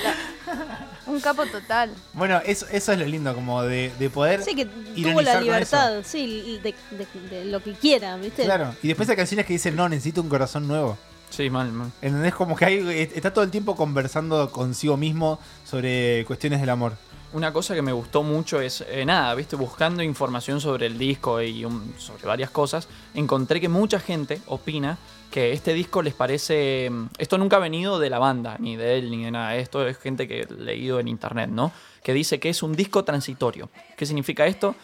Un 1.07 1.19
capo 1.21 1.45
total. 1.47 1.89
Bueno, 2.13 2.39
eso, 2.45 2.67
eso 2.69 2.91
es 2.91 2.99
lo 2.99 3.05
lindo, 3.05 3.33
como 3.33 3.63
de, 3.63 3.91
de 3.97 4.09
poder. 4.11 4.43
Sí, 4.43 4.53
que 4.55 4.65
tuvo 4.65 5.21
la 5.23 5.41
libertad, 5.41 6.01
sí, 6.05 6.59
de, 6.61 6.75
de- 6.95 7.07
de 7.29 7.45
lo 7.45 7.63
que 7.63 7.73
quiera, 7.73 8.17
¿viste? 8.17 8.43
Claro. 8.43 8.75
Y 8.83 8.89
después 8.89 9.09
hay 9.09 9.15
canciones 9.15 9.45
que 9.47 9.53
dicen, 9.53 9.75
no, 9.75 9.87
necesito 9.89 10.21
un 10.21 10.29
corazón 10.29 10.67
nuevo. 10.67 10.95
Sí, 11.29 11.49
mal, 11.49 11.71
mal. 11.71 11.91
¿Entendés? 12.01 12.33
Como 12.33 12.55
que 12.55 12.65
hay, 12.65 13.09
está 13.13 13.31
todo 13.33 13.43
el 13.43 13.51
tiempo 13.51 13.75
conversando 13.75 14.49
consigo 14.51 14.97
mismo 14.97 15.39
sobre 15.65 16.23
cuestiones 16.25 16.59
del 16.61 16.69
amor. 16.69 16.93
Una 17.33 17.51
cosa 17.51 17.75
que 17.75 17.81
me 17.81 17.91
gustó 17.91 18.23
mucho 18.23 18.61
es, 18.61 18.85
eh, 18.89 19.05
nada, 19.05 19.35
viste, 19.35 19.57
buscando 19.57 20.01
información 20.01 20.61
sobre 20.61 20.85
el 20.87 20.97
disco 20.97 21.41
y 21.41 21.65
un- 21.65 21.93
sobre 21.97 22.25
varias 22.25 22.49
cosas, 22.49 22.87
encontré 23.13 23.59
que 23.59 23.67
mucha 23.67 23.99
gente 23.99 24.41
opina 24.47 24.97
que 25.29 25.51
este 25.51 25.73
disco 25.73 26.01
les 26.01 26.13
parece... 26.13 26.89
mm, 26.89 27.07
Esto 27.17 27.37
nunca 27.37 27.57
ha 27.57 27.59
venido 27.59 27.99
de 27.99 28.09
la 28.09 28.17
banda, 28.17 28.55
ni 28.59 28.77
de 28.77 28.97
él, 28.97 29.11
ni 29.11 29.25
de 29.25 29.31
nada. 29.31 29.57
Esto 29.57 29.85
es 29.85 29.97
gente 29.97 30.25
que 30.27 30.43
he 30.43 30.53
leído 30.53 31.01
en 31.01 31.09
internet, 31.09 31.49
¿no? 31.51 31.73
Que 32.01 32.13
dice 32.13 32.39
que 32.39 32.47
es 32.49 32.63
un 32.63 32.73
disco 32.73 33.03
transitorio. 33.03 33.69
¿Qué 33.97 34.05
significa 34.05 34.47
esto? 34.47 34.75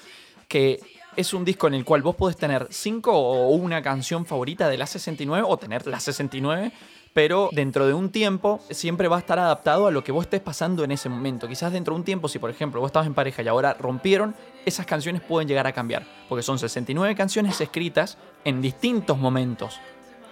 Que 0.49 0.81
es 1.15 1.33
un 1.33 1.45
disco 1.45 1.67
en 1.67 1.73
el 1.73 1.85
cual 1.85 2.01
vos 2.01 2.15
podés 2.15 2.37
tener 2.37 2.67
cinco 2.69 3.11
o 3.13 3.49
una 3.49 3.81
canción 3.81 4.25
favorita 4.25 4.69
de 4.69 4.77
la 4.77 4.87
69 4.87 5.45
o 5.47 5.57
tener 5.57 5.87
la 5.87 5.99
69, 5.99 6.71
pero 7.13 7.49
dentro 7.51 7.85
de 7.85 7.93
un 7.93 8.09
tiempo 8.09 8.59
siempre 8.71 9.07
va 9.07 9.17
a 9.17 9.19
estar 9.19 9.39
adaptado 9.39 9.87
a 9.87 9.91
lo 9.91 10.03
que 10.03 10.11
vos 10.11 10.25
estés 10.25 10.41
pasando 10.41 10.83
en 10.83 10.91
ese 10.91 11.09
momento. 11.09 11.47
Quizás 11.47 11.71
dentro 11.71 11.93
de 11.93 11.99
un 11.99 12.05
tiempo, 12.05 12.27
si 12.27 12.39
por 12.39 12.49
ejemplo 12.49 12.81
vos 12.81 12.89
estabas 12.89 13.07
en 13.07 13.13
pareja 13.13 13.41
y 13.41 13.47
ahora 13.47 13.75
rompieron, 13.79 14.35
esas 14.65 14.85
canciones 14.85 15.21
pueden 15.21 15.47
llegar 15.47 15.67
a 15.67 15.73
cambiar, 15.73 16.05
porque 16.29 16.43
son 16.43 16.57
69 16.57 17.15
canciones 17.15 17.59
escritas 17.61 18.17
en 18.45 18.61
distintos 18.61 19.17
momentos 19.17 19.79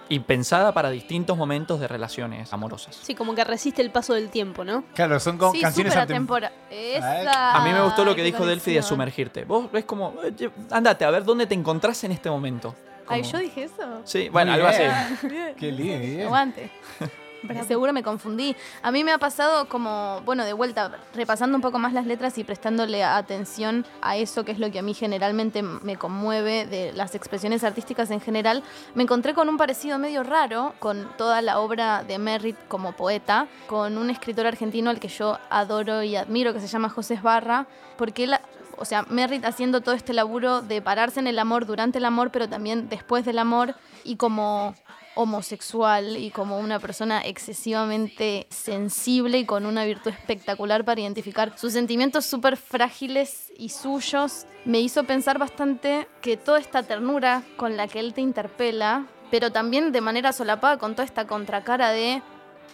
y 0.09 0.19
pensada 0.19 0.73
para 0.73 0.89
distintos 0.89 1.37
momentos 1.37 1.79
de 1.79 1.87
relaciones 1.87 2.51
amorosas. 2.51 2.99
Sí, 3.01 3.15
como 3.15 3.33
que 3.33 3.43
resiste 3.43 3.81
el 3.81 3.91
paso 3.91 4.13
del 4.13 4.29
tiempo, 4.29 4.63
¿no? 4.65 4.83
Claro, 4.93 5.19
son 5.19 5.37
como 5.37 5.53
sí, 5.53 5.61
canciones 5.61 5.95
atemporales. 5.95 6.57
A 7.01 7.61
mí 7.63 7.71
me 7.71 7.81
gustó 7.81 8.03
lo 8.03 8.15
que 8.15 8.23
dijo 8.23 8.45
Delphi 8.45 8.73
de 8.73 8.81
sumergirte. 8.83 9.45
Vos 9.45 9.71
ves 9.71 9.85
como, 9.85 10.13
eh, 10.23 10.49
andate 10.69 11.05
a 11.05 11.11
ver 11.11 11.23
dónde 11.23 11.47
te 11.47 11.55
encontrás 11.55 12.03
en 12.03 12.11
este 12.11 12.29
momento. 12.29 12.75
Ay, 13.07 13.21
Como- 13.21 13.33
yo 13.33 13.39
dije 13.39 13.63
eso. 13.63 14.01
Sí, 14.03 14.29
bueno, 14.29 14.51
Muy 14.51 14.61
algo 14.61 14.77
bien. 14.77 14.91
así. 14.91 15.27
Qué 15.57 15.71
lindo. 15.71 15.99
bien. 15.99 16.71
Aguante. 17.43 17.67
Seguro 17.67 17.93
me 17.93 18.03
confundí. 18.03 18.55
A 18.81 18.91
mí 18.91 19.03
me 19.03 19.11
ha 19.11 19.17
pasado 19.17 19.67
como, 19.67 20.21
bueno, 20.25 20.45
de 20.45 20.53
vuelta, 20.53 20.91
repasando 21.13 21.55
un 21.55 21.61
poco 21.61 21.79
más 21.79 21.93
las 21.93 22.05
letras 22.05 22.37
y 22.37 22.43
prestándole 22.43 23.03
atención 23.03 23.85
a 24.01 24.17
eso 24.17 24.45
que 24.45 24.51
es 24.51 24.59
lo 24.59 24.71
que 24.71 24.79
a 24.79 24.81
mí 24.81 24.93
generalmente 24.93 25.61
me 25.61 25.97
conmueve 25.97 26.65
de 26.65 26.93
las 26.93 27.15
expresiones 27.15 27.63
artísticas 27.63 28.11
en 28.11 28.21
general, 28.21 28.63
me 28.95 29.03
encontré 29.03 29.33
con 29.33 29.49
un 29.49 29.57
parecido 29.57 29.97
medio 29.97 30.23
raro 30.23 30.73
con 30.79 31.09
toda 31.17 31.41
la 31.41 31.59
obra 31.59 32.03
de 32.03 32.17
Merritt 32.17 32.57
como 32.67 32.93
poeta, 32.93 33.47
con 33.67 33.97
un 33.97 34.09
escritor 34.09 34.47
argentino 34.47 34.89
al 34.89 34.99
que 34.99 35.07
yo 35.07 35.37
adoro 35.49 36.03
y 36.03 36.15
admiro, 36.15 36.53
que 36.53 36.59
se 36.59 36.67
llama 36.67 36.89
José 36.89 37.15
Esbarra, 37.15 37.67
porque 37.97 38.25
él 38.25 38.35
o 38.77 38.85
sea, 38.85 39.03
Merritt 39.09 39.45
haciendo 39.45 39.81
todo 39.81 39.93
este 39.93 40.11
laburo 40.11 40.63
de 40.63 40.81
pararse 40.81 41.19
en 41.19 41.27
el 41.27 41.37
amor 41.37 41.67
durante 41.67 41.99
el 41.99 42.05
amor, 42.05 42.31
pero 42.31 42.49
también 42.49 42.89
después 42.89 43.23
del 43.23 43.37
amor, 43.37 43.75
y 44.03 44.15
como 44.15 44.73
homosexual 45.15 46.17
y 46.17 46.31
como 46.31 46.59
una 46.59 46.79
persona 46.79 47.21
excesivamente 47.21 48.47
sensible 48.49 49.39
y 49.39 49.45
con 49.45 49.65
una 49.65 49.85
virtud 49.85 50.11
espectacular 50.11 50.85
para 50.85 51.01
identificar 51.01 51.57
sus 51.57 51.73
sentimientos 51.73 52.25
súper 52.25 52.57
frágiles 52.57 53.51
y 53.57 53.69
suyos, 53.69 54.45
me 54.65 54.79
hizo 54.79 55.03
pensar 55.03 55.37
bastante 55.37 56.07
que 56.21 56.37
toda 56.37 56.59
esta 56.59 56.83
ternura 56.83 57.43
con 57.57 57.77
la 57.77 57.87
que 57.87 57.99
él 57.99 58.13
te 58.13 58.21
interpela, 58.21 59.07
pero 59.29 59.51
también 59.51 59.91
de 59.91 60.01
manera 60.01 60.33
solapada 60.33 60.77
con 60.77 60.93
toda 60.93 61.05
esta 61.05 61.27
contracara 61.27 61.91
de 61.91 62.21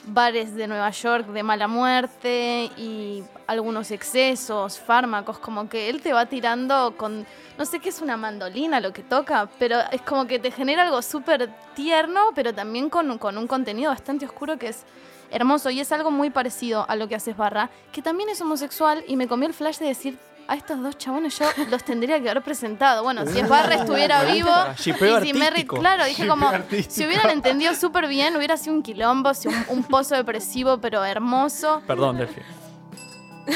bares 0.05 0.55
de 0.55 0.67
Nueva 0.67 0.89
York 0.91 1.27
de 1.27 1.43
mala 1.43 1.67
muerte 1.67 2.71
y 2.77 3.23
algunos 3.47 3.91
excesos, 3.91 4.79
fármacos, 4.79 5.39
como 5.39 5.67
que 5.67 5.89
él 5.89 6.01
te 6.01 6.13
va 6.13 6.25
tirando 6.25 6.95
con, 6.97 7.25
no 7.57 7.65
sé 7.65 7.79
qué 7.79 7.89
es 7.89 8.01
una 8.01 8.17
mandolina 8.17 8.79
lo 8.79 8.93
que 8.93 9.03
toca, 9.03 9.49
pero 9.59 9.79
es 9.91 10.01
como 10.01 10.27
que 10.27 10.39
te 10.39 10.51
genera 10.51 10.83
algo 10.83 11.01
súper 11.01 11.49
tierno, 11.75 12.21
pero 12.35 12.53
también 12.53 12.89
con, 12.89 13.17
con 13.17 13.37
un 13.37 13.47
contenido 13.47 13.91
bastante 13.91 14.25
oscuro 14.25 14.57
que 14.57 14.69
es 14.69 14.83
hermoso. 15.31 15.69
Y 15.69 15.79
es 15.79 15.91
algo 15.91 16.11
muy 16.11 16.29
parecido 16.29 16.85
a 16.87 16.95
lo 16.95 17.07
que 17.07 17.15
haces 17.15 17.35
Barra, 17.35 17.69
que 17.91 18.01
también 18.01 18.29
es 18.29 18.41
homosexual 18.41 19.03
y 19.07 19.15
me 19.15 19.27
comió 19.27 19.47
el 19.47 19.53
flash 19.53 19.79
de 19.79 19.87
decir... 19.87 20.17
A 20.47 20.55
estos 20.55 20.81
dos 20.81 20.97
chabones 20.97 21.37
yo 21.37 21.45
los 21.69 21.83
tendría 21.83 22.21
que 22.21 22.29
haber 22.29 22.41
presentado. 22.41 23.03
Bueno, 23.03 23.25
si 23.25 23.39
Esbarra 23.39 23.75
estuviera 23.81 24.23
vivo 24.23 24.49
Shipeo 24.77 25.21
y 25.21 25.27
si 25.27 25.33
Merritt, 25.33 25.67
claro, 25.67 26.05
dije 26.05 26.23
Shipeo 26.23 26.33
como, 26.33 26.47
artístico. 26.47 26.93
si 26.95 27.05
hubieran 27.05 27.29
entendido 27.31 27.75
súper 27.75 28.07
bien, 28.07 28.35
hubiera 28.37 28.55
sido 28.55 28.75
un 28.75 28.81
quilombo, 28.81 29.33
si 29.33 29.49
un, 29.49 29.65
un 29.67 29.83
pozo 29.83 30.15
depresivo, 30.15 30.77
pero 30.79 31.03
hermoso. 31.03 31.81
Perdón, 31.85 32.17
Delphi. 32.17 32.41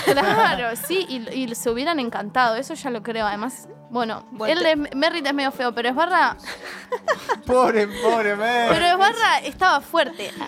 Claro, 0.06 0.76
sí, 0.76 1.06
y, 1.08 1.30
y 1.34 1.56
se 1.56 1.70
hubieran 1.70 2.00
encantado, 2.00 2.56
eso 2.56 2.74
ya 2.74 2.90
lo 2.90 3.04
creo. 3.04 3.26
Además, 3.26 3.68
bueno, 3.92 4.26
Bueno, 4.32 4.60
él 4.60 4.66
es, 4.66 4.96
Merritt 4.96 5.26
es 5.28 5.34
medio 5.34 5.52
feo, 5.52 5.74
pero 5.74 5.90
Esbarra, 5.90 6.38
Pobre, 7.46 7.88
pobre, 8.02 8.36
man. 8.36 8.68
pero 8.70 8.86
Esbarra 8.86 9.40
estaba 9.44 9.82
fuerte. 9.82 10.32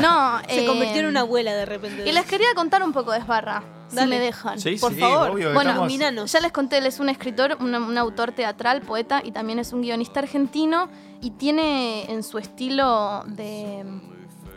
No, 0.00 0.38
Se 0.48 0.64
eh, 0.64 0.66
convirtió 0.66 1.00
en 1.00 1.06
una 1.06 1.20
abuela 1.20 1.52
de 1.54 1.66
repente. 1.66 2.08
Y 2.08 2.12
les 2.12 2.24
quería 2.24 2.48
contar 2.54 2.82
un 2.82 2.92
poco 2.92 3.12
de 3.12 3.18
Esbarra, 3.18 3.62
si 3.88 3.96
Dale. 3.96 4.16
me 4.16 4.20
dejan. 4.24 4.58
Sí, 4.58 4.76
Por 4.76 4.94
sí. 4.94 5.00
favor. 5.00 5.30
obvio, 5.30 5.52
Bueno, 5.52 5.70
estamos-. 5.86 6.32
Ya 6.32 6.40
les 6.40 6.52
conté, 6.52 6.78
él 6.78 6.86
es 6.86 7.00
un 7.00 7.08
escritor, 7.10 7.56
un, 7.60 7.74
un 7.74 7.98
autor 7.98 8.32
teatral, 8.32 8.80
poeta 8.82 9.20
y 9.22 9.32
también 9.32 9.58
es 9.58 9.72
un 9.72 9.82
guionista 9.82 10.20
argentino 10.20 10.88
y 11.20 11.32
tiene 11.32 12.10
en 12.10 12.22
su 12.22 12.38
estilo 12.38 13.24
de, 13.26 13.84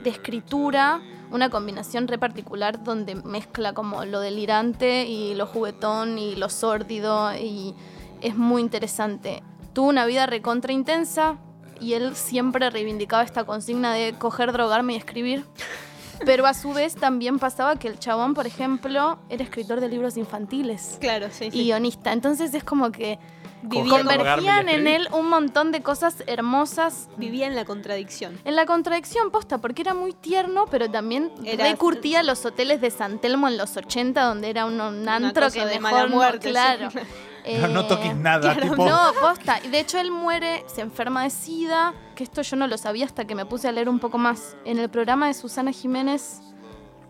de 0.03 0.10
escritura 0.10 1.01
una 1.31 1.49
combinación 1.49 2.07
re 2.07 2.17
particular 2.17 2.84
donde 2.84 3.15
mezcla 3.15 3.73
como 3.73 4.03
lo 4.05 4.19
delirante 4.19 5.05
y 5.05 5.34
lo 5.36 5.45
juguetón 5.47 6.17
y 6.19 6.36
lo 6.36 6.49
sórdido 6.49 7.34
y 7.36 7.73
es 8.21 8.36
muy 8.36 8.62
interesante. 8.62 9.43
Tuvo 9.73 9.89
una 9.89 10.05
vida 10.05 10.25
recontra 10.25 10.73
intensa 10.73 11.38
y 11.79 11.93
él 11.93 12.15
siempre 12.15 12.69
reivindicaba 12.69 13.23
esta 13.23 13.43
consigna 13.45 13.93
de 13.93 14.13
coger, 14.13 14.51
drogarme 14.51 14.93
y 14.93 14.97
escribir. 14.97 15.45
Pero 16.25 16.45
a 16.45 16.53
su 16.53 16.71
vez 16.73 16.93
también 16.95 17.39
pasaba 17.39 17.77
que 17.77 17.88
el 17.88 17.97
chabón, 17.97 18.36
por 18.36 18.45
ejemplo, 18.45 19.17
era 19.29 19.43
escritor 19.43 19.79
de 19.79 19.89
libros 19.89 20.17
infantiles 20.17 20.97
Claro, 21.01 21.29
sí, 21.31 21.45
y 21.45 21.51
sí. 21.51 21.63
guionista. 21.63 22.13
Entonces 22.13 22.53
es 22.53 22.63
como 22.63 22.91
que 22.91 23.17
Vivía, 23.63 23.84
Coger, 23.91 24.05
colgarme 24.05 24.23
y 24.43 24.45
Convergían 24.47 24.69
en 24.69 24.88
él 24.88 25.07
un 25.13 25.29
montón 25.29 25.71
de 25.71 25.81
cosas 25.81 26.23
hermosas. 26.27 27.10
vivía 27.17 27.47
en 27.47 27.55
la 27.55 27.63
contradicción. 27.65 28.39
En 28.45 28.55
la 28.55 28.65
contradicción 28.67 29.31
posta, 29.31 29.60
porque 29.60 29.81
era 29.84 29.93
muy 29.95 30.13
tierno, 30.13 30.65
pero 30.69 30.89
también 30.91 31.31
Era- 31.43 31.65
recurtía 31.71 32.21
los 32.23 32.45
hoteles 32.45 32.81
de 32.81 32.91
San 32.91 33.19
Telmo 33.19 33.47
en 33.47 33.57
los 33.57 33.75
80, 33.77 34.23
donde 34.23 34.49
era 34.49 34.65
un, 34.65 34.79
un 34.81 35.07
antro 35.10 35.49
que 35.51 35.65
de 35.65 35.79
mejor 35.79 36.10
mala 36.10 36.38
sí. 36.41 36.49
claro. 37.43 37.67
No, 37.67 37.73
no 37.73 37.82
Eh, 37.82 37.88
toques 37.88 38.15
nada, 38.15 38.54
claro, 38.54 38.69
tipo. 38.71 38.86
No, 38.86 39.12
posta. 39.19 39.60
Y 39.63 39.69
de 39.69 39.80
hecho 39.80 39.99
él 39.99 40.12
muere, 40.12 40.63
se 40.67 40.82
enferma 40.82 41.23
de 41.23 41.30
SIDA, 41.30 41.93
que 42.15 42.23
esto 42.23 42.41
yo 42.41 42.56
no 42.56 42.67
lo 42.67 42.77
sabía 42.77 43.06
hasta 43.06 43.25
que 43.25 43.36
me 43.36 43.45
puse 43.45 43.67
a 43.67 43.71
leer 43.71 43.89
un 43.89 43.99
poco 43.99 44.17
más. 44.17 44.56
En 44.65 44.80
el 44.80 44.89
programa 44.89 45.27
de 45.27 45.34
Susana 45.34 45.71
Jiménez, 45.71 46.41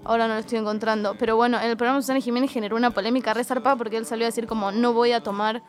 ahora 0.03 0.27
no 0.27 0.33
lo 0.33 0.39
estoy 0.39 0.57
encontrando, 0.59 1.15
pero 1.19 1.35
bueno, 1.35 1.59
en 1.59 1.69
el 1.69 1.77
programa 1.77 1.97
de 1.99 2.03
Susana 2.03 2.19
Jiménez 2.21 2.51
generó 2.51 2.75
una 2.75 2.89
polémica 2.91 3.33
resarpada 3.33 3.75
porque 3.75 3.97
él 3.97 4.05
salió 4.05 4.25
a 4.25 4.29
decir 4.29 4.47
como 4.47 4.71
no 4.71 4.93
voy 4.93 5.11
a 5.11 5.21
tomar 5.21 5.61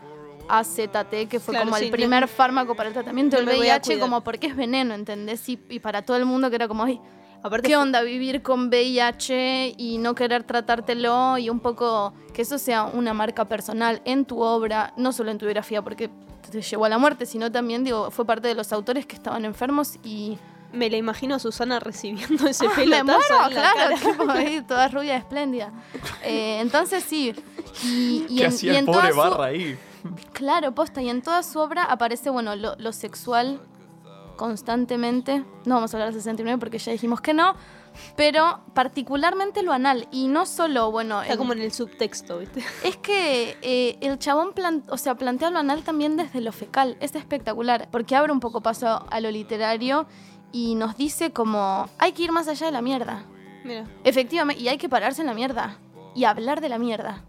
AZT, 0.48 1.28
que 1.28 1.40
fue 1.40 1.52
Claro, 1.52 1.66
como 1.66 1.76
sí, 1.76 1.84
el 1.84 1.90
no- 1.90 1.96
primer 1.96 2.28
fármaco 2.28 2.74
para 2.74 2.88
el 2.88 2.94
tratamiento 2.94 3.36
no 3.40 3.46
del 3.48 3.58
VIH, 3.60 3.98
como 4.00 4.22
porque 4.22 4.48
es 4.48 4.56
veneno, 4.56 4.94
¿entendés? 4.94 5.48
Y, 5.48 5.58
y 5.68 5.78
para 5.80 6.02
todo 6.02 6.16
el 6.16 6.24
mundo 6.24 6.50
que 6.50 6.56
era 6.56 6.68
como, 6.68 6.82
ay, 6.84 7.00
Aparte 7.42 7.66
¿Qué 7.68 7.76
onda 7.76 8.02
vivir 8.02 8.42
con 8.42 8.68
VIH 8.68 9.74
y 9.76 9.98
no 9.98 10.14
querer 10.14 10.44
tratártelo 10.44 11.38
y 11.38 11.50
un 11.50 11.60
poco 11.60 12.12
que 12.32 12.42
eso 12.42 12.58
sea 12.58 12.84
una 12.84 13.14
marca 13.14 13.44
personal 13.46 14.00
en 14.04 14.24
tu 14.24 14.40
obra, 14.42 14.92
no 14.96 15.12
solo 15.12 15.30
en 15.30 15.38
tu 15.38 15.46
biografía 15.46 15.82
porque 15.82 16.08
te 16.50 16.60
llevó 16.62 16.84
a 16.84 16.88
la 16.88 16.98
muerte, 16.98 17.26
sino 17.26 17.50
también 17.50 17.82
digo, 17.84 18.10
fue 18.10 18.24
parte 18.24 18.48
de 18.48 18.54
los 18.54 18.72
autores 18.72 19.06
que 19.06 19.16
estaban 19.16 19.44
enfermos 19.44 19.96
y 20.04 20.38
Me 20.72 20.88
la 20.88 20.96
imagino 20.96 21.34
a 21.34 21.38
Susana 21.38 21.80
recibiendo 21.80 22.46
ese 22.48 22.66
Ah, 22.68 22.70
me 22.76 22.84
pelotazo 22.84 23.04
muero, 23.06 23.48
en 23.48 23.54
la 23.54 23.60
claro, 23.72 23.94
cara. 24.00 24.12
tipo 24.16 24.30
ahí, 24.30 24.62
toda 24.68 24.88
rubia 24.88 25.16
espléndida. 25.16 25.70
Eh, 26.24 26.58
entonces 26.60 27.04
sí, 27.04 27.34
y, 27.84 28.24
y 28.28 28.36
¿Qué 28.36 28.42
en, 28.44 28.48
hacía 28.48 28.72
y 28.72 28.76
el 28.76 28.80
en 28.80 28.86
pobre 28.86 29.10
toda 29.10 29.12
su- 29.12 29.16
Barra 29.18 29.44
ahí? 29.46 29.76
Claro, 30.32 30.72
posta. 30.74 31.00
Y 31.02 31.08
en 31.10 31.22
toda 31.22 31.42
su 31.42 31.58
obra 31.60 31.84
aparece, 31.84 32.30
bueno, 32.30 32.56
lo, 32.56 32.74
lo 32.76 32.92
sexual 32.92 33.60
constantemente. 34.42 35.44
No 35.64 35.76
vamos 35.76 35.92
a 35.92 35.96
hablar 35.96 36.12
de 36.12 36.18
69 36.20 36.58
porque 36.58 36.78
ya 36.78 36.92
dijimos 36.92 37.20
que 37.20 37.34
no. 37.34 37.54
Pero 38.16 38.60
particularmente 38.74 39.62
lo 39.62 39.72
anal. 39.72 40.08
Y 40.10 40.28
no 40.28 40.46
solo, 40.46 40.90
bueno. 40.90 41.22
Está 41.22 41.36
como 41.36 41.52
en 41.52 41.60
el 41.60 41.72
subtexto, 41.72 42.38
¿viste? 42.38 42.62
Es 42.84 42.96
que 42.96 43.56
eh, 43.62 43.98
el 44.00 44.18
chabón 44.18 44.52
plan- 44.54 44.82
o 44.88 44.96
sea, 44.96 45.14
plantea 45.14 45.50
lo 45.50 45.58
anal 45.58 45.82
también 45.82 46.16
desde 46.16 46.40
lo 46.40 46.52
fecal. 46.52 46.96
Es 47.00 47.14
espectacular. 47.14 47.88
Porque 47.90 48.16
abre 48.16 48.32
un 48.32 48.40
poco 48.40 48.60
paso 48.62 49.06
a 49.10 49.20
lo 49.20 49.30
literario 49.30 50.06
y 50.52 50.74
nos 50.74 50.96
dice 50.96 51.32
como. 51.32 51.88
Hay 51.98 52.12
que 52.12 52.22
ir 52.22 52.32
más 52.32 52.48
allá 52.48 52.66
de 52.66 52.72
la 52.72 52.82
mierda. 52.82 53.24
Mira. 53.64 53.84
Efectivamente, 54.04 54.62
y 54.62 54.68
hay 54.68 54.78
que 54.78 54.88
pararse 54.88 55.20
en 55.20 55.26
la 55.28 55.34
mierda 55.34 55.76
y 56.14 56.24
hablar 56.24 56.60
de 56.60 56.68
la 56.68 56.78
mierda. 56.78 57.22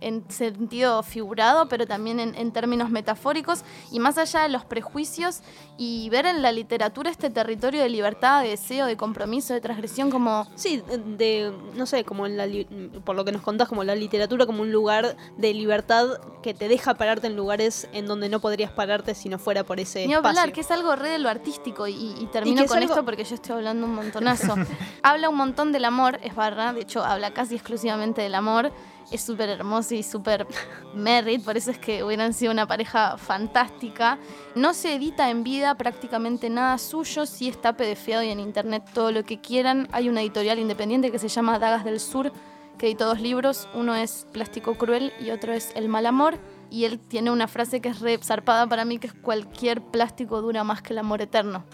En 0.00 0.24
sentido 0.30 1.02
figurado, 1.02 1.68
pero 1.68 1.86
también 1.86 2.20
en, 2.20 2.34
en 2.34 2.52
términos 2.52 2.88
metafóricos, 2.90 3.62
y 3.92 4.00
más 4.00 4.16
allá 4.16 4.40
de 4.42 4.48
los 4.48 4.64
prejuicios, 4.64 5.40
y 5.76 6.08
ver 6.10 6.24
en 6.26 6.40
la 6.40 6.52
literatura 6.52 7.10
este 7.10 7.28
territorio 7.28 7.82
de 7.82 7.88
libertad, 7.90 8.42
de 8.42 8.48
deseo, 8.50 8.86
de 8.86 8.96
compromiso, 8.96 9.52
de 9.52 9.60
transgresión, 9.60 10.10
como 10.10 10.46
Sí, 10.54 10.82
de, 11.18 11.52
no 11.74 11.84
sé, 11.84 12.04
como 12.04 12.24
en 12.26 12.36
la, 12.38 12.46
li- 12.46 12.64
por 13.04 13.14
lo 13.14 13.24
que 13.26 13.32
nos 13.32 13.42
contás, 13.42 13.68
como 13.68 13.84
la 13.84 13.94
literatura 13.94 14.46
como 14.46 14.62
un 14.62 14.72
lugar 14.72 15.16
de 15.36 15.52
libertad 15.52 16.06
que 16.42 16.54
te 16.54 16.68
deja 16.68 16.94
pararte 16.94 17.26
en 17.26 17.36
lugares 17.36 17.86
en 17.92 18.06
donde 18.06 18.28
no 18.30 18.40
podrías 18.40 18.70
pararte 18.72 19.14
si 19.14 19.28
no 19.28 19.38
fuera 19.38 19.64
por 19.64 19.80
ese 19.80 20.06
Ni 20.06 20.14
espacio. 20.14 20.28
hablar, 20.40 20.52
que 20.54 20.62
es 20.62 20.70
algo 20.70 20.96
re 20.96 21.10
de 21.10 21.18
lo 21.18 21.28
artístico. 21.28 21.86
Y, 21.86 21.92
y 22.18 22.26
termino 22.32 22.62
es 22.62 22.68
con 22.68 22.78
algo- 22.78 22.94
esto 22.94 23.04
porque 23.04 23.24
yo 23.24 23.34
estoy 23.34 23.52
hablando 23.56 23.86
un 23.86 23.94
montonazo. 23.94 24.54
habla 25.02 25.28
un 25.28 25.36
montón 25.36 25.72
del 25.72 25.84
amor, 25.84 26.18
es 26.22 26.34
barra, 26.34 26.72
de 26.72 26.80
hecho, 26.80 27.04
habla 27.04 27.32
casi 27.34 27.54
exclusivamente 27.56 28.22
del 28.22 28.34
amor. 28.34 28.72
Es 29.10 29.22
súper 29.22 29.48
hermoso 29.48 29.94
y 29.94 30.04
súper 30.04 30.46
merit, 30.94 31.44
por 31.44 31.56
eso 31.56 31.72
es 31.72 31.78
que 31.78 32.04
hubieran 32.04 32.32
sido 32.32 32.52
una 32.52 32.66
pareja 32.66 33.16
fantástica. 33.18 34.18
No 34.54 34.72
se 34.72 34.94
edita 34.94 35.30
en 35.30 35.42
vida 35.42 35.74
prácticamente 35.74 36.48
nada 36.48 36.78
suyo, 36.78 37.26
sí 37.26 37.48
está 37.48 37.76
pedefeado 37.76 38.22
y 38.22 38.28
en 38.28 38.38
internet 38.38 38.84
todo 38.94 39.10
lo 39.10 39.24
que 39.24 39.40
quieran. 39.40 39.88
Hay 39.90 40.08
una 40.08 40.20
editorial 40.20 40.60
independiente 40.60 41.10
que 41.10 41.18
se 41.18 41.28
llama 41.28 41.58
Dagas 41.58 41.84
del 41.84 41.98
Sur, 41.98 42.32
que 42.78 42.86
editó 42.86 43.06
dos 43.06 43.20
libros. 43.20 43.68
Uno 43.74 43.96
es 43.96 44.26
Plástico 44.32 44.78
Cruel 44.78 45.12
y 45.20 45.32
otro 45.32 45.52
es 45.52 45.72
El 45.74 45.88
Mal 45.88 46.06
Amor. 46.06 46.38
Y 46.70 46.84
él 46.84 47.00
tiene 47.00 47.32
una 47.32 47.48
frase 47.48 47.80
que 47.80 47.88
es 47.88 48.00
re 48.00 48.16
zarpada 48.18 48.68
para 48.68 48.84
mí, 48.84 48.98
que 48.98 49.08
es 49.08 49.12
cualquier 49.12 49.82
plástico 49.82 50.40
dura 50.40 50.62
más 50.62 50.82
que 50.82 50.92
el 50.92 51.00
amor 51.00 51.20
eterno. 51.20 51.64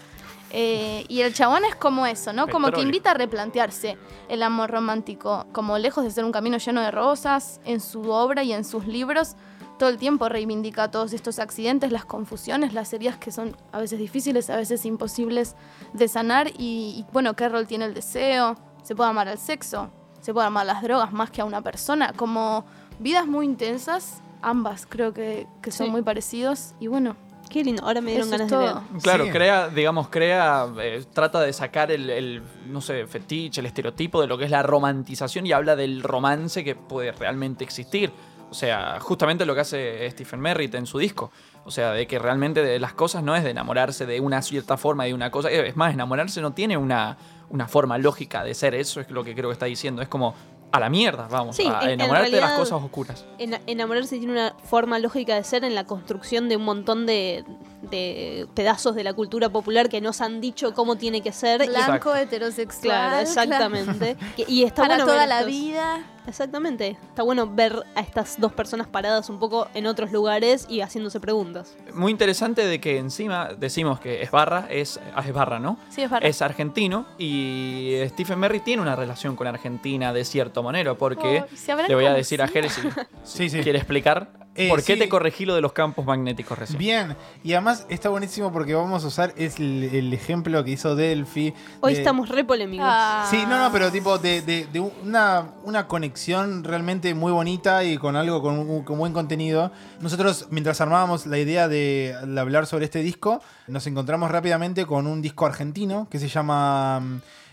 Eh, 0.51 1.05
y 1.09 1.21
el 1.21 1.33
chabón 1.33 1.65
es 1.65 1.75
como 1.75 2.05
eso, 2.05 2.31
¿no? 2.33 2.47
Como 2.47 2.71
que 2.71 2.81
invita 2.81 3.11
a 3.11 3.13
replantearse 3.13 3.97
el 4.29 4.43
amor 4.43 4.71
romántico, 4.71 5.45
como 5.51 5.77
lejos 5.77 6.03
de 6.03 6.11
ser 6.11 6.23
un 6.23 6.31
camino 6.31 6.57
lleno 6.57 6.81
de 6.81 6.91
rosas, 6.91 7.59
en 7.65 7.79
su 7.81 8.09
obra 8.11 8.43
y 8.43 8.53
en 8.53 8.63
sus 8.63 8.87
libros, 8.87 9.35
todo 9.77 9.89
el 9.89 9.97
tiempo 9.97 10.27
reivindica 10.29 10.89
todos 10.89 11.13
estos 11.13 11.37
accidentes, 11.37 11.91
las 11.91 12.05
confusiones, 12.05 12.73
las 12.73 12.91
heridas 12.93 13.17
que 13.17 13.31
son 13.31 13.55
a 13.71 13.79
veces 13.79 13.99
difíciles, 13.99 14.49
a 14.49 14.55
veces 14.55 14.85
imposibles 14.85 15.55
de 15.93 16.07
sanar. 16.07 16.47
Y, 16.57 16.95
y, 16.97 17.05
bueno, 17.13 17.35
¿qué 17.35 17.47
rol 17.49 17.67
tiene 17.67 17.85
el 17.85 17.93
deseo? 17.93 18.55
¿Se 18.81 18.95
puede 18.95 19.09
amar 19.11 19.27
al 19.27 19.37
sexo? 19.37 19.91
¿Se 20.21 20.33
puede 20.33 20.47
amar 20.47 20.65
las 20.65 20.81
drogas 20.81 21.11
más 21.13 21.29
que 21.29 21.41
a 21.41 21.45
una 21.45 21.61
persona? 21.61 22.11
Como 22.13 22.65
vidas 22.99 23.27
muy 23.27 23.45
intensas, 23.45 24.21
ambas 24.41 24.87
creo 24.87 25.13
que, 25.13 25.45
que 25.61 25.69
son 25.71 25.87
Sí. 25.87 25.91
muy 25.91 26.01
parecidos. 26.01 26.73
Y 26.79 26.87
bueno, 26.87 27.15
Qué 27.49 27.63
lindo, 27.63 27.83
ahora 27.85 28.01
me 28.01 28.11
dieron 28.11 28.33
eso 28.33 28.59
ganas 28.59 28.91
de. 28.93 28.99
Claro, 29.01 29.25
Sí. 29.25 29.31
crea, 29.31 29.69
digamos, 29.69 30.09
crea, 30.09 30.67
eh, 30.79 31.03
trata 31.13 31.39
de 31.41 31.53
sacar 31.53 31.91
el, 31.91 32.09
el, 32.09 32.43
no 32.67 32.81
sé, 32.81 33.07
fetiche, 33.07 33.61
el 33.61 33.67
estereotipo 33.67 34.21
de 34.21 34.27
lo 34.27 34.37
que 34.37 34.45
es 34.45 34.51
la 34.51 34.63
romantización 34.63 35.45
y 35.45 35.51
habla 35.53 35.75
del 35.75 36.03
romance 36.03 36.63
que 36.63 36.75
puede 36.75 37.11
realmente 37.11 37.63
existir. 37.63 38.11
O 38.49 38.53
sea, 38.53 38.99
justamente 39.01 39.45
lo 39.45 39.53
que 39.55 39.61
hace 39.61 40.09
Stephen 40.11 40.39
Merritt 40.39 40.73
en 40.75 40.85
su 40.85 40.99
disco. 40.99 41.31
O 41.65 41.71
sea, 41.71 41.91
de 41.91 42.07
que 42.07 42.17
realmente 42.17 42.63
de 42.63 42.79
las 42.79 42.93
cosas 42.93 43.21
no 43.21 43.35
es 43.35 43.43
de 43.43 43.49
enamorarse 43.49 44.05
de 44.05 44.21
una 44.21 44.41
cierta 44.41 44.77
forma 44.77 45.03
de 45.03 45.13
una 45.13 45.31
cosa. 45.31 45.49
Es 45.51 45.75
más, 45.75 45.93
enamorarse 45.93 46.39
no 46.39 46.53
tiene 46.53 46.77
una, 46.77 47.17
una 47.49 47.67
forma 47.67 47.97
lógica 47.97 48.45
de 48.45 48.53
ser. 48.53 48.73
Eso 48.73 49.01
es 49.01 49.11
lo 49.11 49.25
que 49.25 49.35
creo 49.35 49.49
que 49.49 49.53
está 49.53 49.65
diciendo. 49.65 50.01
Es 50.01 50.07
como 50.07 50.33
a 50.71 50.79
la 50.79 50.89
mierda, 50.89 51.27
vamos. 51.29 51.55
Sí, 51.55 51.65
a 51.65 51.79
en- 51.83 51.89
en 51.91 52.01
enamorarte 52.01 52.31
de 52.31 52.41
las 52.41 52.51
cosas 52.53 52.81
oscuras. 52.83 53.25
En- 53.37 53.59
enamorarse 53.67 54.17
tiene 54.17 54.33
una 54.33 54.53
forma 54.63 54.99
lógica 54.99 55.35
de 55.35 55.43
ser 55.43 55.63
en 55.63 55.75
la 55.75 55.85
construcción 55.85 56.49
de 56.49 56.57
un 56.57 56.65
montón 56.65 57.05
de, 57.05 57.45
de 57.81 58.47
pedazos 58.53 58.95
de 58.95 59.03
la 59.03 59.13
cultura 59.13 59.49
popular 59.49 59.87
que 59.89 60.01
nos 60.01 60.21
han 60.21 60.41
dicho 60.41 60.73
cómo 60.73 60.95
tiene 60.97 61.21
que 61.21 61.31
ser. 61.31 61.65
Blanco, 61.67 62.15
heterosexual. 62.15 62.81
claro, 62.81 63.17
exactamente. 63.19 64.17
Que- 64.35 64.45
y 64.47 64.63
está 64.63 64.81
Para 64.83 64.95
bueno 64.95 65.05
toda 65.05 65.19
ver 65.19 65.29
la 65.29 65.39
estos- 65.39 65.51
vida. 65.51 66.03
Exactamente. 66.27 66.97
Está 67.07 67.23
bueno 67.23 67.47
ver 67.47 67.83
a 67.95 68.01
estas 68.01 68.37
dos 68.41 68.51
personas 68.51 68.85
paradas 68.87 69.29
un 69.29 69.39
poco 69.39 69.69
en 69.73 69.87
otros 69.87 70.11
lugares 70.11 70.65
y 70.67 70.81
haciéndose 70.81 71.21
preguntas. 71.21 71.77
Muy 71.93 72.11
interesante 72.11 72.65
de 72.65 72.81
que 72.81 72.97
encima 72.97 73.51
decimos 73.57 74.01
que 74.01 74.21
Esbarra 74.23 74.67
es, 74.69 74.99
ah, 75.15 75.23
es 75.25 75.31
Barra, 75.33 75.59
¿no? 75.59 75.77
Sí, 75.87 76.01
es 76.01 76.09
verdad. 76.11 76.27
es 76.29 76.41
argentino 76.41 77.05
y 77.17 77.95
Stephen 78.09 78.39
Merry 78.39 78.59
tiene 78.59 78.81
una 78.81 78.97
relación 78.97 79.37
con 79.37 79.47
Argentina 79.47 80.11
de 80.11 80.25
cierto 80.25 80.63
manera 80.63 80.95
porque 80.95 81.45
Oh, 81.49 81.55
¿se 81.55 81.71
habrán 81.71 81.87
le 81.87 81.95
voy 81.95 82.05
a 82.05 82.13
decir 82.13 82.41
a? 82.41 82.47
Jerez 82.49 82.73
si 83.23 83.37
Sí, 83.37 83.49
sí. 83.49 83.59
quiere 83.61 83.77
explicar 83.79 84.31
Eh, 84.57 84.69
por 84.69 84.83
qué 84.83 84.93
sí. 84.93 84.99
te 84.99 85.07
corregí 85.07 85.45
lo 85.45 85.53
de 85.55 85.61
los 85.61 85.71
campos 85.71 86.05
magnéticos 86.05 86.57
recién. 86.57 86.79
Bien, 86.79 87.15
y 87.43 87.53
además 87.53 87.85
está 87.89 88.09
buenísimo 88.09 88.51
porque 88.51 88.73
vamos 88.73 89.03
a 89.03 89.07
usar 89.07 89.33
es 89.37 89.59
el, 89.59 89.83
el 89.93 90.11
ejemplo 90.13 90.63
que 90.63 90.71
hizo 90.71 90.95
Delphi. 90.95 91.53
Hoy 91.81 91.93
de- 91.93 91.99
estamos 91.99 92.27
re 92.29 92.43
polémicos. 92.43 92.85
Ah. 92.89 93.27
Sí, 93.29 93.37
no, 93.47 93.59
no, 93.63 93.71
pero 93.71 93.91
tipo 93.91 94.17
de, 94.17 94.41
de- 94.41 94.65
de 94.65 94.79
una, 94.79 95.45
una 95.63 95.87
conexión 95.87 96.63
realmente 96.63 97.13
muy 97.13 97.31
bonita 97.31 97.83
y 97.83 97.97
con 97.97 98.15
algo 98.15 98.41
con, 98.41 98.57
un- 98.57 98.83
con 98.83 98.97
buen 98.97 99.13
contenido. 99.13 99.71
Nosotros, 100.01 100.47
mientras 100.49 100.81
armábamos 100.81 101.25
la 101.27 101.37
idea 101.37 101.67
de, 101.67 102.15
de 102.25 102.39
hablar 102.39 102.65
sobre 102.65 102.85
este 102.85 102.99
disco, 102.99 103.41
nos 103.67 103.85
encontramos 103.87 104.31
rápidamente 104.31 104.85
con 104.85 105.05
un 105.07 105.21
disco 105.21 105.45
argentino 105.45 106.07
que 106.09 106.19
se 106.19 106.27
llama 106.29 107.01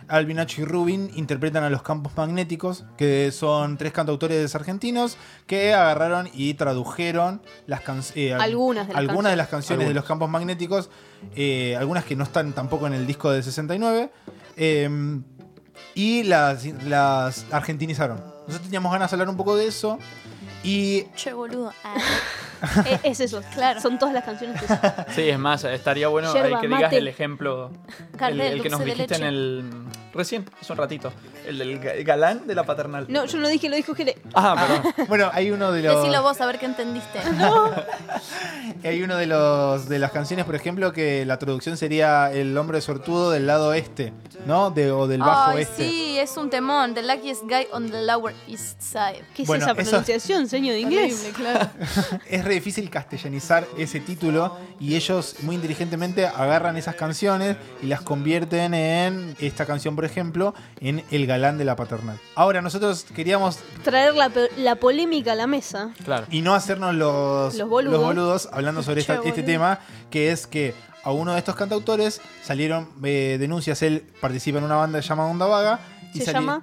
Albinacho 0.08 0.62
y 0.62 0.64
Rubin 0.64 1.10
interpretan 1.14 1.64
a 1.64 1.70
los 1.70 1.82
campos 1.82 2.12
magnéticos, 2.16 2.84
que 2.96 3.30
son 3.32 3.76
tres 3.76 3.92
cantautores 3.92 4.54
argentinos 4.54 5.16
que 5.46 5.74
agarraron 5.74 6.28
y 6.32 6.54
tradujeron 6.54 7.42
las 7.66 7.80
canciones. 7.80 8.42
Algunas 8.42 8.88
de 8.88 8.94
las 8.94 8.98
algunas 9.00 9.32
de 9.32 9.36
las 9.36 9.48
canciones 9.48 9.88
de 9.88 9.94
los 9.94 10.04
campos 10.04 10.28
magnéticos, 10.28 10.90
eh, 11.34 11.76
algunas 11.76 12.04
que 12.04 12.16
no 12.16 12.24
están 12.24 12.52
tampoco 12.52 12.86
en 12.86 12.94
el 12.94 13.06
disco 13.06 13.30
del 13.30 13.42
69. 13.42 14.10
eh, 14.56 15.20
y 15.94 16.24
las, 16.24 16.64
las 16.84 17.46
argentinizaron. 17.52 18.18
Nosotros 18.18 18.62
teníamos 18.62 18.92
ganas 18.92 19.10
de 19.10 19.14
hablar 19.14 19.28
un 19.28 19.36
poco 19.36 19.56
de 19.56 19.66
eso. 19.66 19.98
Y 20.62 21.04
Che, 21.14 21.32
boludo. 21.32 21.72
Eh, 22.86 23.00
es 23.04 23.20
eso, 23.20 23.42
Claro. 23.52 23.80
Son 23.80 23.98
todas 23.98 24.14
las 24.14 24.24
canciones 24.24 24.60
de 24.60 24.66
eso. 24.66 24.78
Sí, 25.14 25.28
es 25.28 25.38
más, 25.38 25.64
estaría 25.64 26.08
bueno 26.08 26.28
ahí 26.28 26.34
Yerba 26.34 26.60
que 26.60 26.66
digas 26.68 26.82
mate. 26.82 26.98
el 26.98 27.08
ejemplo, 27.08 27.70
el, 28.20 28.40
el 28.40 28.62
que 28.62 28.70
nos 28.70 28.84
dijiste 28.84 29.16
en 29.16 29.24
el, 29.24 29.64
recién, 30.14 30.44
hace 30.60 30.72
un 30.72 30.78
ratito. 30.78 31.12
El 31.46 31.58
del 31.58 31.80
ga- 31.80 32.04
galán 32.04 32.46
de 32.46 32.54
la 32.54 32.64
paternal. 32.64 33.06
No, 33.08 33.24
yo 33.26 33.38
no 33.38 33.48
dije, 33.48 33.68
lo 33.68 33.76
dijo 33.76 33.94
Jere. 33.94 34.16
Ah, 34.34 34.54
perdón. 34.82 34.94
Bueno, 35.08 35.30
hay 35.32 35.50
uno 35.50 35.70
de 35.72 35.82
los. 35.82 35.96
Decilo 36.02 36.22
vos 36.22 36.40
a 36.40 36.46
ver 36.46 36.58
qué 36.58 36.66
entendiste. 36.66 37.18
Hay 38.84 39.02
uno 39.02 39.16
de 39.16 39.26
los 39.26 39.88
de 39.88 39.98
las 39.98 40.10
canciones, 40.12 40.44
por 40.44 40.54
ejemplo, 40.54 40.92
que 40.92 41.24
la 41.24 41.38
traducción 41.38 41.76
sería 41.76 42.30
el 42.32 42.56
hombre 42.56 42.80
sortudo 42.80 43.30
del 43.30 43.46
lado 43.46 43.72
este, 43.72 44.12
¿no? 44.46 44.70
De, 44.70 44.90
o 44.90 45.06
del 45.06 45.20
bajo 45.20 45.52
Ay, 45.52 45.62
este. 45.62 45.88
sí, 45.88 46.18
es 46.18 46.36
un 46.36 46.50
temón. 46.50 46.94
The 46.94 47.02
luckiest 47.02 47.42
guy 47.42 47.66
on 47.72 47.90
the 47.90 48.02
lower 48.04 48.34
east 48.48 48.80
side. 48.80 49.24
¿Qué 49.34 49.42
es 49.42 49.48
Bueno, 49.48 49.64
esa 49.64 49.72
eso- 49.80 49.90
pronunciación, 49.90 50.48
señor 50.48 50.74
de 50.74 50.80
inglés? 50.80 51.14
Horrible, 51.24 51.32
claro. 51.32 51.70
Es 52.28 52.44
re 52.44 52.54
difícil 52.54 52.90
castellanizar 52.90 53.66
ese 53.78 54.00
título 54.00 54.56
y 54.80 54.96
ellos 54.96 55.36
muy 55.42 55.54
inteligentemente 55.56 56.26
agarran 56.26 56.76
esas 56.76 56.94
canciones 56.94 57.56
y 57.82 57.86
las 57.86 58.02
convierten 58.02 58.74
en 58.74 59.36
esta 59.40 59.64
canción, 59.66 59.94
por 59.96 60.03
ejemplo, 60.04 60.54
en 60.80 61.02
El 61.10 61.26
galán 61.26 61.58
de 61.58 61.64
la 61.64 61.76
paternal. 61.76 62.18
Ahora, 62.34 62.62
nosotros 62.62 63.04
queríamos 63.14 63.58
Traer 63.82 64.14
la, 64.14 64.30
la 64.56 64.76
polémica 64.76 65.32
a 65.32 65.34
la 65.34 65.46
mesa. 65.46 65.92
Claro. 66.04 66.26
y 66.30 66.40
no 66.42 66.54
hacernos 66.54 66.94
los, 66.94 67.54
Los 67.54 67.68
boludos. 67.68 68.48
hablando 68.52 68.82
sobre 68.82 69.00
esta- 69.00 69.20
este 69.24 69.42
tema, 69.42 69.80
que 70.10 70.30
es 70.32 70.46
que 70.46 70.74
a 71.02 71.12
uno 71.12 71.32
de 71.32 71.38
estos 71.38 71.54
cantautores 71.56 72.20
salieron 72.42 72.88
eh, 73.04 73.36
denuncias. 73.38 73.82
Él 73.82 74.04
participa 74.20 74.58
en 74.58 74.64
una 74.64 74.76
banda 74.76 75.00
llamada 75.00 75.28
Onda 75.30 75.46
Vaga. 75.46 75.80
Y 76.14 76.18
¿Se 76.20 76.24
sali- 76.26 76.34
llama 76.38 76.62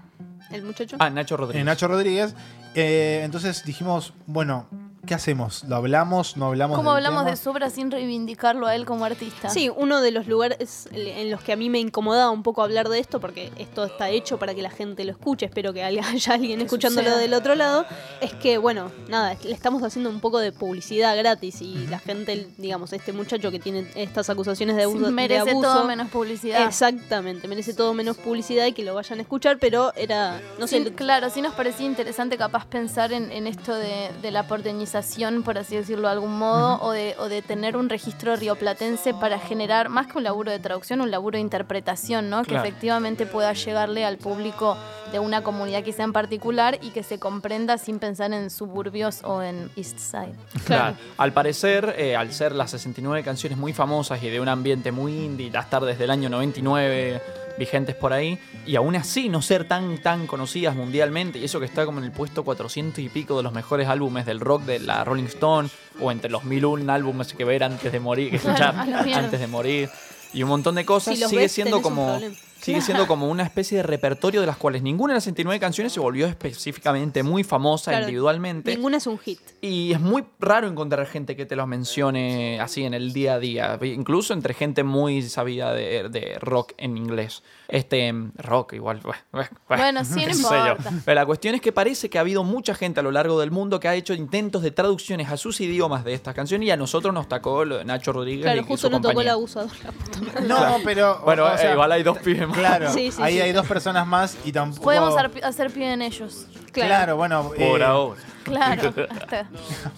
el 0.52 0.64
muchacho? 0.64 0.96
Ah, 1.00 1.10
Nacho 1.10 1.38
Rodríguez. 1.38 1.62
eh, 1.62 1.66
Nacho 1.66 1.88
Rodríguez. 1.88 2.34
Eh, 2.74 3.22
entonces 3.24 3.64
dijimos, 3.66 4.14
bueno, 4.26 4.68
¿qué 5.12 5.15
hacemos? 5.15 5.65
¿Lo 5.65 5.76
hablamos? 5.76 6.38
¿No 6.38 6.45
hablamos? 6.45 6.78
¿Cómo 6.78 6.91
del 6.91 7.00
hablamos 7.06 7.26
tema? 7.26 7.32
de 7.32 7.36
su 7.36 7.50
obra 7.50 7.69
sin 7.69 7.91
reivindicarlo 7.91 8.65
a 8.65 8.76
él 8.76 8.86
como 8.86 9.04
artista? 9.04 9.50
Sí, 9.50 9.69
uno 9.69 10.00
de 10.00 10.12
los 10.12 10.26
lugares 10.26 10.88
en 10.93 11.30
los 11.30 11.41
que 11.41 11.52
a 11.52 11.58
mí 11.58 11.69
me 11.69 11.80
incomodaba 11.80 12.32
un 12.32 12.43
poco 12.43 12.63
hablar 12.63 12.88
de 12.88 13.00
esto, 13.00 13.19
porque 13.19 13.52
esto 13.58 13.84
está 13.84 14.10
hecho 14.10 14.39
para 14.39 14.56
que 14.56 14.62
la 14.62 14.69
gente 14.69 15.04
lo 15.04 15.12
escuche, 15.12 15.47
espero 15.47 15.74
que 15.74 15.84
haya 15.84 16.02
alguien 16.30 16.62
escuchándolo 16.62 17.10
suceda. 17.10 17.21
del 17.21 17.34
otro 17.34 17.56
lado, 17.56 17.86
es 18.21 18.34
que, 18.36 18.58
bueno, 18.58 18.89
nada, 19.10 19.36
le 19.43 19.52
estamos 19.52 19.84
haciendo 19.84 20.10
un 20.10 20.21
poco 20.21 20.39
de 20.39 20.54
publicidad 20.54 21.17
gratis 21.17 21.62
y 21.62 21.88
la 21.88 22.00
gente, 22.00 22.47
digamos, 22.58 22.93
este 22.93 23.12
muchacho 23.12 23.52
que 23.52 23.60
tiene 23.60 23.91
estas 23.95 24.30
acusaciones 24.30 24.78
de 24.78 24.84
abuso, 24.84 25.08
de 25.08 25.12
merece 25.12 25.50
abuso, 25.52 25.74
todo 25.74 25.84
menos 25.84 26.10
publicidad. 26.10 26.65
Exactamente, 26.65 27.50
merece 27.50 27.74
todo 27.74 27.93
menos 27.93 28.15
publicidad 28.15 28.65
y 28.65 28.71
que 28.71 28.86
lo 28.86 28.95
vayan 28.95 29.19
a 29.19 29.24
escuchar, 29.24 29.58
pero 29.60 29.93
era, 29.95 30.39
no 30.58 30.67
sé, 30.67 30.82
Sí, 30.82 30.91
claro, 30.91 31.30
sí 31.30 31.41
nos 31.41 31.54
parecía 31.54 31.86
interesante 31.86 32.38
capaz 32.38 32.65
pensar 32.65 33.12
en, 33.12 33.30
en 33.30 33.45
esto 33.45 33.76
de, 33.76 34.10
de 34.21 34.32
la 34.32 34.47
porteñización, 34.47 35.01
por 35.44 35.58
así 35.58 35.76
decirlo 35.76 36.08
de 36.08 36.14
algún 36.14 36.38
modo, 36.38 36.82
o, 36.82 36.92
de, 36.92 37.16
o 37.20 37.30
de 37.30 37.42
tener 37.42 37.78
un 37.78 37.90
registro 37.90 38.36
rioplatense 38.36 39.14
para 39.14 39.40
generar, 39.40 39.90
más 39.90 40.08
que 40.08 40.18
un 40.18 40.24
laburo 40.24 40.52
de 40.52 40.60
traducción, 40.60 41.02
un 41.02 41.12
laburo 41.12 41.38
de 41.38 41.42
interpretación, 41.42 42.30
¿no? 42.30 42.44
Que 42.44 42.56
efectivamente 42.56 43.26
pueda 43.26 43.54
llegarle 43.54 44.06
al 44.06 44.18
público 44.18 44.78
de 45.12 45.20
una 45.20 45.44
comunidad 45.44 45.84
quizá 45.84 46.04
en 46.04 46.14
particular 46.14 46.80
y 46.82 46.92
que 46.92 47.04
se 47.04 47.20
comprenda 47.20 47.78
sin 47.78 48.00
pensar 48.00 48.32
en 48.34 48.50
suburbios 48.50 49.22
o 49.24 49.42
en 49.42 49.70
East 49.76 50.00
Side. 50.00 50.36
Claro. 50.66 50.96
Al 51.18 51.34
parecer, 51.34 51.96
eh, 51.98 52.16
al 52.16 52.32
ser 52.32 52.54
las 52.54 52.72
69 52.72 53.24
canciones 53.24 53.58
muy 53.58 53.74
famosas 53.74 54.22
y 54.24 54.30
de 54.30 54.40
un 54.40 54.48
ambiente 54.48 54.92
muy 54.92 55.14
indie, 55.14 55.52
las 55.52 55.70
tardes 55.70 56.00
del 56.00 56.12
año 56.12 56.30
99 56.30 57.22
vigentes 57.62 57.95
por 57.95 58.12
ahí, 58.12 58.39
y 58.65 58.76
aún 58.76 58.95
así 58.95 59.30
no 59.30 59.41
ser 59.41 59.67
tan 59.67 60.00
tan 60.00 60.26
conocidas 60.28 60.76
mundialmente, 60.76 61.39
y 61.39 61.43
eso 61.43 61.60
que 61.60 61.65
está 61.65 61.86
como 61.86 62.00
en 62.00 62.06
el 62.06 62.12
puesto 62.12 62.43
400 62.43 63.00
y 63.00 63.10
pico 63.10 63.38
de 63.38 63.43
los 63.43 63.54
mejores 63.54 63.88
álbumes 63.88 64.26
del 64.26 64.39
rock 64.39 64.63
de 64.63 64.80
la 64.80 65.04
Rolling 65.04 65.26
Stone, 65.26 65.69
o 66.00 66.12
entre 66.12 66.32
los 66.32 66.43
1001 66.43 66.91
álbumes 66.91 67.34
que 67.34 67.45
ver 67.45 67.63
antes 67.63 67.91
de 67.91 68.00
morir, 68.00 68.32
que 68.32 68.36
escuchar 68.41 68.76
antes 68.76 69.39
de 69.39 69.47
morir, 69.47 69.89
y 70.34 70.43
un 70.43 70.50
montón 70.50 70.76
de 70.76 70.86
cosas, 70.86 71.17
Si 71.17 71.26
sigue 71.26 71.41
ves, 71.43 71.52
siendo 71.52 71.82
como... 71.82 72.19
Sigue 72.62 72.82
siendo 72.82 73.08
como 73.08 73.28
una 73.30 73.43
especie 73.43 73.78
de 73.78 73.84
repertorio 73.84 74.41
de 74.41 74.47
las 74.47 74.58
cuales 74.58 74.82
ninguna 74.84 75.13
de 75.13 75.17
las 75.17 75.24
69 75.24 75.60
canciones 75.60 75.93
se 75.93 76.00
volvió 76.00 76.28
específicamente 76.28 77.24
muy 77.24 77.43
famosa 77.43 77.91
Claro, 77.91 78.04
individualmente. 78.06 78.76
ninguna 78.76 78.97
es 78.97 79.08
un 79.08 79.17
hit. 79.17 79.39
Y 79.62 79.91
es 79.93 80.00
muy 80.00 80.24
raro 80.39 80.67
encontrar 80.67 81.06
gente 81.08 81.36
que 81.36 81.45
te 81.45 81.56
los 81.56 81.67
mencione 81.67 82.60
así 82.60 82.84
en 82.84 82.93
el 82.93 83.13
día 83.13 83.36
a 83.36 83.39
día, 83.39 83.80
incluso 83.84 84.34
entre 84.34 84.54
gente 84.54 84.84
muy 84.84 85.21
sabida 85.24 85.74
de, 85.74 86.10
de 86.10 86.38
rock 86.39 86.74
en 86.78 86.97
inglés. 86.97 87.43
Este, 87.72 88.14
rock 88.36 88.74
igual. 88.74 89.00
bueh, 89.00 89.16
Bueno, 89.70 90.04
sí, 90.04 90.20
no 90.20 90.26
qué 90.28 90.34
sé 90.34 90.42
yo. 90.44 90.72
importa. 90.72 90.92
Pero 91.06 91.16
la 91.16 91.26
cuestión 91.26 91.56
es 91.56 91.62
que 91.62 91.72
parece 91.72 92.10
que 92.10 92.18
ha 92.18 92.22
habido 92.22 92.44
mucha 92.44 92.76
gente 92.76 93.00
a 93.00 93.04
lo 93.04 93.12
largo 93.12 93.40
del 93.40 93.50
mundo 93.50 93.80
que 93.80 93.88
ha 93.88 93.96
hecho 93.96 94.14
intentos 94.14 94.62
de 94.62 94.72
traducciones 94.72 95.30
a 95.30 95.38
sus 95.38 95.62
idiomas 95.62 96.04
de 96.04 96.14
estas 96.14 96.36
canciones 96.36 96.68
y 96.68 96.72
a 96.72 96.76
nosotros 96.78 97.14
nos 97.14 97.30
de 97.30 97.86
Nacho 97.86 98.12
Rodríguez 98.12 98.44
Claro, 98.44 98.60
y 98.62 98.64
justo 98.66 98.90
no 98.90 99.00
tocó 99.00 99.22
el 99.22 99.30
abusador. 99.30 99.72
la 99.86 99.92
puta 99.94 100.22
madre. 100.22 100.48
No, 100.48 100.78
pero. 100.84 101.22
Bueno, 101.24 101.46
o 101.46 101.58
sea, 101.58 101.70
eh, 101.70 101.74
igual 101.74 101.92
hay 101.94 102.04
dos 102.04 102.18
pibes 102.18 102.48
más. 102.48 102.58
Claro, 102.58 102.92
Sí, 102.92 103.10
sí, 103.10 103.22
ahí 103.22 103.36
sí. 103.36 103.42
hay 103.42 103.54
dos 103.54 103.66
personas 103.66 104.06
más 104.06 104.38
y 104.44 104.52
tampoco. 104.52 104.84
Podemos 104.84 105.16
hacer, 105.44 105.72
pie 105.72 105.94
en 105.94 106.02
ellos. 106.02 106.48
Claro, 106.74 107.16
bueno. 107.16 107.50
Por 107.58 107.82
eh, 107.82 107.84
ahora. 107.86 108.22
Claro, 108.44 108.94
hasta, 109.10 109.48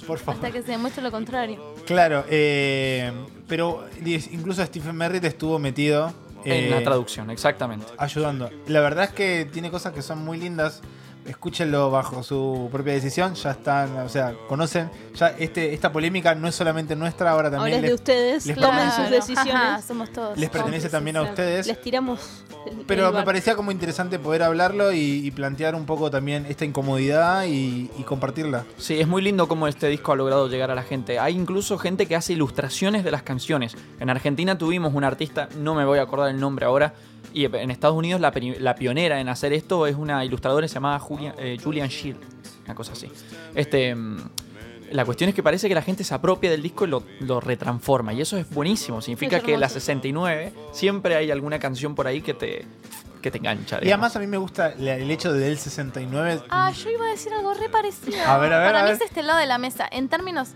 Por 0.06 0.20
favor. 0.20 0.36
hasta 0.36 0.52
que 0.52 0.62
se 0.62 0.72
demuestre 0.72 1.02
lo 1.02 1.10
contrario. 1.12 1.74
Claro, 1.88 2.24
eh, 2.30 3.12
pero 3.48 3.86
incluso 4.06 4.64
Stephen 4.64 4.96
Merritt 4.96 5.24
estuvo 5.24 5.58
metido 5.58 6.14
En 6.46 6.66
eh, 6.66 6.70
la 6.70 6.84
traducción, 6.84 7.30
exactamente. 7.30 7.86
ayudando. 7.98 8.50
La 8.68 8.82
verdad 8.82 9.06
es 9.06 9.12
que 9.12 9.48
tiene 9.52 9.72
cosas 9.72 9.94
que 9.94 10.02
son 10.02 10.24
muy 10.24 10.38
lindas. 10.38 10.82
Escúchenlo 11.26 11.90
bajo 11.90 12.22
su 12.24 12.70
propia 12.72 12.94
decisión. 12.94 13.34
Ya 13.36 13.52
están, 13.52 13.98
o 14.00 14.10
sea, 14.10 14.34
conocen. 14.48 14.90
Ya 15.16 15.30
este, 15.40 15.74
esta 15.74 15.92
polémica 15.92 16.36
no 16.36 16.48
es 16.48 16.56
solamente 16.56 16.96
nuestra, 16.96 17.32
ahora 17.32 17.48
Ahora 17.48 17.58
también 17.58 17.76
es 17.78 17.82
de 17.82 17.88
les, 17.90 17.96
ustedes, 17.96 18.46
les 18.46 18.58
tomen 18.58 18.92
sus 18.92 19.10
decisiones. 19.10 19.54
Ajá, 19.54 19.82
somos 19.82 20.12
todos. 20.12 20.38
les 20.38 20.50
pertenece 20.50 20.90
también 20.90 21.18
a 21.18 21.22
ustedes. 21.24 21.68
Les 21.68 21.82
tiramos. 21.82 22.44
el- 22.68 22.86
Pero 22.86 23.08
el 23.10 23.14
me 23.14 23.24
parecía 23.24 23.56
como 23.56 23.72
interesante 23.72 24.20
poder 24.20 24.44
hablarlo 24.44 24.92
y, 24.92 25.26
y 25.26 25.32
plantear 25.32 25.76
un 25.76 25.86
poco 25.86 26.10
también 26.12 26.46
esta 26.48 26.66
incomodidad 26.66 27.46
y, 27.46 27.90
y 27.98 28.04
compartirla. 28.04 28.66
Sí, 28.78 29.00
es 29.00 29.08
muy 29.08 29.22
lindo 29.22 29.48
cómo 29.48 29.68
este 29.68 29.88
disco 29.88 30.12
ha 30.12 30.16
logrado 30.16 30.48
llegar 30.50 30.72
a 30.72 30.76
la 30.76 30.84
gente. 30.84 31.20
Hay 31.20 31.36
incluso 31.36 31.78
gente 31.78 32.06
que 32.06 32.16
hace 32.16 32.34
ilustraciones 32.34 33.04
de 33.04 33.12
las 33.12 33.24
canciones. 33.24 33.76
En 34.00 34.10
Argentina 34.10 34.58
tuvimos 34.58 34.94
un 34.94 35.04
artista, 35.04 35.48
no 35.58 35.74
me 35.76 35.86
voy 35.86 36.00
a 36.00 36.04
acordar 36.04 36.30
el 36.30 36.40
nombre 36.40 36.66
ahora, 36.66 36.94
y 37.34 37.46
en 37.46 37.72
Estados 37.72 37.96
Unidos 37.96 38.20
la, 38.22 38.32
pionera 38.76 39.20
en 39.20 39.30
hacer 39.30 39.54
esto 39.54 39.88
es 39.88 39.96
una 39.96 40.24
ilustradora 40.26 40.68
llamada 40.68 41.00
Julia- 41.00 41.36
eh, 41.38 41.58
Julian 41.64 41.90
Shield, 41.90 42.18
una 42.66 42.76
cosa 42.76 42.94
así. 42.94 43.10
Este, 43.56 43.94
mm, 43.96 44.18
la 44.92 45.06
cuestión 45.06 45.30
es 45.30 45.36
que 45.36 45.42
parece 45.42 45.68
que 45.68 45.76
la 45.76 45.82
gente 45.82 46.04
se 46.04 46.14
apropia 46.14 46.52
del 46.52 46.62
disco 46.62 46.86
y 46.86 46.90
lo, 46.90 47.04
lo 47.22 47.40
retransforma, 47.40 48.14
y 48.14 48.22
eso 48.22 48.38
es 48.38 48.50
buenísimo. 48.50 49.02
Significa 49.02 49.38
Es 49.38 49.44
que 49.44 49.52
la 49.58 49.66
hermoso. 49.68 49.74
69 49.80 50.54
siempre 50.72 51.16
hay 51.16 51.32
alguna 51.32 51.58
canción 51.60 51.96
por 51.96 52.06
ahí 52.06 52.22
que 52.22 52.34
te, 52.36 52.66
que 53.22 53.32
te 53.32 53.38
engancha. 53.40 53.80
Y 53.82 53.88
además 53.88 54.16
a 54.16 54.20
mí 54.20 54.28
me 54.28 54.38
gusta 54.38 54.70
el 54.74 55.10
hecho 55.10 55.34
de 55.34 55.40
del 55.40 55.58
69. 55.58 56.42
Ah, 56.50 56.72
yo 56.72 56.92
iba 56.92 57.06
a 57.06 57.10
decir 57.10 57.34
algo 57.34 57.54
re 57.56 57.70
parecido. 57.70 58.18
A 58.28 58.38
ver, 58.38 58.54
a 58.54 58.60
ver, 58.60 58.68
Para 58.68 58.80
a 58.82 58.84
mí 58.84 58.90
ver. 58.92 58.98
es 58.98 59.02
este 59.02 59.24
lado 59.24 59.40
de 59.40 59.48
la 59.48 59.58
mesa. 59.58 59.88
En 59.92 60.10
términos. 60.10 60.50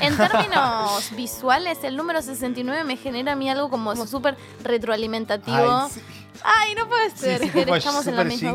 En 0.00 0.16
términos 0.16 1.10
visuales, 1.16 1.82
el 1.82 1.96
número 1.96 2.22
69 2.22 2.84
me 2.84 2.96
genera 2.96 3.32
a 3.32 3.36
mí 3.36 3.50
algo 3.50 3.70
como 3.70 3.94
súper 4.06 4.36
retroalimentativo. 4.62 5.56
Ay, 5.56 5.90
sí. 5.92 6.00
Ay, 6.42 6.74
no 6.74 6.88
puede 6.88 7.10
ser. 7.10 7.40
sí, 7.40 7.50
estamos 7.54 8.06
en 8.06 8.16
la 8.16 8.24
misma. 8.24 8.54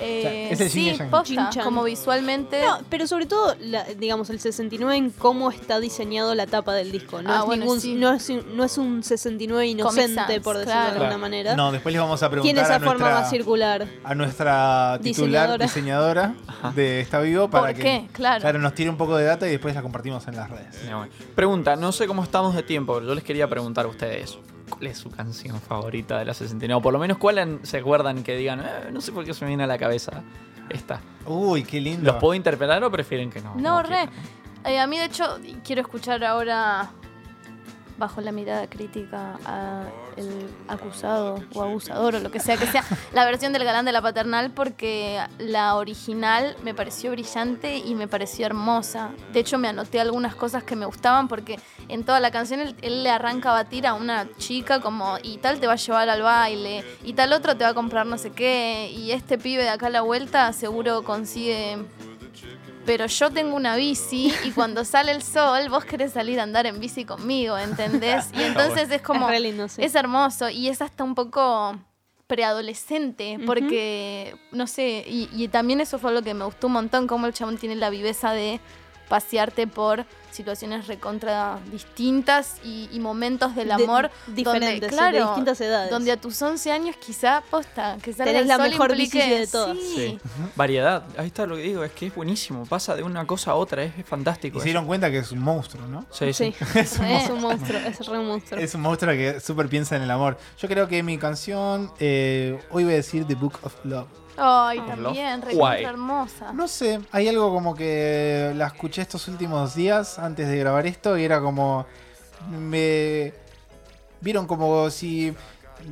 Eh, 0.00 0.50
y 0.52 0.68
sí, 0.68 0.98
posta, 1.10 1.50
como 1.62 1.84
visualmente. 1.84 2.62
No, 2.62 2.78
pero 2.88 3.06
sobre 3.06 3.26
todo, 3.26 3.54
la- 3.60 3.84
digamos, 3.84 4.30
el 4.30 4.40
69 4.40 4.96
en 4.96 5.10
cómo 5.10 5.50
está 5.50 5.80
diseñado 5.80 6.34
la 6.34 6.46
tapa 6.46 6.74
del 6.74 6.92
disco. 6.92 7.22
No, 7.22 7.32
Ah, 7.32 7.38
es, 7.40 7.44
bueno, 7.46 7.62
ningún, 7.64 7.80
sí. 7.80 7.94
no, 7.94 8.12
es, 8.12 8.28
un- 8.30 8.56
no 8.56 8.64
es 8.64 8.78
un 8.78 9.02
69 9.02 9.66
inocente, 9.66 10.14
Sans, 10.14 10.40
por 10.42 10.56
decirlo 10.56 10.72
claro. 10.72 10.84
de 10.84 10.90
alguna 10.92 11.04
Claro. 11.08 11.18
manera. 11.18 11.56
No, 11.56 11.72
después 11.72 11.92
les 11.92 12.00
vamos 12.02 12.22
a 12.22 12.30
preguntar 12.30 12.54
Tiene 12.54 12.60
esa 12.66 12.76
a, 12.76 12.80
forma 12.80 12.94
nuestra, 13.04 13.20
más 13.20 13.30
circular. 13.30 13.86
a 14.04 14.14
nuestra 14.14 14.98
titular 15.02 15.58
Diseñadora. 15.58 15.64
diseñadora, 15.66 16.34
de 16.74 17.00
Está 17.00 17.20
Vivo 17.20 17.48
para 17.50 17.66
¿Por 17.66 17.74
que 17.76 17.82
qué? 17.82 18.08
Claro. 18.12 18.58
nos 18.58 18.74
tire 18.74 18.90
un 18.90 18.96
poco 18.96 19.16
de 19.16 19.24
data 19.24 19.46
y 19.46 19.50
después 19.50 19.74
la 19.74 19.82
compartimos 19.82 20.26
en 20.28 20.36
las 20.36 20.50
redes. 20.50 20.76
Bueno. 20.84 21.08
Pregunta, 21.34 21.76
no 21.76 21.92
sé 21.92 22.06
cómo 22.06 22.22
estamos 22.22 22.54
de 22.54 22.62
tiempo, 22.62 22.94
pero 22.94 23.06
yo 23.06 23.14
les 23.14 23.24
quería 23.24 23.48
preguntar 23.48 23.84
a 23.84 23.88
ustedes. 23.88 24.38
¿Cuál 24.68 24.86
es 24.86 24.98
su 24.98 25.10
canción 25.10 25.60
favorita 25.60 26.18
de 26.18 26.24
la 26.24 26.34
69? 26.34 26.78
O 26.78 26.82
por 26.82 26.92
lo 26.92 26.98
menos, 26.98 27.18
¿cuál 27.18 27.60
se 27.62 27.78
acuerdan 27.78 28.22
que 28.22 28.36
digan? 28.36 28.60
"Eh, 28.60 28.90
no 28.92 29.00
sé 29.00 29.12
por 29.12 29.24
qué 29.24 29.34
se 29.34 29.44
me 29.44 29.48
viene 29.48 29.64
a 29.64 29.66
la 29.66 29.78
cabeza 29.78 30.22
esta. 30.70 31.00
Uy, 31.26 31.62
qué 31.64 31.80
lindo. 31.80 32.10
¿Los 32.12 32.20
puedo 32.20 32.34
interpretar 32.34 32.82
o 32.82 32.90
prefieren 32.90 33.30
que 33.30 33.40
no? 33.40 33.54
No, 33.56 33.82
re. 33.82 34.08
Eh, 34.64 34.78
a 34.78 34.86
mí, 34.86 34.96
de 34.98 35.04
hecho, 35.04 35.38
quiero 35.62 35.82
escuchar 35.82 36.24
ahora, 36.24 36.90
bajo 37.98 38.20
la 38.20 38.32
mirada 38.32 38.68
crítica, 38.68 39.38
a 39.44 39.82
el 40.16 40.48
acusado 40.68 41.42
o 41.54 41.62
abusador 41.62 42.14
o 42.16 42.20
lo 42.20 42.30
que 42.30 42.40
sea 42.40 42.56
que 42.56 42.66
sea, 42.66 42.84
la 43.12 43.24
versión 43.24 43.52
del 43.52 43.64
galán 43.64 43.84
de 43.84 43.92
la 43.92 44.02
paternal, 44.02 44.50
porque 44.52 45.20
la 45.38 45.76
original 45.76 46.56
me 46.62 46.74
pareció 46.74 47.10
brillante 47.10 47.78
y 47.78 47.94
me 47.94 48.08
pareció 48.08 48.46
hermosa. 48.46 49.10
De 49.32 49.40
hecho, 49.40 49.58
me 49.58 49.68
anoté 49.68 50.00
algunas 50.00 50.34
cosas 50.34 50.62
que 50.62 50.76
me 50.76 50.86
gustaban 50.86 51.28
porque 51.28 51.58
en 51.88 52.04
toda 52.04 52.20
la 52.20 52.30
canción 52.30 52.60
él, 52.60 53.02
le 53.02 53.10
arranca 53.10 53.50
a 53.50 53.54
batir 53.54 53.86
a 53.86 53.94
una 53.94 54.28
chica 54.38 54.80
como, 54.80 55.18
y 55.22 55.38
tal 55.38 55.60
te 55.60 55.66
va 55.66 55.74
a 55.74 55.76
llevar 55.76 56.08
al 56.08 56.22
baile, 56.22 56.84
y 57.02 57.12
tal 57.14 57.32
otro 57.32 57.56
te 57.56 57.64
va 57.64 57.70
a 57.70 57.74
comprar 57.74 58.06
no 58.06 58.18
sé 58.18 58.30
qué, 58.30 58.90
y 58.94 59.10
este 59.10 59.38
pibe 59.38 59.62
de 59.62 59.70
acá 59.70 59.86
a 59.86 59.90
la 59.90 60.00
vuelta 60.00 60.52
seguro 60.52 61.02
consigue 61.02 61.78
pero 62.84 63.06
yo 63.06 63.30
tengo 63.30 63.56
una 63.56 63.76
bici 63.76 64.32
y 64.44 64.50
cuando 64.50 64.84
sale 64.84 65.12
el 65.12 65.22
sol 65.22 65.68
vos 65.68 65.84
querés 65.84 66.12
salir 66.12 66.40
a 66.40 66.42
andar 66.42 66.66
en 66.66 66.80
bici 66.80 67.04
conmigo, 67.04 67.56
¿entendés? 67.58 68.30
Y 68.34 68.42
entonces 68.44 68.90
es 68.90 69.02
como... 69.02 69.26
es 69.26 69.32
re 69.32 69.40
lindo, 69.40 69.68
sí. 69.68 69.82
Es 69.82 69.94
hermoso 69.94 70.48
y 70.50 70.68
es 70.68 70.82
hasta 70.82 71.04
un 71.04 71.14
poco 71.14 71.78
preadolescente, 72.26 73.38
porque, 73.44 74.34
no 74.50 74.66
sé, 74.66 75.04
y, 75.06 75.28
y 75.32 75.48
también 75.48 75.80
eso 75.80 75.98
fue 75.98 76.12
lo 76.12 76.22
que 76.22 76.32
me 76.32 76.44
gustó 76.46 76.68
un 76.68 76.72
montón, 76.72 77.06
cómo 77.06 77.26
el 77.26 77.34
chabón 77.34 77.58
tiene 77.58 77.76
la 77.76 77.90
viveza 77.90 78.32
de 78.32 78.60
pasearte 79.08 79.66
por 79.66 80.04
situaciones 80.30 80.88
recontra 80.88 81.60
distintas 81.70 82.56
y, 82.64 82.88
y 82.92 82.98
momentos 82.98 83.54
del 83.54 83.68
De- 83.68 83.74
amor 83.74 84.10
diferentes, 84.26 84.80
donde, 84.80 84.88
claro, 84.96 85.16
de 85.18 85.22
distintas 85.24 85.60
edades. 85.60 85.90
donde 85.92 86.10
a 86.10 86.16
tus 86.20 86.42
11 86.42 86.72
años 86.72 86.96
quizá 86.96 87.42
posta, 87.50 87.98
que 88.02 88.12
salga 88.12 88.24
Tenés 88.32 88.42
el 88.42 88.48
la 88.48 88.56
sol 88.56 88.68
mejor 88.70 88.90
implique- 88.90 89.38
de 89.38 89.46
todas. 89.46 89.78
Sí. 89.78 89.94
Sí. 89.94 90.18
Variedad. 90.56 91.04
Ahí 91.16 91.28
está 91.28 91.46
lo 91.46 91.54
que 91.54 91.62
digo, 91.62 91.84
es 91.84 91.92
que 91.92 92.06
es 92.08 92.14
buenísimo. 92.14 92.66
Pasa 92.66 92.96
de 92.96 93.04
una 93.04 93.24
cosa 93.28 93.52
a 93.52 93.54
otra, 93.54 93.84
es, 93.84 93.96
es 93.96 94.04
fantástico. 94.06 94.58
Y 94.58 94.60
se 94.62 94.64
dieron 94.66 94.86
cuenta 94.86 95.08
que 95.10 95.18
es 95.18 95.30
un 95.30 95.38
monstruo, 95.38 95.86
¿no? 95.86 96.04
Sí, 96.10 96.32
sí. 96.32 96.52
Sí, 96.58 96.64
es 96.80 96.98
un, 97.30 97.40
monstruo, 97.40 97.78
es 97.78 98.04
re 98.06 98.18
un 98.18 98.26
monstruo. 98.26 98.60
Es 98.60 98.74
un 98.74 98.80
monstruo 98.80 99.12
que 99.12 99.38
súper 99.38 99.68
piensa 99.68 99.94
en 99.94 100.02
el 100.02 100.10
amor. 100.10 100.36
Yo 100.58 100.66
creo 100.66 100.88
que 100.88 101.02
mi 101.04 101.16
canción, 101.16 101.92
eh, 102.00 102.58
hoy 102.70 102.82
voy 102.82 102.94
a 102.94 102.96
decir 102.96 103.24
The 103.24 103.36
Book 103.36 103.58
of 103.62 103.72
Love. 103.84 104.08
Ay, 104.36 104.80
también, 104.80 105.42
recontra 105.42 105.80
hermosa. 105.90 106.52
No 106.52 106.66
sé, 106.68 107.00
hay 107.12 107.28
algo 107.28 107.52
como 107.52 107.74
que 107.74 108.52
la 108.56 108.66
escuché 108.66 109.02
estos 109.02 109.28
últimos 109.28 109.74
días 109.74 110.18
antes 110.18 110.48
de 110.48 110.56
grabar 110.58 110.86
esto 110.86 111.16
y 111.18 111.24
era 111.24 111.40
como. 111.40 111.86
Me. 112.50 113.32
Vieron 114.20 114.46
como 114.46 114.90
si 114.90 115.34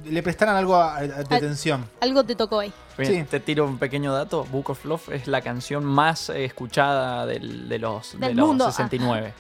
le 0.07 0.23
prestaran 0.23 0.57
algo 0.57 0.77
a- 0.77 0.97
a- 0.97 1.03
de 1.03 1.37
atención. 1.37 1.89
Algo 2.01 2.25
te 2.25 2.35
tocó 2.35 2.61
ahí. 2.61 2.73
Bien, 2.97 3.25
Sí. 3.25 3.31
Te 3.31 3.41
tiro 3.41 3.67
un 3.67 3.79
pequeño 3.79 4.13
dato. 4.13 4.45
Book 4.51 4.71
of 4.71 4.85
Love 4.85 5.09
es 5.11 5.27
la 5.27 5.41
canción 5.43 5.85
más 5.85 6.31
eh, 6.31 6.45
escuchada 6.45 7.27
del- 7.27 7.69
de 7.69 7.79
los, 7.79 8.19
de 8.19 8.35
los 8.35 8.47
mundo. 8.47 8.65
69. 8.67 9.35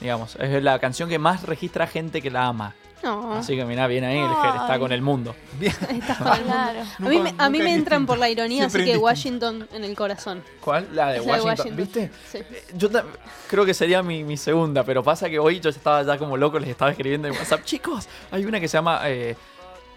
Digamos, 0.00 0.36
es 0.36 0.62
la 0.62 0.78
canción 0.78 1.08
que 1.08 1.18
más 1.18 1.42
registra 1.42 1.86
gente 1.86 2.22
que 2.22 2.30
la 2.30 2.46
ama. 2.46 2.74
No, 3.02 3.34
Así 3.34 3.54
que 3.56 3.64
mirá, 3.64 3.86
bien 3.86 4.02
ahí, 4.04 4.18
el 4.18 4.28
Ger 4.28 4.56
está 4.60 4.78
con 4.78 4.90
el 4.92 5.02
mundo. 5.02 5.34
Bien. 5.58 5.72
estás 5.90 6.18
con 6.18 6.32
el 6.32 6.40
mundo. 6.40 6.52
Claro. 6.54 6.80
A 6.98 7.02
mí, 7.08 7.18
me, 7.18 7.18
a 7.18 7.20
mí 7.20 7.28
Nunca- 7.28 7.48
me 7.50 7.58
nunca 7.58 7.70
entran 7.70 8.06
por 8.06 8.18
la 8.18 8.28
ironía, 8.28 8.66
así 8.66 8.84
que. 8.84 8.96
Washington 8.96 9.68
en 9.72 9.84
el 9.84 9.94
corazón. 9.96 10.42
¿Cuál? 10.60 10.88
La 10.92 11.10
de 11.12 11.18
Es 11.18 11.26
la 11.26 11.36
de 11.36 11.42
Washington. 11.42 11.76
¿Viste? 11.76 12.10
Sí. 12.30 12.38
Yo 12.76 12.90
ta- 12.90 13.04
creo 13.48 13.64
que 13.64 13.72
sería 13.74 14.02
mi, 14.02 14.24
mi 14.24 14.36
segunda, 14.36 14.82
pero 14.84 15.02
pasa 15.04 15.28
que 15.30 15.38
hoy 15.38 15.60
yo 15.60 15.70
estaba 15.70 16.02
ya 16.02 16.18
como 16.18 16.36
loco, 16.36 16.58
les 16.58 16.70
estaba 16.70 16.90
escribiendo 16.90 17.28
en 17.28 17.34
WhatsApp. 17.34 17.62
Chicos, 17.64 18.08
hay 18.30 18.44
una 18.44 18.58
que 18.60 18.66
se 18.68 18.76
llama. 18.76 19.00
eh, 19.04 19.36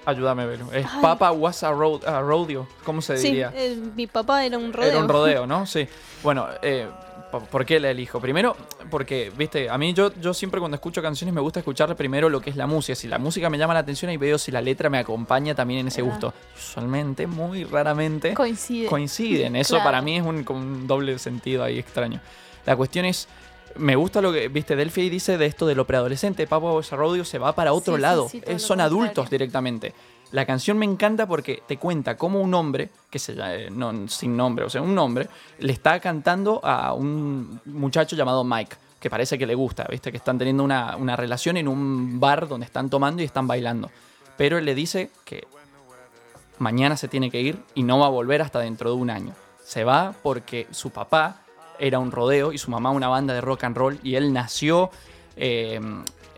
ayúdame, 0.05 0.45
Belu. 0.45 0.71
Es 0.71 0.85
Ay. 0.85 1.01
Papa 1.01 1.31
was 1.31 1.63
a, 1.63 1.71
road, 1.71 2.05
a 2.05 2.21
rodeo. 2.21 2.67
¿Cómo 2.83 3.01
se 3.01 3.17
Sí, 3.17 3.27
diría? 3.27 3.51
eh, 3.55 3.77
mi 3.95 4.07
papá 4.07 4.45
era 4.45 4.57
un 4.57 4.71
rodeo. 4.73 4.89
Era 4.89 4.99
un 4.99 5.09
rodeo, 5.09 5.47
¿no? 5.47 5.65
Sí. 5.67 5.87
Bueno, 6.23 6.47
eh, 6.61 6.87
¿por- 7.31 7.45
¿por 7.47 7.65
qué 7.65 7.79
la 7.79 7.89
elijo? 7.89 8.19
Primero, 8.19 8.55
porque, 8.89 9.31
viste, 9.35 9.69
a 9.69 9.77
mí 9.77 9.93
yo, 9.93 10.11
yo 10.21 10.33
siempre 10.33 10.59
cuando 10.59 10.75
escucho 10.75 11.01
canciones 11.01 11.33
me 11.33 11.41
gusta 11.41 11.59
escuchar 11.59 11.95
primero 11.95 12.29
lo 12.29 12.41
que 12.41 12.49
es 12.49 12.55
la 12.55 12.67
música. 12.67 12.95
Si 12.95 13.07
la 13.07 13.17
música 13.17 13.49
me 13.49 13.57
llama 13.57 13.73
la 13.73 13.79
atención 13.79 14.11
y 14.11 14.17
veo 14.17 14.37
si 14.37 14.51
la 14.51 14.61
letra 14.61 14.89
me 14.89 14.97
acompaña 14.99 15.55
también 15.55 15.79
en 15.81 15.87
ese 15.87 16.01
gusto. 16.01 16.33
Usualmente, 16.55 17.25
muy 17.27 17.63
raramente, 17.63 18.33
Coincide. 18.33 18.87
coinciden. 18.87 19.55
Eso 19.55 19.75
Claro. 19.75 19.85
para 19.85 20.01
mí 20.01 20.17
es 20.17 20.23
un, 20.23 20.85
doble 20.87 21.17
sentido 21.19 21.63
ahí 21.63 21.79
extraño. 21.79 22.19
La 22.65 22.75
cuestión 22.75 23.05
es. 23.05 23.27
Me 23.77 23.95
gusta 23.95 24.21
lo 24.21 24.33
que, 24.33 24.49
viste, 24.49 24.75
Delphi 24.75 25.09
dice 25.09 25.37
de 25.37 25.45
esto 25.45 25.65
de 25.65 25.75
lo 25.75 25.87
preadolescente. 25.87 26.45
Papo 26.45 26.77
Desarrollo 26.81 27.23
se 27.23 27.39
va 27.39 27.55
para 27.55 27.71
otro 27.71 27.95
Sí, 27.95 28.01
lado. 28.01 28.27
sí, 28.29 28.41
Eh, 28.45 28.59
son 28.59 28.81
adultos 28.81 29.29
directamente. 29.29 29.93
La 30.31 30.45
canción 30.45 30.77
me 30.77 30.85
encanta 30.85 31.27
porque 31.27 31.61
te 31.67 31.77
cuenta 31.77 32.15
cómo 32.15 32.39
un 32.39 32.53
hombre, 32.53 32.89
que 33.09 33.19
se 33.19 33.35
eh, 33.37 33.69
no, 33.69 34.07
sin 34.07 34.37
nombre, 34.37 34.65
o 34.65 34.69
sea, 34.69 34.81
un 34.81 34.97
hombre, 34.97 35.27
le 35.59 35.73
está 35.73 35.99
cantando 35.99 36.63
a 36.63 36.93
un 36.93 37.59
muchacho 37.65 38.15
llamado 38.15 38.43
Mike, 38.43 38.77
que 38.99 39.09
parece 39.09 39.37
que 39.37 39.45
le 39.45 39.55
gusta, 39.55 39.85
viste, 39.89 40.11
que 40.11 40.17
están 40.17 40.37
teniendo 40.37 40.63
una, 40.63 40.95
una 40.95 41.15
relación 41.15 41.57
en 41.57 41.67
un 41.67 42.19
bar 42.19 42.47
donde 42.47 42.65
están 42.65 42.89
tomando 42.89 43.21
y 43.21 43.25
están 43.25 43.45
bailando. 43.45 43.91
Pero 44.37 44.57
él 44.57 44.65
le 44.65 44.73
dice 44.73 45.11
que 45.25 45.45
mañana 46.59 46.95
se 46.95 47.09
tiene 47.09 47.29
que 47.29 47.41
ir 47.41 47.61
y 47.75 47.83
no 47.83 47.99
va 47.99 48.05
a 48.05 48.09
volver 48.09 48.41
hasta 48.41 48.59
dentro 48.59 48.91
de 48.91 48.95
un 48.95 49.09
año. 49.09 49.33
Se 49.63 49.83
va 49.83 50.13
porque 50.23 50.67
su 50.71 50.91
papá 50.91 51.41
era 51.77 51.99
un 51.99 52.11
rodeo 52.11 52.53
y 52.53 52.57
su 52.57 52.71
mamá 52.71 52.91
una 52.91 53.07
banda 53.07 53.33
de 53.33 53.41
rock 53.41 53.65
and 53.65 53.75
roll 53.75 53.99
y 54.03 54.15
él 54.15 54.31
nació 54.31 54.91
eh, 55.35 55.79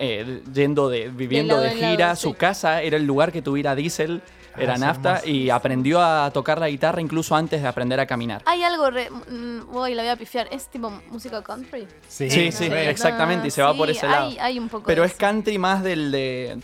eh, 0.04 0.42
yendo 0.54 0.90
de, 0.90 1.10
viviendo 1.10 1.60
de 1.60 1.74
lado, 1.76 1.92
gira. 1.92 2.16
sí. 2.16 2.22
Su 2.24 2.34
casa 2.34 2.82
era 2.82 2.98
el 2.98 3.06
lugar 3.06 3.32
que 3.32 3.42
tuviera 3.42 3.76
diésel, 3.76 4.22
era 4.58 4.74
Ah, 4.74 4.76
es 4.76 4.82
nafta 4.82 5.10
hermoso. 5.16 5.30
y 5.30 5.50
aprendió 5.50 6.02
a 6.02 6.30
tocar 6.32 6.60
la 6.60 6.70
guitarra 6.70 7.02
incluso 7.02 7.36
antes 7.36 7.62
de 7.62 7.68
aprender 7.68 8.00
a 8.00 8.06
caminar. 8.06 8.42
Hay 8.46 8.64
algo 8.64 8.92
re. 8.92 9.10
mm, 9.10 9.76
Uy, 9.76 9.96
la 9.96 10.04
voy 10.04 10.12
a 10.12 10.16
pifiar. 10.16 10.48
Es 10.52 10.68
tipo 10.68 10.90
música 11.10 11.42
country. 11.42 11.88
Sí, 12.08 12.30
Sí, 12.30 12.52
sí, 12.52 12.66
exactamente, 12.66 13.48
y 13.48 13.52
se 13.52 13.64
va 13.64 13.74
por 13.74 13.90
ese 13.90 14.08
lado. 14.08 14.28
Hay, 14.28 14.38
hay 14.40 14.60
un 14.60 14.70
poco 14.70 14.86
Pero 14.86 15.02
de 15.02 15.08
es 15.08 15.14
eso. 15.14 15.20
country 15.20 15.58
más 15.58 15.82
del 15.84 16.12
de... 16.12 16.60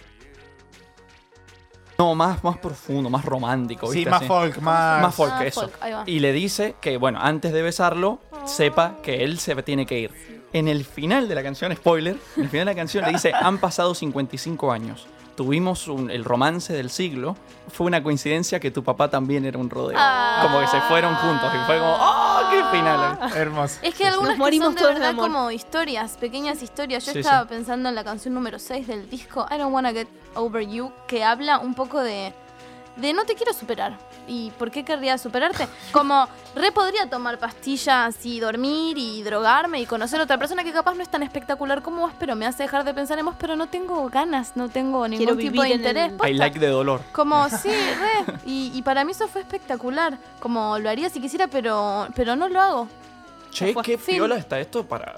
No, 1.98 2.16
más, 2.16 2.42
más 2.46 2.58
profundo, 2.60 3.10
más 3.10 3.26
romántico. 3.26 3.92
Sí, 3.92 4.06
más 4.06 4.20
Así. 4.22 4.28
folk, 4.28 4.60
más. 4.60 5.02
Más 5.02 5.14
folk, 5.16 5.34
Ah, 5.36 5.46
eso. 5.46 5.62
folk, 5.62 5.74
ahí 5.82 5.92
va. 5.92 6.04
Y 6.06 6.20
le 6.22 6.32
dice 6.32 6.76
que, 6.80 6.96
bueno, 6.96 7.20
antes 7.22 7.52
de 7.52 7.62
besarlo, 7.62 8.22
sepa 8.46 8.98
que 9.04 9.24
él 9.26 9.38
se 9.40 9.54
tiene 9.64 9.86
que 9.86 10.00
ir. 10.00 10.39
En 10.54 10.68
el 10.68 10.84
final 10.84 11.28
de 11.30 11.36
la 11.36 11.44
canción, 11.44 11.76
spoiler, 11.76 12.18
en 12.38 12.44
el 12.44 12.50
final 12.50 12.66
de 12.66 12.72
la 12.74 12.76
canción 12.76 13.06
le 13.06 13.12
dice, 13.12 13.32
han 13.34 13.60
pasado 13.60 13.94
55 13.94 14.72
años. 14.72 15.06
Tuvimos 15.36 15.88
un- 15.88 16.10
el 16.12 16.26
romance 16.26 16.74
del 16.74 16.90
siglo. 16.90 17.38
Fue 17.72 17.86
una 17.88 18.04
coincidencia 18.04 18.60
que 18.60 18.72
tu 18.72 18.84
papá 18.84 19.10
también 19.10 19.46
era 19.46 19.58
un 19.58 19.70
rodeo. 19.70 19.96
Ah. 19.98 20.40
Como 20.42 20.60
que 20.60 20.68
se 20.68 20.82
fueron 20.82 21.16
juntos 21.16 21.50
y 21.56 21.66
fue 21.66 21.78
como, 21.80 21.96
¡oh, 21.98 22.42
qué 22.52 22.78
final! 22.78 23.20
Hermoso. 23.38 23.80
Es 23.82 23.96
que 23.96 24.06
algunas 24.06 24.30
Nos 24.32 24.34
que 24.36 24.40
morimos 24.40 24.66
son 24.74 24.76
de 24.76 24.84
verdad 25.00 25.16
como 25.16 25.50
historias, 25.52 26.18
pequeñas 26.18 26.62
historias. 26.62 27.06
Yo 27.06 27.14
Sí, 27.14 27.20
estaba 27.20 27.44
sí. 27.44 27.48
pensando 27.50 27.88
en 27.88 27.96
la 27.96 28.04
canción 28.04 28.34
número 28.34 28.60
6 28.60 28.88
del 28.88 29.10
disco 29.10 29.46
I 29.50 29.58
Don't 29.58 29.74
Wanna 29.74 29.92
Get 29.94 30.08
Over 30.36 30.68
You, 30.68 30.92
que 31.08 31.24
habla 31.24 31.60
un 31.60 31.74
poco 31.74 32.02
de, 32.02 32.34
de 33.00 33.14
no 33.14 33.26
te 33.26 33.36
quiero 33.36 33.54
superar. 33.54 33.98
¿Y 34.28 34.52
por 34.52 34.70
qué 34.72 34.84
querría 34.86 35.18
superarte? 35.18 35.68
Como 35.92 36.28
re 36.56 36.72
podría 36.72 37.10
tomar 37.10 37.40
pastillas 37.40 38.26
y 38.26 38.40
dormir 38.40 38.98
y 38.98 39.24
drogarme 39.24 39.80
y 39.82 39.86
conocer 39.86 40.20
a 40.20 40.24
otra 40.24 40.38
persona 40.38 40.64
que 40.64 40.72
capaz 40.72 40.94
no 40.96 41.02
es 41.04 41.10
tan 41.10 41.24
espectacular 41.24 41.82
como 41.82 42.02
vos, 42.02 42.14
pero 42.20 42.36
me 42.36 42.46
hace 42.46 42.64
dejar 42.64 42.84
de 42.84 42.94
pensar 42.94 43.18
en 43.20 43.26
vos, 43.26 43.36
pero 43.40 43.56
no 43.56 43.68
tengo 43.68 44.08
ganas, 44.10 44.56
no 44.56 44.70
tengo 44.70 45.08
ningún 45.08 45.26
Quiero 45.26 45.38
tipo 45.40 45.62
de 45.64 45.70
el- 45.72 45.76
interés. 45.78 46.12
I 46.12 46.16
Posta. 46.18 46.34
like 46.34 46.60
de 46.60 46.68
dolor. 46.68 47.02
Como, 47.12 47.50
sí, 47.50 47.70
re. 47.70 48.34
Y, 48.46 48.72
y 48.76 48.82
para 48.84 49.04
mí 49.04 49.12
eso 49.12 49.28
fue 49.28 49.42
espectacular. 49.42 50.18
Como 50.40 50.78
lo 50.80 50.90
haría 50.90 51.10
si 51.10 51.20
quisiera, 51.20 51.48
pero, 51.48 52.08
pero 52.16 52.36
no 52.36 52.50
lo 52.50 52.62
hago. 52.62 52.88
Che, 53.52 53.74
qué 53.84 53.98
Fin. 53.98 54.16
piola 54.18 54.36
está 54.38 54.60
esto 54.60 54.86
para 54.86 55.16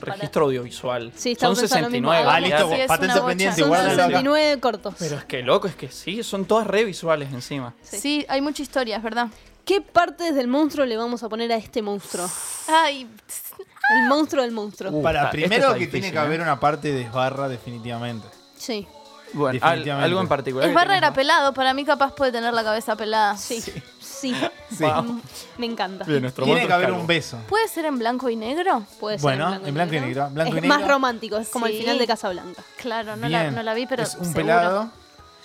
registro 0.00 0.44
audiovisual. 0.46 1.12
Sí, 1.14 1.34
son 1.34 1.52
estaba 1.52 1.54
pensando 1.54 1.88
lo 1.88 1.90
mismo. 1.90 2.10
69. 2.12 2.30
Ah, 2.30 2.40
listo, 2.40 2.86
patente 2.88 3.20
pendiente, 3.20 3.60
Son 3.60 3.68
guárdalo 3.68 3.92
acá. 3.92 4.02
69 4.04 4.60
cortos. 4.60 4.94
Pero 4.98 5.16
es 5.16 5.24
que 5.24 5.42
loco, 5.42 5.66
es 5.68 5.74
que 5.74 5.88
sí, 5.90 6.22
son 6.22 6.44
todas 6.44 6.66
re 6.66 6.84
visuales 6.84 7.32
encima. 7.32 7.74
Sí. 7.82 7.98
Sí. 7.98 8.26
hay 8.28 8.40
mucha 8.40 8.62
historia, 8.62 8.96
es 8.96 9.02
verdad. 9.02 9.28
¿Qué 9.64 9.80
partes 9.80 10.34
del 10.34 10.48
monstruo 10.48 10.84
le 10.86 10.96
vamos 10.96 11.22
a 11.22 11.28
poner 11.28 11.52
a 11.52 11.56
este 11.56 11.82
monstruo? 11.82 12.28
Ay, 12.68 13.06
El 13.94 14.08
monstruo 14.08 14.42
del 14.42 14.50
monstruo. 14.52 14.90
Uh, 14.90 15.02
Para, 15.02 15.20
está- 15.20 15.30
primero 15.30 15.68
que 15.74 15.80
difícil, 15.80 15.90
tiene 16.00 16.10
que 16.10 16.16
¿eh? 16.16 16.20
haber 16.20 16.40
una 16.40 16.58
parte 16.58 16.92
de 16.92 17.02
esbarra 17.02 17.48
definitivamente. 17.48 18.26
Sí, 18.56 18.86
Bueno, 19.34 19.58
al- 19.62 19.90
algo 19.90 20.20
en 20.20 20.28
particular. 20.28 20.64
que 20.66 20.70
Esbarra 20.70 20.96
era 20.96 21.12
pelado, 21.12 21.52
para 21.54 21.72
mí 21.74 21.84
capaz 21.84 22.14
puede 22.14 22.32
tener 22.32 22.52
la 22.52 22.62
cabeza 22.64 22.96
pelada. 22.96 23.36
sí, 23.36 23.60
sí. 23.60 23.72
Sí. 24.00 24.32
Me 25.58 25.66
encanta. 25.66 26.04
Bien, 26.04 26.22
nuestro 26.22 26.44
Tiene 26.44 26.66
que 26.66 26.72
haber 26.72 26.84
es 26.86 26.90
calvo. 26.90 27.00
un 27.00 27.06
beso. 27.08 27.38
¿Puede 27.48 27.66
ser 27.68 27.86
en 27.86 27.98
blanco 27.98 28.28
y 28.30 28.36
negro? 28.36 28.84
Puede 29.00 29.16
ser 29.18 29.22
Bueno, 29.22 29.54
en 29.64 29.74
blanco 29.74 29.94
y 29.94 30.00
negro. 30.00 30.28
Blanco 30.30 30.56
es 30.56 30.64
y 30.64 30.66
más 30.68 30.78
negro. 30.78 30.94
romántico, 30.94 31.36
es 31.38 31.48
como 31.48 31.66
el 31.66 31.76
final 31.76 31.98
de 31.98 32.06
Casablanca. 32.06 32.62
Claro, 32.76 33.16
no, 33.16 33.28
la, 33.28 33.50
no 33.50 33.62
la 33.62 33.74
vi, 33.74 33.86
pero 33.86 34.02
Es 34.04 34.14
un 34.14 34.20
seguro. 34.26 34.34
pelado. 34.36 34.90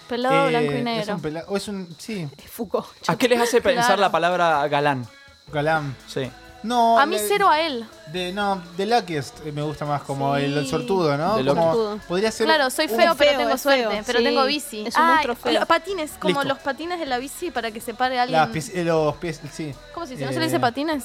Pelado, 0.07 0.45
eh, 0.45 0.49
blanco 0.49 0.71
y 0.71 0.75
Es 0.77 0.83
negro. 0.83 1.15
un 1.15 1.21
pelado. 1.21 1.45
O 1.49 1.57
es 1.57 1.67
un. 1.67 1.95
Sí, 1.97 2.27
Es 2.37 2.49
Foucault. 2.51 2.87
¿A 3.07 3.17
qué 3.17 3.27
les 3.27 3.41
hace 3.41 3.61
pensar 3.61 3.85
Claro. 3.87 4.01
la 4.01 4.11
palabra 4.11 4.67
galán? 4.67 5.05
galán. 5.51 5.95
Sí. 6.07 6.29
No. 6.67 6.99
A 6.99 7.05
mí 7.05 7.15
le- 7.15 7.27
cero 7.27 7.49
a 7.49 7.61
él. 7.61 7.85
De, 8.11 8.31
no, 8.33 8.61
de 8.75 8.85
Luckiest 8.85 9.45
eh, 9.45 9.51
me 9.51 9.61
gusta 9.61 9.85
más 9.85 10.01
como 10.01 10.35
Sí. 10.35 10.43
el, 10.43 10.57
el 10.57 10.67
sortudo, 10.67 11.15
¿no? 11.17 11.37
De 11.37 11.45
Como- 11.45 11.63
Sortudo. 11.73 11.99
podría 12.07 12.31
ser. 12.31 12.45
Claro, 12.45 12.69
soy 12.69 12.87
feo, 12.87 13.15
pero 13.15 13.31
feo, 13.31 13.37
tengo 13.39 13.57
suerte. 13.57 13.87
feo, 13.89 14.03
Pero 14.05 14.19
sí. 14.19 14.25
tengo 14.25 14.45
bici. 14.45 14.85
Es 14.85 14.95
un 14.95 15.01
Ay, 15.01 15.09
monstruo 15.11 15.35
feo. 15.35 15.53
los 15.59 15.65
patines, 15.65 16.11
como 16.19 16.41
Listo. 16.41 16.47
los 16.55 16.59
patines 16.59 16.99
de 16.99 17.05
la 17.05 17.17
bici 17.19 17.51
para 17.51 17.71
que 17.71 17.79
se 17.79 17.93
pare 17.93 18.19
alguien. 18.19 18.39
Las 18.39 18.49
pies- 18.49 18.71
eh, 18.75 18.83
los 18.83 19.15
pies, 19.15 19.39
sí. 19.53 19.73
¿Cómo 19.93 20.05
se 20.05 20.13
dice? 20.13 20.25
¿No 20.25 20.31
Eh, 20.31 20.33
se 20.33 20.39
le 20.39 20.45
dice 20.45 20.59
patines? 20.59 21.03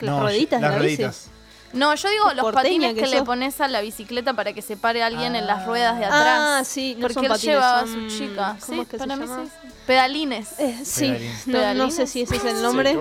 Las 0.00 0.10
No, 0.14 0.20
rueditas 0.20 0.60
de 0.60 0.68
las 0.68 0.76
la 0.78 0.82
bici. 0.86 1.04
No, 1.72 1.94
yo 1.94 2.08
digo 2.08 2.24
los 2.34 2.52
patines 2.52 2.94
que 2.94 3.02
que, 3.02 3.06
le 3.08 3.22
pones 3.24 3.60
a 3.60 3.68
la 3.68 3.80
bicicleta 3.82 4.32
para 4.34 4.52
que 4.54 4.62
se 4.62 4.76
pare 4.78 5.02
alguien 5.02 5.36
en 5.36 5.46
las 5.46 5.60
Ah. 5.62 5.66
ruedas 5.66 5.98
de 5.98 6.04
atrás. 6.06 6.38
Ah, 6.40 6.62
sí, 6.64 6.94
no 6.94 7.00
porque 7.02 7.14
son 7.14 7.24
él 7.24 7.30
patines, 7.30 7.54
llevaba 7.54 7.80
a 7.80 7.86
su 7.86 8.06
chica. 8.08 8.56
¿Cómo 8.60 8.74
Sí, 8.74 8.80
es 8.82 8.88
que 8.88 8.98
se 8.98 9.06
mí 9.06 9.10
llama? 9.26 9.44
sí. 9.62 9.68
Pedalines. 9.86 10.48
Eh, 10.60 10.78
sí, 10.84 11.08
Pedalines. 11.46 11.46
no, 11.46 11.74
no 11.86 11.90
sé 11.90 12.06
si 12.06 12.22
ese 12.22 12.36
es 12.36 12.44
el 12.44 12.62
nombre. 12.62 12.98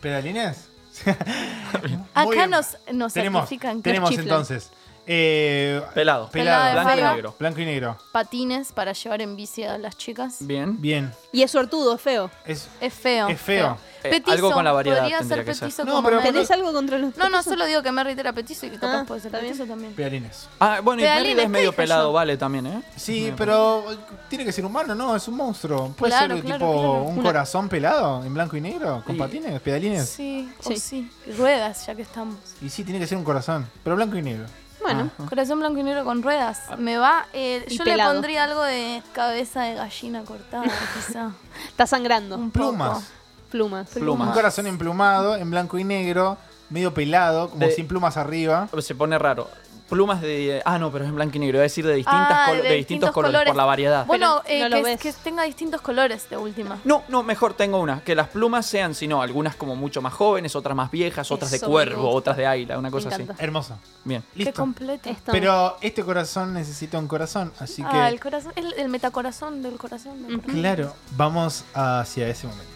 ¿Pedalines? 0.00 0.56
Acá 2.14 2.46
nos, 2.46 2.76
nos 2.92 3.12
tenemos, 3.12 3.42
certifican 3.42 3.76
que 3.76 3.90
tenemos 3.90 4.10
entonces 4.16 4.70
Eh, 5.06 5.82
Pelado. 5.94 6.30
pelado. 6.30 6.64
De 6.66 6.72
Blanco 6.72 6.92
y 6.98 7.02
negro. 7.14 7.34
Blanco 7.38 7.60
y 7.60 7.64
negro. 7.66 7.98
Patines 8.12 8.72
para 8.72 8.92
llevar 8.92 9.20
en 9.20 9.36
bici 9.36 9.62
a 9.64 9.76
las 9.78 9.96
chicas. 9.98 10.36
Bien. 10.40 10.80
Bien. 10.80 11.12
Y 11.32 11.42
es 11.42 11.50
suertudo, 11.50 11.94
es 11.96 12.00
feo. 12.00 12.30
Es, 12.46 12.68
Es 12.80 12.94
feo. 12.94 13.28
Es 13.28 13.40
feo. 13.40 13.76
Eh, 14.02 14.10
Petizo. 14.10 14.32
algo 14.32 14.52
con 14.52 14.64
la 14.64 14.72
variedad 14.72 14.98
Podría 15.00 15.18
tendría 15.18 15.36
ser 15.38 15.44
que 15.46 15.54
ser. 15.54 15.60
petizo 15.68 15.84
No, 15.86 15.92
como 15.94 16.08
pero- 16.08 16.20
Merry. 16.20 16.32
¿Tenés 16.32 16.50
algo 16.50 16.72
contra 16.74 16.98
los 16.98 17.16
No, 17.16 17.24
no, 17.24 17.38
petizos? 17.38 17.44
solo 17.44 17.64
digo 17.66 17.82
que 17.82 17.90
Merritt 17.90 18.18
era 18.18 18.32
petizo 18.34 18.66
y 18.66 18.70
que 18.70 18.76
capaz 18.78 19.00
Ah, 19.00 19.04
puede 19.06 19.20
ser 19.22 19.28
está 19.28 19.40
bien. 19.40 19.52
petizo 19.52 19.66
también. 19.68 19.94
pedalines. 19.94 20.46
Ah, 20.60 20.80
bueno, 20.82 21.00
y 21.00 21.04
Pedalines, 21.04 21.36
es 21.36 21.42
¿qué 21.44 21.48
medio 21.48 21.70
dije 21.70 21.76
pelado, 21.76 22.08
yo? 22.08 22.12
vale, 22.12 22.36
también, 22.36 22.66
¿eh? 22.66 22.82
Sí, 22.96 23.32
pero 23.36 23.84
tiene 24.28 24.44
que 24.44 24.52
ser 24.52 24.64
humano, 24.66 24.94
¿no? 24.94 25.16
Es 25.16 25.26
un 25.26 25.36
monstruo. 25.36 25.88
¿Puede 25.96 26.10
Claro, 26.12 26.34
ser 26.36 26.44
claro, 26.44 26.66
tipo 26.66 26.72
claro. 26.80 27.02
un 27.04 27.14
Una- 27.18 27.22
corazón 27.22 27.68
pelado 27.70 28.22
en 28.24 28.34
blanco 28.34 28.56
y 28.58 28.60
negro? 28.60 29.02
¿Con 29.06 29.16
patines? 29.16 29.58
¿Pedalines? 29.62 30.06
Sí, 30.06 30.52
o 30.64 30.68
Sí. 30.68 30.76
sí. 30.78 31.10
Ruedas, 31.38 31.86
ya 31.86 31.94
que 31.94 32.02
estamos. 32.02 32.36
Y 32.60 32.68
sí, 32.68 32.84
tiene 32.84 33.00
que 33.00 33.06
ser 33.06 33.16
un 33.16 33.24
corazón. 33.24 33.66
Pero 33.82 33.96
blanco 33.96 34.16
y 34.18 34.22
negro. 34.22 34.44
Bueno, 34.84 35.10
Corazón 35.28 35.58
blanco 35.60 35.78
y 35.78 35.82
negro 35.82 36.04
con 36.04 36.22
ruedas. 36.22 36.62
Me 36.78 36.96
va. 36.98 37.26
eh, 37.32 37.64
yo 37.68 37.84
pelado. 37.84 38.10
le 38.10 38.14
pondría 38.16 38.44
algo 38.44 38.62
de 38.62 39.02
cabeza 39.12 39.62
de 39.62 39.74
gallina 39.74 40.22
cortada, 40.24 40.64
quizá. 40.94 41.30
está 41.68 41.86
sangrando. 41.86 42.36
Un 42.36 42.50
poco. 42.50 42.68
Plumas. 42.70 43.10
Plumas. 43.50 43.88
Plumas. 43.90 44.28
Un 44.28 44.34
corazón 44.34 44.66
emplumado 44.66 45.36
en 45.36 45.50
blanco 45.50 45.78
y 45.78 45.84
negro, 45.84 46.36
medio 46.70 46.92
pelado, 46.92 47.50
como 47.50 47.64
De- 47.64 47.72
sin 47.72 47.86
plumas 47.88 48.16
arriba. 48.16 48.68
Se 48.80 48.94
pone 48.94 49.18
raro. 49.18 49.48
Plumas 49.88 50.22
de. 50.22 50.62
Ah, 50.64 50.78
no, 50.78 50.90
pero 50.90 51.04
es 51.04 51.10
en 51.10 51.14
blanco 51.14 51.36
y 51.36 51.40
negro. 51.40 51.56
Iba 51.58 51.62
a 51.62 51.64
decir 51.64 51.86
de, 51.86 51.94
distintas 51.94 52.26
Ah, 52.30 52.46
colo- 52.48 52.62
de 52.62 52.68
de, 52.70 52.74
distintos, 52.76 52.78
distintos 52.78 53.10
colores, 53.12 53.32
colores. 53.32 53.50
por 53.50 53.56
la 53.56 53.64
variedad. 53.64 54.06
Bueno, 54.06 54.42
eh, 54.46 54.68
no 54.68 54.82
que, 54.98 55.12
tenga 55.22 55.42
distintos 55.42 55.80
colores 55.82 56.28
de 56.30 56.36
última. 56.38 56.78
No, 56.84 57.02
no, 57.08 57.22
mejor 57.22 57.52
tengo 57.54 57.78
una. 57.80 58.00
Que 58.02 58.14
las 58.14 58.28
plumas 58.28 58.64
sean, 58.64 58.94
si 58.94 59.06
no, 59.06 59.20
algunas 59.20 59.56
como 59.56 59.76
mucho 59.76 60.00
más 60.00 60.14
jóvenes, 60.14 60.56
otras 60.56 60.74
más 60.74 60.90
viejas, 60.90 61.30
otras 61.30 61.50
de 61.50 61.58
Eso 61.58 61.66
cuervo, 61.66 62.10
otras 62.10 62.36
de 62.36 62.46
águila, 62.46 62.78
una 62.78 62.90
cosa 62.90 63.10
así. 63.10 63.26
Hermoso. 63.38 63.78
Bien. 64.04 64.22
Qué 64.32 64.44
Listo. 64.46 64.60
completo. 64.62 65.08
Está- 65.10 65.32
Pero 65.32 65.76
este 65.82 66.02
corazón 66.02 66.54
necesita 66.54 66.98
un 66.98 67.06
corazón, 67.06 67.52
así 67.58 67.82
que... 67.82 67.88
Ah, 67.96 68.08
el 68.08 68.18
corazón, 68.20 68.52
el, 68.56 68.72
el 68.74 68.88
metacorazón 68.88 69.62
del 69.62 69.76
corazón. 69.76 70.26
del 70.26 70.36
corazón. 70.40 70.60
Claro, 70.60 70.94
vamos 71.16 71.64
hacia 71.74 72.26
ese 72.28 72.46
momento. 72.46 72.73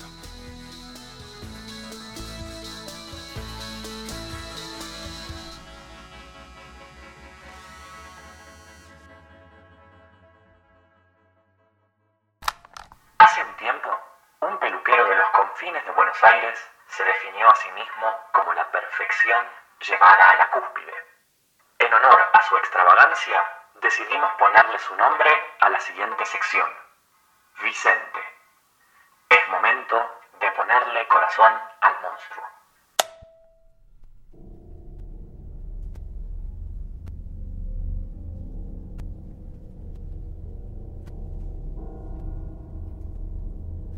Definió 17.08 17.48
a 17.48 17.54
sí 17.54 17.70
mismo 17.72 18.28
como 18.32 18.52
la 18.52 18.70
perfección 18.70 19.48
llevada 19.80 20.30
a 20.30 20.36
la 20.36 20.50
cúspide. 20.50 20.94
En 21.78 21.94
honor 21.94 22.30
a 22.32 22.42
su 22.42 22.56
extravagancia, 22.58 23.44
decidimos 23.74 24.30
ponerle 24.34 24.78
su 24.78 24.94
nombre 24.96 25.30
a 25.60 25.70
la 25.70 25.80
siguiente 25.80 26.24
sección. 26.26 26.68
Vicente. 27.62 28.20
Es 29.30 29.48
momento 29.48 30.20
de 30.40 30.50
ponerle 30.52 31.08
corazón 31.08 31.52
al 31.80 32.00
monstruo. 32.00 32.57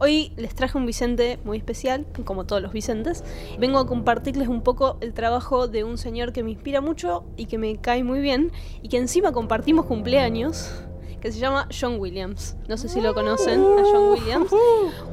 Hoy 0.03 0.33
les 0.39 0.55
traje 0.55 0.79
un 0.79 0.87
Vicente 0.87 1.39
muy 1.45 1.59
especial, 1.59 2.07
como 2.25 2.47
todos 2.47 2.63
los 2.63 2.73
Vicentes. 2.73 3.23
Vengo 3.59 3.79
a 3.79 3.87
compartirles 3.87 4.49
un 4.49 4.63
poco 4.63 4.97
el 5.03 5.13
trabajo 5.13 5.69
de 5.69 5.85
un 5.85 5.99
señor 5.99 6.33
que 6.33 6.43
me 6.43 6.51
inspira 6.51 6.81
mucho 6.81 7.27
y 7.37 7.45
que 7.45 7.59
me 7.59 7.77
cae 7.77 8.03
muy 8.03 8.21
bien 8.21 8.51
y 8.81 8.89
que 8.89 8.97
encima 8.97 9.33
compartimos 9.33 9.85
cumpleaños, 9.85 10.87
que 11.21 11.33
se 11.33 11.39
llama 11.39 11.69
John 11.79 11.99
Williams. 11.99 12.57
No 12.69 12.77
sé 12.77 12.89
si 12.89 13.01
lo 13.01 13.15
conocen, 13.15 13.61
a 13.61 13.83
John 13.85 14.13
Williams. 14.13 14.51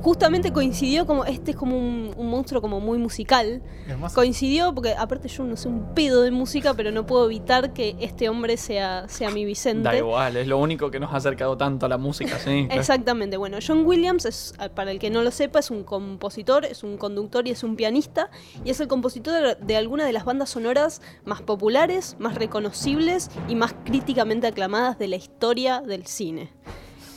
Justamente 0.02 0.52
coincidió 0.52 1.06
como, 1.06 1.26
este 1.26 1.52
es 1.52 1.58
como 1.58 1.78
un, 1.78 2.14
un 2.16 2.30
monstruo 2.30 2.62
como 2.62 2.80
muy 2.80 2.98
musical. 2.98 3.62
Hermoso. 3.88 4.16
Coincidió 4.16 4.74
porque 4.74 4.94
aparte 4.94 5.28
yo 5.28 5.44
no 5.44 5.58
sé 5.58 5.68
un 5.68 5.94
pedo 5.94 6.22
de 6.22 6.32
música, 6.32 6.74
pero 6.74 6.92
no 6.92 7.06
puedo 7.06 7.26
evitar 7.26 7.74
que 7.74 7.96
este 8.00 8.30
hombre 8.30 8.58
sea, 8.58 9.08
sea 9.08 9.30
mi 9.32 9.46
Vicente. 9.46 9.84
Da 9.84 9.98
igual, 9.98 10.38
es 10.38 10.48
lo 10.48 10.58
único 10.58 10.92
que 10.92 11.00
nos 11.00 11.14
ha 11.14 11.18
acercado 11.18 11.58
tanto 11.58 11.86
a 11.86 11.90
la 11.90 11.98
música, 11.98 12.38
sí. 12.40 12.68
Exactamente, 12.70 13.38
bueno, 13.38 13.58
John 13.66 13.86
Williams 13.86 14.26
es, 14.26 14.54
para 14.76 14.92
el 14.92 15.00
que 15.00 15.10
no 15.10 15.24
lo 15.24 15.32
sepa, 15.32 15.60
es 15.60 15.72
un 15.72 15.84
compositor, 15.84 16.66
es 16.66 16.84
un 16.84 16.98
conductor 16.98 17.48
y 17.48 17.52
es 17.52 17.64
un 17.64 17.76
pianista, 17.76 18.30
y 18.64 18.70
es 18.70 18.80
el 18.80 18.88
compositor 18.88 19.58
de 19.58 19.78
algunas 19.78 20.08
de 20.08 20.14
las 20.14 20.26
bandas 20.26 20.50
sonoras 20.50 21.02
más 21.26 21.42
populares, 21.42 22.16
más 22.20 22.36
reconocibles 22.36 23.30
y 23.48 23.56
más 23.56 23.76
críticamente 23.86 24.48
aclamadas 24.48 24.98
de 24.98 25.08
la 25.08 25.16
historia 25.16 25.82
del 25.98 26.08
cine. 26.08 26.50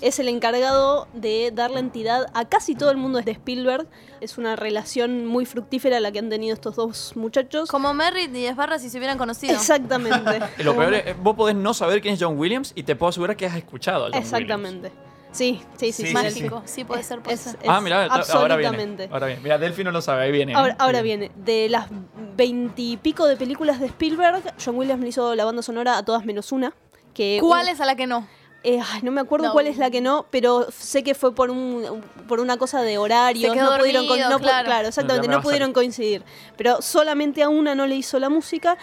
Es 0.01 0.19
el 0.19 0.29
encargado 0.29 1.09
de 1.13 1.51
dar 1.55 1.71
la 1.71 1.79
entidad 1.81 2.27
a 2.33 2.47
casi 2.49 2.75
todo 2.75 2.91
el 2.91 2.97
mundo 2.97 3.21
de 3.21 3.33
Spielberg. 3.33 3.87
Es 4.23 4.39
una 4.39 4.57
relación 4.57 5.27
muy 5.27 5.45
fructífera 5.45 6.01
la 6.01 6.11
que 6.11 6.19
han 6.21 6.31
tenido 6.31 6.55
estos 6.55 6.75
dos 6.77 7.13
muchachos. 7.17 7.69
Como 7.69 7.93
Merritt 7.93 8.35
y 8.35 8.47
Esbarra 8.47 8.79
si 8.79 8.89
se 8.89 8.97
hubieran 8.97 9.19
conocido. 9.19 9.53
Exactamente. 9.53 10.41
Lo 10.65 10.75
peor 10.75 10.95
es, 10.95 11.23
vos 11.23 11.37
podés 11.37 11.55
no 11.55 11.75
saber 11.75 12.01
quién 12.01 12.15
es 12.15 12.23
John 12.23 12.39
Williams 12.39 12.73
y 12.75 12.83
te 12.85 12.97
puedo 12.97 13.11
asegurar 13.11 13.37
que 13.37 13.45
has 13.45 13.57
escuchado 13.57 14.07
a 14.07 14.09
John 14.09 14.15
Williams. 14.15 14.33
Exactamente. 14.33 14.93
Sí, 15.33 15.61
sí, 15.77 15.93
sí. 15.93 16.03
Sí, 16.03 16.07
sí, 16.09 16.15
Mágico, 16.15 16.63
sí, 16.65 16.85
puede 16.85 17.03
Es- 17.03 17.07
ser, 17.07 17.21
puede 17.21 17.35
es- 17.35 17.41
ser. 17.43 17.57
es 17.63 17.69
Ah, 17.69 17.81
mira, 17.83 18.07
ahora 18.07 18.57
viene. 18.57 18.69
absolutamente. 18.69 19.09
Ahora 19.13 19.27
viene. 19.27 19.43
Mira, 19.43 19.59
Delphi 19.59 19.85
no 19.85 19.93
lo 19.93 20.01
sabe, 20.01 20.23
ahí 20.25 20.33
viene. 20.33 20.53
¿eh? 20.53 20.57
Ahora, 20.57 20.77
ahora 20.79 21.03
viene, 21.03 21.31
de 21.37 21.69
las 21.69 21.89
veintipico 22.37 23.27
de 23.27 23.37
películas 23.37 23.79
de 23.81 23.87
Spielberg, 23.87 24.43
John 24.65 24.77
Williams 24.77 25.03
le 25.03 25.09
hizo 25.11 25.35
la 25.35 25.45
banda 25.45 25.61
sonora 25.63 25.99
a 25.99 26.05
todas 26.07 26.25
menos 26.25 26.53
una. 26.53 26.73
Que 27.15 27.39
¿Cuál 27.41 27.69
es 27.69 27.81
a 27.81 27.85
la 27.87 27.97
que 27.97 28.07
no? 28.07 28.27
Eh, 28.63 28.79
ay, 28.93 29.01
no 29.03 29.11
me 29.11 29.23
acuerdo 29.23 29.47
No. 29.47 29.53
cuál 29.53 29.67
es 29.69 29.79
la 29.79 29.91
que 29.91 30.01
no, 30.03 30.27
pero 30.31 30.67
sé 30.71 31.03
que 31.03 31.15
fue 31.15 31.35
por 31.35 31.51
un 31.51 32.03
por 32.29 32.41
una 32.41 32.59
cosa 32.59 32.83
de 32.83 32.99
horarios. 32.99 33.55
Quedó 33.55 33.71
no 33.73 33.79
pudieron 33.79 34.07
no 34.07 34.39
claro. 34.39 34.89
exactamente, 34.89 35.29
no 35.29 35.41
pudieron 35.41 35.73
coincidir. 35.73 36.23
Pero 36.59 36.83
solamente 36.83 37.43
a 37.43 37.49
una 37.49 37.75
no 37.75 37.87
le 37.87 37.97
hizo 37.97 38.19
la 38.19 38.29
música. 38.29 38.77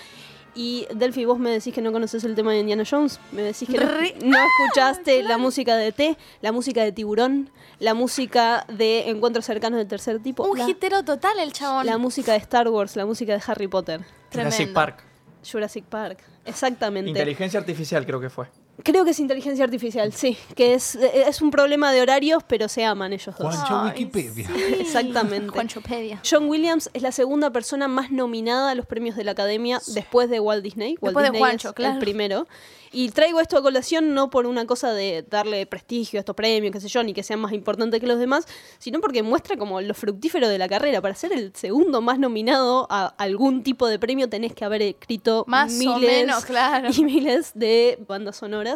Y 0.55 0.87
Delphi, 0.95 1.25
vos 1.25 1.37
me 1.37 1.51
decís 1.51 1.71
que 1.71 1.83
no 1.83 1.91
conoces 1.91 2.23
el 2.23 2.33
tema 2.33 2.51
de 2.51 2.61
Indiana 2.61 2.83
Jones. 2.89 3.19
Me 3.31 3.43
decís 3.43 3.69
que 3.69 3.77
no, 3.77 3.85
Re- 3.87 4.15
no 4.23 4.35
escuchaste 4.63 5.21
la 5.21 5.37
música 5.37 5.75
de 5.75 5.91
T, 5.91 6.17
la 6.41 6.51
música 6.51 6.83
de 6.83 6.91
Tiburón, 6.91 7.51
la 7.77 7.93
música 7.93 8.65
de 8.67 9.07
Encuentros 9.09 9.45
cercanos 9.45 9.77
del 9.77 9.87
tercer 9.87 10.19
tipo. 10.19 10.43
Un 10.47 10.57
la- 10.57 10.67
hitero 10.67 11.03
total 11.03 11.37
el 11.37 11.53
chabón. 11.53 11.85
la 11.85 11.99
música 11.99 12.31
de 12.31 12.39
Star 12.39 12.67
Wars, 12.69 12.95
la 12.95 13.05
música 13.05 13.33
de 13.33 13.43
Harry 13.45 13.67
Potter, 13.67 14.01
Jurassic. 14.33 14.73
Park. 14.73 15.03
Jurassic 15.49 15.85
Park. 15.85 16.23
Exactamente. 16.43 17.09
Inteligencia 17.11 17.59
artificial 17.59 18.03
creo 18.07 18.19
que 18.19 18.31
fue. 18.31 18.47
Creo 18.83 19.03
que 19.05 19.11
es 19.11 19.19
inteligencia 19.19 19.63
artificial, 19.63 20.13
sí. 20.13 20.37
Que 20.55 20.73
es, 20.73 20.95
es 20.95 21.41
un 21.41 21.51
problema 21.51 21.91
de 21.91 22.01
horarios, 22.01 22.43
pero 22.47 22.67
se 22.67 22.85
aman 22.85 23.11
ellos 23.13 23.35
dos. 23.37 23.55
Juancho 23.55 23.79
Ay, 23.79 23.89
Wikipedia. 23.89 24.47
sí. 24.47 24.75
Exactamente. 24.79 25.49
Juanchopedia. 25.49 26.21
John 26.29 26.47
Williams 26.47 26.89
es 26.93 27.01
la 27.01 27.11
segunda 27.11 27.51
persona 27.51 27.87
más 27.87 28.11
nominada 28.11 28.71
a 28.71 28.75
los 28.75 28.85
premios 28.85 29.15
de 29.15 29.23
la 29.23 29.31
Academia 29.31 29.81
después 29.87 30.29
de 30.29 30.39
Walt 30.39 30.63
Disney. 30.63 30.97
Walt 31.01 31.15
Después 31.15 31.23
de 31.23 31.31
Disney 31.31 31.39
Juancho, 31.39 31.69
es 31.69 31.73
claro. 31.75 31.93
el 31.95 31.99
primero. 31.99 32.47
Y 32.91 33.09
traigo 33.09 33.41
esto 33.41 33.57
a 33.57 33.61
colación 33.61 34.13
no 34.13 34.29
por 34.29 34.45
una 34.45 34.65
cosa 34.65 34.93
de 34.93 35.25
darle 35.29 35.65
prestigio 35.65 36.19
a 36.19 36.21
estos 36.21 36.35
premios, 36.35 36.71
qué 36.71 36.79
sé 36.79 36.87
yo, 36.87 37.03
ni 37.03 37.13
que 37.13 37.21
sean 37.21 37.39
más 37.39 37.51
importantes 37.51 37.99
que 37.99 38.07
los 38.07 38.17
demás, 38.17 38.45
sino 38.79 39.01
porque 39.01 39.23
muestra 39.23 39.57
como 39.57 39.81
lo 39.81 39.93
fructífero 39.93 40.47
de 40.47 40.57
la 40.57 40.69
carrera. 40.69 41.01
Para 41.01 41.13
ser 41.13 41.33
el 41.33 41.51
segundo 41.53 42.01
más 42.01 42.17
nominado 42.17 42.87
a 42.89 43.07
algún 43.17 43.63
tipo 43.63 43.87
de 43.87 43.99
premio 43.99 44.29
tenés 44.29 44.53
que 44.53 44.63
haber 44.63 44.81
escrito 44.81 45.43
Más 45.47 45.73
miles 45.73 45.95
o 45.95 45.99
menos, 45.99 46.45
claro. 46.45 46.89
y 46.95 47.03
miles 47.03 47.51
de 47.55 47.99
bandas 48.07 48.37
sonoras. 48.37 48.66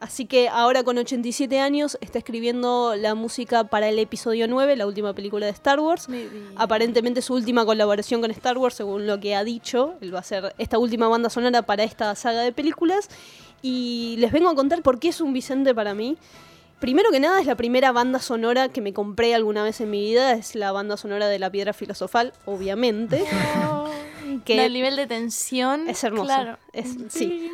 Así 0.00 0.24
que 0.24 0.48
ahora 0.48 0.82
con 0.82 0.96
87 0.96 1.60
años 1.60 1.98
está 2.00 2.16
escribiendo 2.18 2.94
la 2.96 3.14
música 3.14 3.64
para 3.64 3.90
el 3.90 3.98
episodio 3.98 4.48
9, 4.48 4.74
la 4.76 4.86
última 4.86 5.12
película 5.12 5.44
de 5.44 5.52
Star 5.52 5.78
Wars. 5.78 6.06
Vida. 6.08 6.30
Aparentemente 6.56 7.20
su 7.20 7.34
última 7.34 7.66
colaboración 7.66 8.22
con 8.22 8.30
Star 8.30 8.56
Wars, 8.56 8.76
según 8.76 9.06
lo 9.06 9.20
que 9.20 9.34
ha 9.34 9.44
dicho. 9.44 9.96
Él 10.00 10.14
va 10.14 10.18
a 10.18 10.20
hacer 10.22 10.54
esta 10.56 10.78
última 10.78 11.06
banda 11.08 11.28
sonora 11.28 11.60
para 11.62 11.84
esta 11.84 12.14
saga 12.14 12.40
de 12.40 12.50
películas. 12.52 13.08
Y 13.60 14.16
les 14.20 14.32
vengo 14.32 14.48
a 14.48 14.54
contar 14.54 14.80
por 14.80 14.98
qué 14.98 15.08
es 15.08 15.20
un 15.20 15.34
Vicente 15.34 15.74
para 15.74 15.92
mí. 15.92 16.16
Primero 16.78 17.10
que 17.10 17.20
nada, 17.20 17.38
es 17.38 17.46
la 17.46 17.56
primera 17.56 17.92
banda 17.92 18.20
sonora 18.20 18.70
que 18.70 18.80
me 18.80 18.94
compré 18.94 19.34
alguna 19.34 19.62
vez 19.64 19.82
en 19.82 19.90
mi 19.90 20.00
vida. 20.02 20.32
Es 20.32 20.54
la 20.54 20.72
banda 20.72 20.96
sonora 20.96 21.28
de 21.28 21.38
La 21.38 21.50
Piedra 21.50 21.74
Filosofal, 21.74 22.32
obviamente. 22.46 23.22
que 24.46 24.64
el 24.64 24.72
nivel 24.72 24.96
de 24.96 25.06
tensión. 25.06 25.90
es 25.90 26.02
hermoso. 26.04 26.24
Claro. 26.24 26.58
Es- 26.72 26.96
sí. 27.10 27.50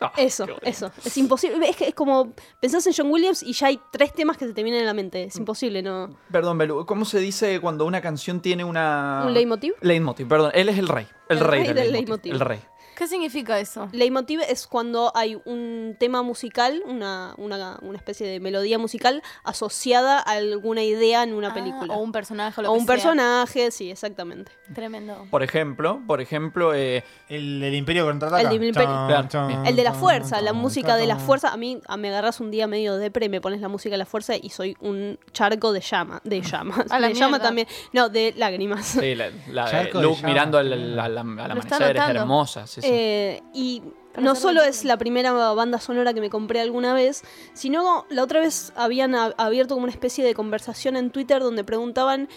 Ah, 0.00 0.12
Eso, 0.16 0.46
eso. 0.62 0.90
Es 1.04 1.16
imposible. 1.16 1.68
Es 1.68 1.76
que 1.76 1.88
es 1.88 1.94
como. 1.94 2.34
Pensás 2.60 2.86
en 2.86 2.92
John 2.96 3.10
Williams 3.10 3.42
y 3.42 3.52
ya 3.52 3.68
hay 3.68 3.80
tres 3.90 4.12
temas 4.12 4.36
que 4.36 4.46
se 4.46 4.52
te 4.52 4.62
vienen 4.62 4.82
a 4.82 4.86
la 4.86 4.94
mente. 4.94 5.24
Es 5.24 5.36
imposible, 5.36 5.82
¿no? 5.82 6.10
Perdón, 6.30 6.58
Belu, 6.58 6.84
¿cómo 6.84 7.04
se 7.04 7.18
dice 7.18 7.60
cuando 7.60 7.86
una 7.86 8.00
canción 8.00 8.40
tiene 8.40 8.64
una... 8.64 9.22
¿Un 9.26 9.32
leitmotiv? 9.32 9.72
Leitmotiv, 9.80 10.28
perdón. 10.28 10.50
Él 10.54 10.68
es 10.68 10.78
el 10.78 10.88
rey. 10.88 11.06
El, 11.28 11.38
El 11.38 11.44
rey, 11.44 11.58
rey 11.60 11.66
del, 11.68 11.76
del 11.76 11.92
leitmotiv. 11.92 12.32
leitmotiv. 12.32 12.32
El 12.34 12.40
rey. 12.40 12.75
¿Qué 12.96 13.06
significa 13.06 13.58
eso? 13.60 13.88
Leitmotiv 13.92 14.40
es 14.40 14.66
cuando 14.66 15.12
hay 15.14 15.38
un 15.44 15.96
tema 16.00 16.22
musical, 16.22 16.82
una, 16.86 17.34
una, 17.36 17.78
una 17.82 17.96
especie 17.98 18.26
de 18.26 18.40
melodía 18.40 18.78
musical 18.78 19.22
asociada 19.44 20.18
a 20.18 20.32
alguna 20.32 20.82
idea 20.82 21.22
en 21.22 21.34
una 21.34 21.48
Ah, 21.48 21.54
película. 21.54 21.94
o 21.94 21.98
un 21.98 22.10
personaje 22.12 22.60
o 22.60 22.64
lo 22.64 22.70
O 22.70 22.74
que 22.74 22.80
un 22.80 22.86
sea. 22.86 22.94
personaje, 22.94 23.70
sí, 23.70 23.90
exactamente. 23.90 24.50
Tremendo. 24.74 25.26
Por 25.30 25.42
ejemplo, 25.42 26.00
por 26.06 26.20
ejemplo, 26.20 26.74
eh, 26.74 27.04
El, 27.28 27.62
el 27.62 27.74
Imperio 27.74 28.06
contraataca. 28.06 28.50
El. 28.50 28.72
Chan, 28.74 29.28
chan, 29.28 29.48
bien. 29.48 29.66
El 29.66 29.76
de 29.76 29.84
la 29.84 29.90
chan, 29.90 30.00
fuerza, 30.00 30.40
la 30.40 30.52
música 30.52 30.96
de 30.96 31.06
la 31.06 31.16
fuerza. 31.16 31.50
A 31.52 31.56
mí 31.56 31.80
a- 31.86 31.96
me 31.96 32.08
agarras 32.08 32.40
un 32.40 32.50
día 32.50 32.66
medio 32.66 32.96
depre 32.96 33.28
me 33.28 33.40
pones 33.40 33.60
la 33.60 33.68
música 33.68 33.92
de 33.94 33.98
la 33.98 34.06
fuerza 34.06 34.34
y 34.36 34.48
soy 34.50 34.76
un 34.80 35.18
charco 35.32 35.72
de 35.72 35.80
llama. 35.80 36.20
De 36.24 36.40
llamas. 36.40 36.86
A 36.90 36.98
la 36.98 37.08
de 37.08 37.14
llama 37.14 37.40
también. 37.40 37.66
No, 37.92 38.08
de 38.08 38.32
lágrimas. 38.36 38.86
sí, 38.86 39.14
la, 39.14 39.30
la- 39.48 39.82
eh, 39.82 39.90
de 39.92 40.00
Luke 40.02 40.24
mirando 40.24 40.56
al, 40.58 40.72
al- 40.72 40.98
al- 40.98 41.18
al 41.18 41.18
amanecer 41.18 41.96
es 41.96 42.02
hermosa. 42.08 42.66
sí. 42.66 42.85
Eh, 42.88 43.42
y 43.52 43.82
no 44.18 44.34
solo 44.34 44.62
es 44.62 44.84
la 44.84 44.96
primera 44.96 45.32
banda 45.32 45.78
sonora 45.80 46.14
que 46.14 46.20
me 46.20 46.30
compré 46.30 46.60
alguna 46.60 46.94
vez, 46.94 47.22
sino 47.52 48.06
la 48.08 48.22
otra 48.22 48.40
vez 48.40 48.72
habían 48.76 49.14
abierto 49.14 49.74
como 49.74 49.84
una 49.84 49.92
especie 49.92 50.24
de 50.24 50.34
conversación 50.34 50.96
en 50.96 51.10
Twitter 51.10 51.42
donde 51.42 51.64
preguntaban 51.64 52.28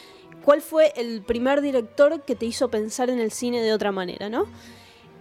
cuál 0.44 0.62
fue 0.62 0.94
el 0.96 1.22
primer 1.22 1.62
director 1.62 2.22
que 2.24 2.36
te 2.36 2.46
hizo 2.46 2.70
pensar 2.70 3.10
en 3.10 3.20
el 3.20 3.32
cine 3.32 3.62
de 3.62 3.74
otra 3.74 3.92
manera, 3.92 4.30
¿no? 4.30 4.48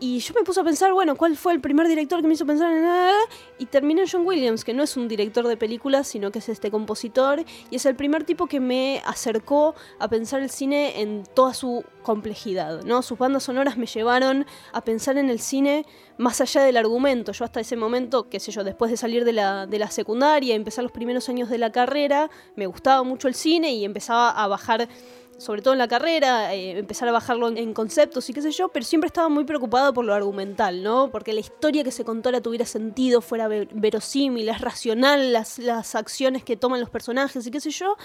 Y 0.01 0.21
yo 0.21 0.33
me 0.35 0.43
puse 0.43 0.61
a 0.61 0.65
pensar, 0.65 0.93
bueno, 0.93 1.17
¿cuál 1.17 1.37
fue 1.37 1.53
el 1.53 1.61
primer 1.61 1.89
director 1.89 2.21
que 2.21 2.29
me 2.29 2.35
hizo 2.35 2.47
pensar 2.47 2.73
en 2.73 2.83
nada? 2.83 3.19
Y 3.59 3.67
terminé 3.67 4.03
en 4.03 4.09
John 4.09 4.25
Williams, 4.25 4.65
que 4.65 4.73
no 4.73 4.85
es 4.85 4.97
un 4.97 5.09
director 5.09 5.47
de 5.49 5.57
películas, 5.57 6.07
sino 6.07 6.31
que 6.31 6.39
es 6.39 6.49
este 6.49 6.71
compositor. 6.71 7.45
Y 7.71 7.77
es 7.77 7.85
el 7.85 7.97
primer 7.97 8.23
tipo 8.23 8.47
que 8.47 8.61
me 8.61 9.03
acercó 9.05 9.75
a 9.99 10.09
pensar 10.09 10.41
el 10.41 10.51
cine 10.51 11.01
en 11.01 11.25
toda 11.35 11.53
su 11.53 11.85
complejidad, 12.05 12.85
¿no? 12.85 13.03
Sus 13.03 13.19
bandas 13.19 13.43
sonoras 13.43 13.77
me 13.77 13.87
llevaron 13.87 14.47
a 14.73 14.85
pensar 14.85 15.19
en 15.19 15.31
el 15.31 15.41
cine 15.41 15.85
más 16.17 16.41
allá 16.41 16.63
del 16.63 16.77
argumento. 16.77 17.33
Yo 17.33 17.45
hasta 17.45 17.59
ese 17.59 17.77
momento, 17.77 18.29
qué 18.29 18.39
sé 18.39 18.53
yo, 18.53 18.63
después 18.63 18.93
de 18.93 18.97
salir 18.97 19.25
de 19.25 19.33
la, 19.33 19.67
de 19.67 19.81
la 19.81 19.91
secundaria, 19.91 20.55
empezar 20.55 20.85
los 20.85 20.93
primeros 20.93 21.29
años 21.29 21.51
de 21.51 21.59
la 21.59 21.73
carrera, 21.73 22.31
me 22.55 22.67
gustaba 22.67 23.03
mucho 23.03 23.27
el 23.27 23.35
cine 23.35 23.73
y 23.73 23.85
empezaba 23.85 24.31
a 24.31 24.47
bajar 24.47 24.89
sobre 25.39 25.63
todo 25.63 25.73
en 25.73 25.79
la 25.79 25.89
carrera, 25.89 26.53
eh, 26.53 26.79
empezar 26.79 27.09
a 27.09 27.13
bajarlo 27.13 27.49
en, 27.49 27.73
conceptos 27.73 28.29
y 28.29 28.35
qué 28.35 28.43
sé 28.43 28.51
yo, 28.51 28.69
pero 28.69 28.85
siempre 28.85 29.07
estaba 29.07 29.29
muy 29.29 29.45
preocupado 29.45 29.95
por 29.95 30.05
lo 30.05 30.13
argumental, 30.13 30.83
¿no? 30.83 31.11
Porque 31.11 31.33
la 31.33 31.41
historia 31.41 31.85
que 31.85 31.93
se 31.93 32.05
contara 32.05 32.41
tuviera 32.41 32.67
sentido, 32.67 33.21
fuera 33.21 33.47
ve- 33.47 33.69
verosímil, 33.73 34.49
es 34.49 34.61
racional, 34.61 35.33
las, 35.33 35.59
las 35.59 35.95
acciones 35.95 36.43
que 36.43 36.57
toman 36.57 36.81
los 36.81 36.91
personajes 36.91 37.47
y 37.47 37.51
qué 37.53 37.61
sé 37.61 37.71
yo. 37.71 37.97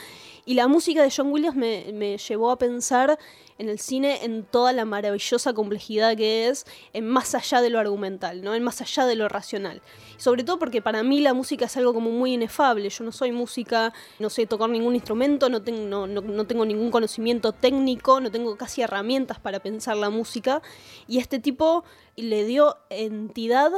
Y 0.45 0.53
la 0.53 0.67
música 0.67 1.01
de 1.01 1.11
John 1.15 1.31
Williams 1.31 1.57
me, 1.57 1.91
me 1.93 2.17
llevó 2.17 2.51
a 2.51 2.57
pensar 2.57 3.17
en 3.63 3.69
el 3.69 3.79
cine 3.79 4.23
en 4.25 4.43
toda 4.43 4.73
la 4.73 4.85
maravillosa 4.85 5.53
complejidad 5.53 6.15
que 6.15 6.47
es, 6.47 6.65
en 6.93 7.07
más 7.07 7.33
allá 7.33 7.61
de 7.61 7.69
lo 7.69 7.79
argumental, 7.79 8.41
¿no? 8.43 8.53
En 8.53 8.63
más 8.63 8.81
allá 8.81 9.05
de 9.05 9.15
lo 9.15 9.27
racional. 9.29 9.81
Sobre 10.17 10.43
todo 10.43 10.59
porque 10.59 10.81
para 10.81 11.01
mí 11.03 11.19
la 11.21 11.33
música 11.33 11.65
es 11.65 11.75
algo 11.77 11.93
como 11.93 12.11
muy 12.11 12.33
inefable. 12.33 12.89
Yo 12.89 13.03
no 13.03 13.11
soy 13.11 13.31
música, 13.31 13.93
no 14.19 14.29
sé 14.29 14.45
tocar 14.45 14.69
ningún 14.69 14.95
instrumento, 14.95 15.49
no, 15.49 15.61
tengo 15.61 15.87
no, 15.87 16.07
no- 16.07 16.21
no 16.21 16.45
tengo 16.45 16.65
ningún 16.65 16.91
conocimiento 16.91 17.51
técnico, 17.51 18.19
no 18.19 18.29
tengo 18.31 18.55
casi 18.57 18.81
herramientas 18.81 19.39
para 19.39 19.59
pensar 19.59 19.97
la 19.97 20.09
música. 20.09 20.61
Y 21.07 21.17
este 21.17 21.39
tipo 21.39 21.83
le 22.15 22.45
dio 22.45 22.77
entidad 22.89 23.71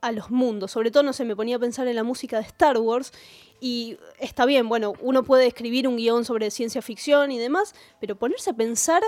a 0.00 0.12
los 0.12 0.30
mundos. 0.30 0.70
Sobre 0.72 0.90
todo, 0.90 1.02
no 1.02 1.12
sé, 1.12 1.24
me 1.24 1.36
ponía 1.36 1.56
a 1.56 1.58
pensar 1.58 1.88
en 1.88 1.96
la 1.96 2.04
música 2.04 2.38
de 2.38 2.46
Star 2.46 2.78
Wars. 2.78 3.12
Y 3.60 3.98
está 4.20 4.46
bien, 4.46 4.68
bueno, 4.68 4.94
uno 5.00 5.24
puede 5.24 5.46
escribir 5.46 5.88
un 5.88 5.96
guion 5.96 6.24
sobre 6.24 6.50
ciencia 6.50 6.80
ficción 6.82 7.32
y 7.32 7.38
demás, 7.38 7.74
pero 8.00 8.16
ponerse 8.16 8.50
a 8.50 8.52
pensar 8.52 9.02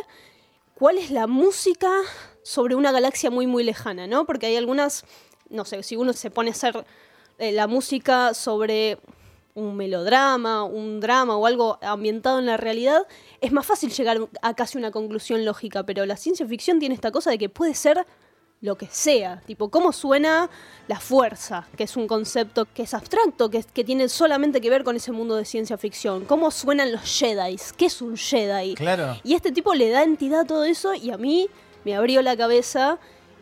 cuál 0.74 0.99
es 0.99 1.11
la 1.11 1.26
música 1.26 1.91
sobre 2.43 2.74
una 2.74 2.91
galaxia 2.91 3.30
muy, 3.30 3.47
muy 3.47 3.62
lejana, 3.62 4.07
¿no? 4.07 4.24
Porque 4.24 4.47
hay 4.47 4.57
algunas, 4.57 5.05
no 5.49 5.64
sé, 5.64 5.82
si 5.82 5.95
uno 5.95 6.12
se 6.12 6.30
pone 6.30 6.51
a 6.51 6.53
hacer 6.53 6.84
eh, 7.38 7.53
la 7.53 7.68
música 7.68 8.34
sobre 8.34 8.99
un 9.55 9.76
melodrama, 9.76 10.64
un 10.64 11.01
drama 11.01 11.36
o 11.36 11.47
algo 11.47 11.78
ambientado 11.82 12.38
en 12.38 12.47
la 12.47 12.57
realidad, 12.57 13.07
es 13.41 13.53
más 13.53 13.66
fácil 13.66 13.91
llegar 13.91 14.18
a 14.43 14.55
casi 14.55 14.78
una 14.78 14.91
conclusión 14.91 15.45
lógica, 15.45 15.84
pero 15.84 16.07
la 16.07 16.16
ciencia 16.16 16.47
ficción 16.47 16.78
tiene 16.78 16.95
esta 16.95 17.11
cosa 17.11 17.30
de 17.30 17.38
que 17.38 17.49
puede 17.49 17.74
ser 17.74 18.07
lo 18.62 18.76
que 18.76 18.86
sea, 18.90 19.40
tipo 19.46 19.70
cómo 19.70 19.90
suena 19.92 20.50
la 20.86 21.00
fuerza, 21.00 21.66
que 21.76 21.84
es 21.84 21.96
un 21.96 22.06
concepto 22.06 22.66
que 22.66 22.82
es 22.82 22.92
abstracto, 22.92 23.48
que, 23.48 23.58
es- 23.58 23.66
que 23.66 23.84
tiene 23.84 24.08
solamente 24.11 24.61
que 24.61 24.68
ver 24.68 24.84
con 24.84 24.96
ese 24.96 25.12
mundo 25.12 25.36
de 25.36 25.44
ciencia 25.46 25.78
ficción, 25.78 26.26
cómo 26.26 26.50
suenan 26.50 26.92
los 26.92 27.00
Jedi, 27.18 27.56
qué 27.78 27.86
es 27.86 28.02
un 28.02 28.16
Jedi, 28.18 28.74
Claro. 28.74 29.16
y 29.24 29.34
este 29.34 29.50
tipo 29.50 29.72
le 29.74 29.88
da 29.88 30.02
entidad 30.02 30.40
a 30.40 30.44
todo 30.44 30.64
eso 30.64 30.92
y 30.94 31.11
a 31.11 31.16
mí 31.16 31.48
me 31.84 31.94
abrió 31.96 32.20
la 32.20 32.36
cabeza 32.36 32.98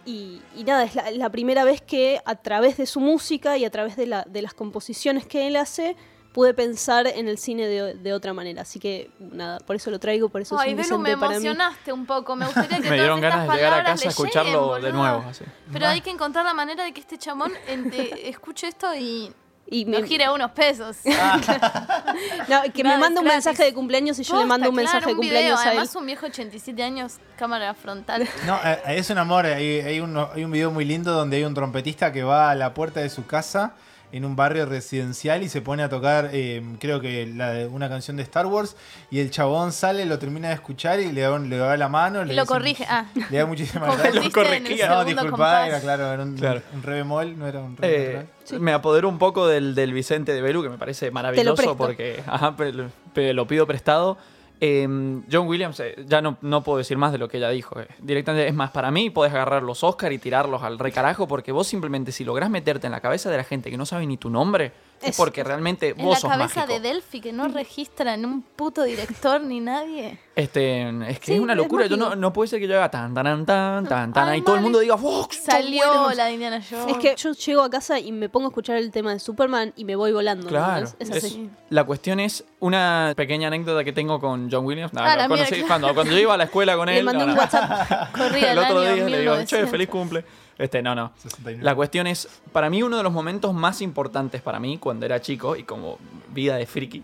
y, 0.07 0.41
y 0.57 0.62
nada, 0.64 0.85
es 0.85 0.95
la, 0.95 1.11
la 1.11 1.31
primera 1.31 1.64
vez 1.64 1.83
que 1.83 2.21
a 2.25 2.37
través 2.37 2.77
de 2.77 2.87
su 2.87 3.01
música 3.01 3.59
y 3.59 3.64
a 3.64 3.71
través 3.71 3.97
de, 3.97 4.07
la- 4.07 4.23
de 4.29 4.41
las 4.43 4.55
composiciones 4.55 5.27
que 5.27 5.49
él 5.49 5.57
hace, 5.57 5.97
pude 6.39 6.55
pensar 6.55 7.09
en 7.09 7.26
el 7.26 7.36
cine 7.36 7.66
de, 7.66 7.95
de 7.95 8.12
otra 8.12 8.32
manera. 8.32 8.62
Así 8.62 8.78
que 8.78 9.11
nada, 9.18 9.59
por 9.59 9.74
eso 9.74 9.91
lo 9.91 9.99
traigo, 9.99 10.28
por 10.28 10.41
eso 10.41 10.57
Ay, 10.57 10.70
es 10.78 10.91
un 10.93 11.03
Belu, 11.03 11.18
me 11.18 11.26
emocionaste 11.26 11.93
un 11.93 12.07
poco. 12.07 12.36
Me 12.36 12.47
gustaría 12.47 12.78
que 12.80 12.89
Me 12.91 12.95
dieron 12.95 13.18
todas 13.20 13.32
ganas 13.32 13.43
estas 13.47 13.57
de 13.57 13.62
llegar 13.64 13.80
a 13.80 13.82
casa 13.84 14.03
a 14.03 14.05
le 14.05 14.11
escucharlo 14.11 14.76
lleguen, 14.76 14.93
de 14.93 14.97
nuevo. 14.97 15.24
así. 15.28 15.45
Pero 15.72 15.86
hay 15.89 16.01
que 16.01 16.11
encontrar 16.11 16.45
la 16.45 16.55
manera 16.55 16.84
de 16.84 16.93
que 16.93 17.01
este 17.01 17.18
chamón 17.18 17.53
ente- 17.68 18.12
escuche 18.28 18.68
esto 18.68 18.95
y 18.95 19.32
Y 19.70 19.84
me 19.84 20.01
me, 20.01 20.07
gire 20.07 20.30
unos 20.30 20.53
pesos. 20.53 20.99
no, 21.05 22.62
que 22.72 22.82
me 22.84 22.91
Gratis, 22.91 22.99
mande 23.01 23.18
un 23.20 23.24
gratis. 23.26 23.45
mensaje 23.47 23.64
de 23.64 23.74
cumpleaños 23.74 24.18
y 24.18 24.22
yo 24.22 24.34
le 24.34 24.39
Posta, 24.43 24.47
mando 24.47 24.68
un 24.70 24.74
claro, 24.76 24.84
mensaje 24.93 25.07
de 25.07 25.12
un 25.14 25.20
video. 25.20 25.32
cumpleaños 25.34 25.59
a 25.61 25.62
él. 25.64 25.68
Además, 25.70 25.97
un 25.97 26.07
viejo 26.07 26.22
de 26.26 26.28
87 26.32 26.82
años, 26.82 27.14
cámara 27.36 27.74
frontal. 27.74 28.28
No, 28.47 28.59
eh, 28.64 28.78
es 28.97 29.11
un 29.11 29.18
amor. 29.18 29.45
Hay, 29.47 29.80
hay 29.80 30.01
un, 30.01 30.16
hay 30.16 30.45
un 30.45 30.51
video 30.51 30.70
muy 30.70 30.84
lindo 30.84 31.12
donde 31.12 31.36
hay 31.39 31.45
un 31.45 31.55
trompetista 31.55 32.12
que 32.12 32.22
va 32.22 32.51
a 32.51 32.55
la 32.55 32.72
puerta 32.74 33.01
de 33.01 33.11
su 33.11 33.26
casa 33.26 33.74
en 34.11 34.25
un 34.25 34.37
barrio 34.37 34.65
residencial 34.67 35.43
y 35.43 35.49
se 35.49 35.61
pone 35.61 35.83
a 35.83 35.89
tocar, 35.89 36.31
eh, 36.33 36.63
creo 36.81 37.01
que 37.01 37.27
la 37.27 37.51
de- 37.53 37.67
una 37.67 37.89
canción 37.89 38.17
de 38.17 38.23
Star 38.23 38.47
Wars. 38.47 38.77
Y 39.11 39.21
el 39.21 39.31
chabón 39.31 39.73
sale, 39.73 40.07
lo 40.07 40.19
termina 40.19 40.49
de 40.49 40.55
escuchar 40.55 40.99
y 41.01 41.13
le 41.13 41.21
da, 41.23 41.39
le 41.39 41.57
da 41.57 41.77
la 41.77 41.89
mano. 41.89 42.23
Y 42.23 42.27
le 42.27 42.35
lo 42.35 42.43
dice- 42.43 42.53
corrige. 42.55 42.87
Ah, 42.89 43.07
Le 43.31 43.39
da 43.39 43.47
muchísimas 43.47 43.89
gracias. 43.99 44.15
en 44.17 44.67
el 44.67 44.89
No, 44.89 45.05
disculpa, 45.05 45.67
era 45.67 45.81
claro, 45.81 46.13
era 46.13 46.23
un, 46.23 46.37
Claro. 46.37 46.63
un 46.75 46.83
re 46.83 46.95
bemol, 46.95 47.39
no 47.39 47.47
era 47.47 47.61
un 47.61 47.77
re 47.77 47.89
Eh, 47.89 48.15
natural. 48.15 48.61
Me 48.63 48.73
apoderó 48.73 49.09
un 49.09 49.19
poco 49.19 49.47
del, 49.47 49.75
del 49.75 49.93
Vicente 49.93 50.33
de 50.33 50.41
Belú, 50.41 50.63
que 50.63 50.71
me 50.71 50.79
parece 50.79 51.11
maravilloso 51.11 51.77
porque 51.77 52.23
ajá, 52.27 52.57
pe- 52.57 52.73
lo, 52.73 52.87
pe- 53.13 53.35
lo 53.35 53.47
pido 53.47 53.67
prestado. 53.67 54.17
Eh, 54.61 54.87
John 55.31 55.47
Williams, 55.47 55.79
eh, 55.81 55.95
ya 56.07 56.21
no, 56.21 56.37
no 56.43 56.63
puedo 56.63 56.79
decir 56.79 56.97
más 56.99 57.13
de 57.13 57.19
lo 57.19 57.29
que 57.29 57.37
ella 57.37 57.51
dijo. 57.51 57.81
eh. 57.81 57.87
Directamente, 58.01 58.49
es 58.49 58.55
más, 58.55 58.71
para 58.71 58.91
mí 58.91 59.11
podés 59.11 59.33
agarrar 59.33 59.63
los 59.63 59.85
Oscar 59.85 60.13
y 60.13 60.19
tirarlos 60.19 60.63
al 60.63 60.79
recarajo 60.79 61.29
porque 61.29 61.53
vos 61.53 61.67
simplemente 61.67 62.13
si 62.13 62.25
lográs 62.25 62.51
meterte 62.51 62.87
en 62.87 62.93
la 62.93 63.01
cabeza 63.01 63.31
de 63.31 63.37
la 63.37 63.45
gente 63.45 63.71
que 63.71 63.77
no 63.77 63.87
sabe 63.87 64.07
ni 64.07 64.17
tu 64.17 64.31
nombre, 64.31 64.73
es 65.03 65.17
porque 65.17 65.45
realmente 65.45 65.89
en 65.91 65.97
vos 66.05 66.15
la 66.15 66.21
sos 66.21 66.31
cabeza 66.31 66.61
mágico. 66.61 66.75
de 66.75 66.81
Delphi 66.89 67.21
que 67.21 67.33
no 67.33 67.49
registra 67.49 68.15
en 68.15 68.25
un 68.27 68.43
puto 68.43 68.83
director 68.83 69.41
ni 69.41 69.61
nadie. 69.61 70.19
Este, 70.37 70.89
es 71.11 71.19
que 71.19 71.27
Sí, 71.27 71.35
es 71.35 71.41
una 71.41 71.53
es 71.55 71.57
locura. 71.57 71.87
Yo 71.87 71.97
no, 71.97 72.15
no 72.15 72.33
puede 72.33 72.49
ser 72.49 72.61
que 72.61 72.69
yo 72.69 72.77
haga 72.77 72.91
tan, 72.91 73.13
tan, 73.13 73.45
tan, 73.45 73.87
tan, 73.89 74.13
tan, 74.13 74.35
y 74.37 74.43
todo 74.43 74.55
el 74.57 74.63
mundo 74.63 74.79
diga, 74.79 74.97
"Fox, 74.97 75.37
John 75.39 75.47
Salió 75.47 75.83
Williams". 75.91 76.17
la 76.17 76.25
de 76.27 76.33
Indiana 76.33 76.63
Jones. 76.69 76.97
Es 76.97 76.99
que 76.99 77.15
yo 77.17 77.33
llego 77.33 77.63
a 77.63 77.71
casa 77.71 77.99
y 77.99 78.13
me 78.13 78.29
pongo 78.29 78.47
a 78.47 78.51
escuchar 78.51 78.77
el 78.77 78.91
tema 78.93 79.13
de 79.13 79.19
Superman 79.19 79.73
y 79.77 79.85
me 79.85 79.97
voy 79.97 80.13
volando. 80.13 80.47
Claro. 80.47 80.87
¿entendés? 80.87 80.97
Es 81.17 81.25
Es- 81.25 81.25
así. 81.33 81.51
la 81.71 81.85
cuestión 81.85 82.21
es 82.21 82.45
una 82.61 83.13
pequeña 83.17 83.49
anécdota 83.49 83.83
que 83.83 83.93
tengo 83.93 84.21
con 84.21 84.49
John 84.51 84.65
Williams. 84.65 84.93
No, 84.93 85.01
Ah, 85.03 85.17
lo 85.17 85.23
la 85.23 85.29
conocí 85.29 85.55
mía, 85.57 85.65
cuando, 85.67 85.93
cuando 85.95 86.13
yo 86.13 86.19
iba 86.21 86.35
a 86.35 86.37
la 86.37 86.45
escuela 86.45 86.77
con 86.77 86.87
Le 86.89 86.99
él. 86.99 87.05
mandé 87.05 87.25
no, 87.25 87.31
un 87.33 87.35
no. 87.35 87.41
WhatsApp. 87.41 88.13
Corría 88.17 88.53
el 88.53 88.59
el 88.59 88.65
otro 88.65 88.79
año 88.81 88.95
día 88.95 89.09
le 89.09 89.21
digo, 89.21 89.33
che, 89.45 89.57
1900. 89.57 89.71
feliz 89.71 89.89
cumple. 89.89 90.25
Este, 90.59 90.83
no, 90.83 90.95
no. 90.95 91.13
69. 91.17 91.63
La 91.65 91.75
cuestión 91.75 92.07
es, 92.09 92.29
para 92.53 92.69
mí 92.69 92.83
uno 92.83 92.97
de 92.97 93.03
los 93.05 93.13
momentos 93.13 93.55
más 93.55 93.81
importantes 93.81 94.43
para 94.43 94.59
mí 94.59 94.77
cuando 94.79 95.07
era 95.07 95.21
chico 95.21 95.55
y 95.57 95.63
como 95.63 95.99
vida 96.35 96.57
de 96.57 96.67
friki 96.67 97.03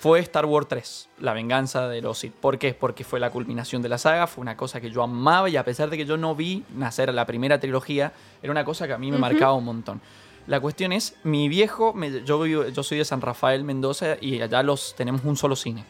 fue 0.00 0.18
Star 0.20 0.44
Wars 0.44 0.66
3, 0.68 1.08
La 1.20 1.32
venganza 1.32 1.88
de 1.88 2.02
los 2.02 2.18
Sith. 2.18 2.32
¿Por 2.34 2.58
qué? 2.58 2.74
Porque 2.74 3.02
fue 3.04 3.18
la 3.18 3.30
culminación 3.30 3.80
de 3.82 3.88
la 3.88 3.98
saga, 3.98 4.26
fue 4.26 4.42
una 4.42 4.56
cosa 4.56 4.80
que 4.80 4.90
yo 4.90 5.02
amaba 5.02 5.48
y 5.48 5.56
a 5.56 5.64
pesar 5.64 5.88
de 5.88 5.96
que 5.96 6.04
yo 6.04 6.16
no 6.16 6.34
vi 6.34 6.64
nacer 6.74 7.12
la 7.14 7.24
primera 7.26 7.58
trilogía, 7.60 8.12
era 8.42 8.50
una 8.52 8.64
cosa 8.64 8.86
que 8.86 8.92
a 8.92 8.98
mí 8.98 9.10
me 9.10 9.18
marcaba 9.18 9.54
un 9.54 9.64
montón. 9.64 10.00
La 10.46 10.60
cuestión 10.60 10.92
es, 10.92 11.16
mi 11.24 11.48
viejo, 11.48 11.92
me- 11.92 12.22
yo, 12.24 12.38
vivo- 12.40 12.68
yo 12.68 12.82
soy 12.84 12.98
de 12.98 13.04
San 13.04 13.20
Rafael, 13.20 13.64
Mendoza, 13.64 14.16
y 14.20 14.40
allá 14.40 14.62
los 14.62 14.94
tenemos 14.94 15.24
un 15.24 15.36
solo 15.36 15.56
cine. 15.56 15.84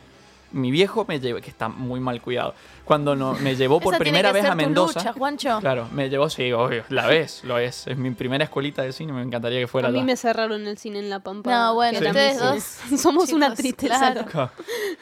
Mi 0.53 0.71
viejo 0.71 1.05
me 1.07 1.19
llevó, 1.21 1.41
que 1.41 1.51
está 1.51 1.69
muy 1.69 2.01
mal 2.01 2.23
cuidado, 2.23 2.55
cuando 2.87 3.17
no, 3.17 3.35
me 3.35 3.57
llevó 3.57 3.81
por 3.81 3.95
Esa 3.95 4.03
tiene 4.03 4.11
primera 4.13 4.29
que 4.29 4.35
vez 4.35 4.43
ser 4.45 4.51
a 4.53 4.55
tu 4.55 4.57
Mendoza. 4.59 5.01
lucha, 5.01 5.13
Juancho. 5.13 5.59
Claro, 5.61 5.89
me 5.93 6.09
llevó, 6.09 6.31
sí, 6.31 6.53
obvio, 6.53 6.85
la 6.89 7.07
ves, 7.09 7.43
lo 7.45 7.59
es. 7.59 7.87
Es 7.89 7.99
mi 7.99 8.13
primera 8.13 8.45
escuelita 8.45 8.83
de 8.83 8.93
cine, 8.93 9.13
me 9.13 9.23
encantaría 9.23 9.59
que 9.59 9.67
fuera 9.67 9.89
A 9.89 9.91
mí 9.91 9.99
allá. 9.99 10.07
me 10.07 10.17
cerraron 10.17 10.65
el 10.67 10.79
cine 10.79 11.01
en 11.01 11.11
La 11.11 11.19
Pampa. 11.19 11.51
No, 11.51 11.75
bueno, 11.75 11.99
ustedes 11.99 12.39
dos. 12.39 12.63
Somos 13.01 13.33
una 13.33 13.47
chicos, 13.49 13.59
tristeza. 13.59 14.25
claro. 14.25 14.51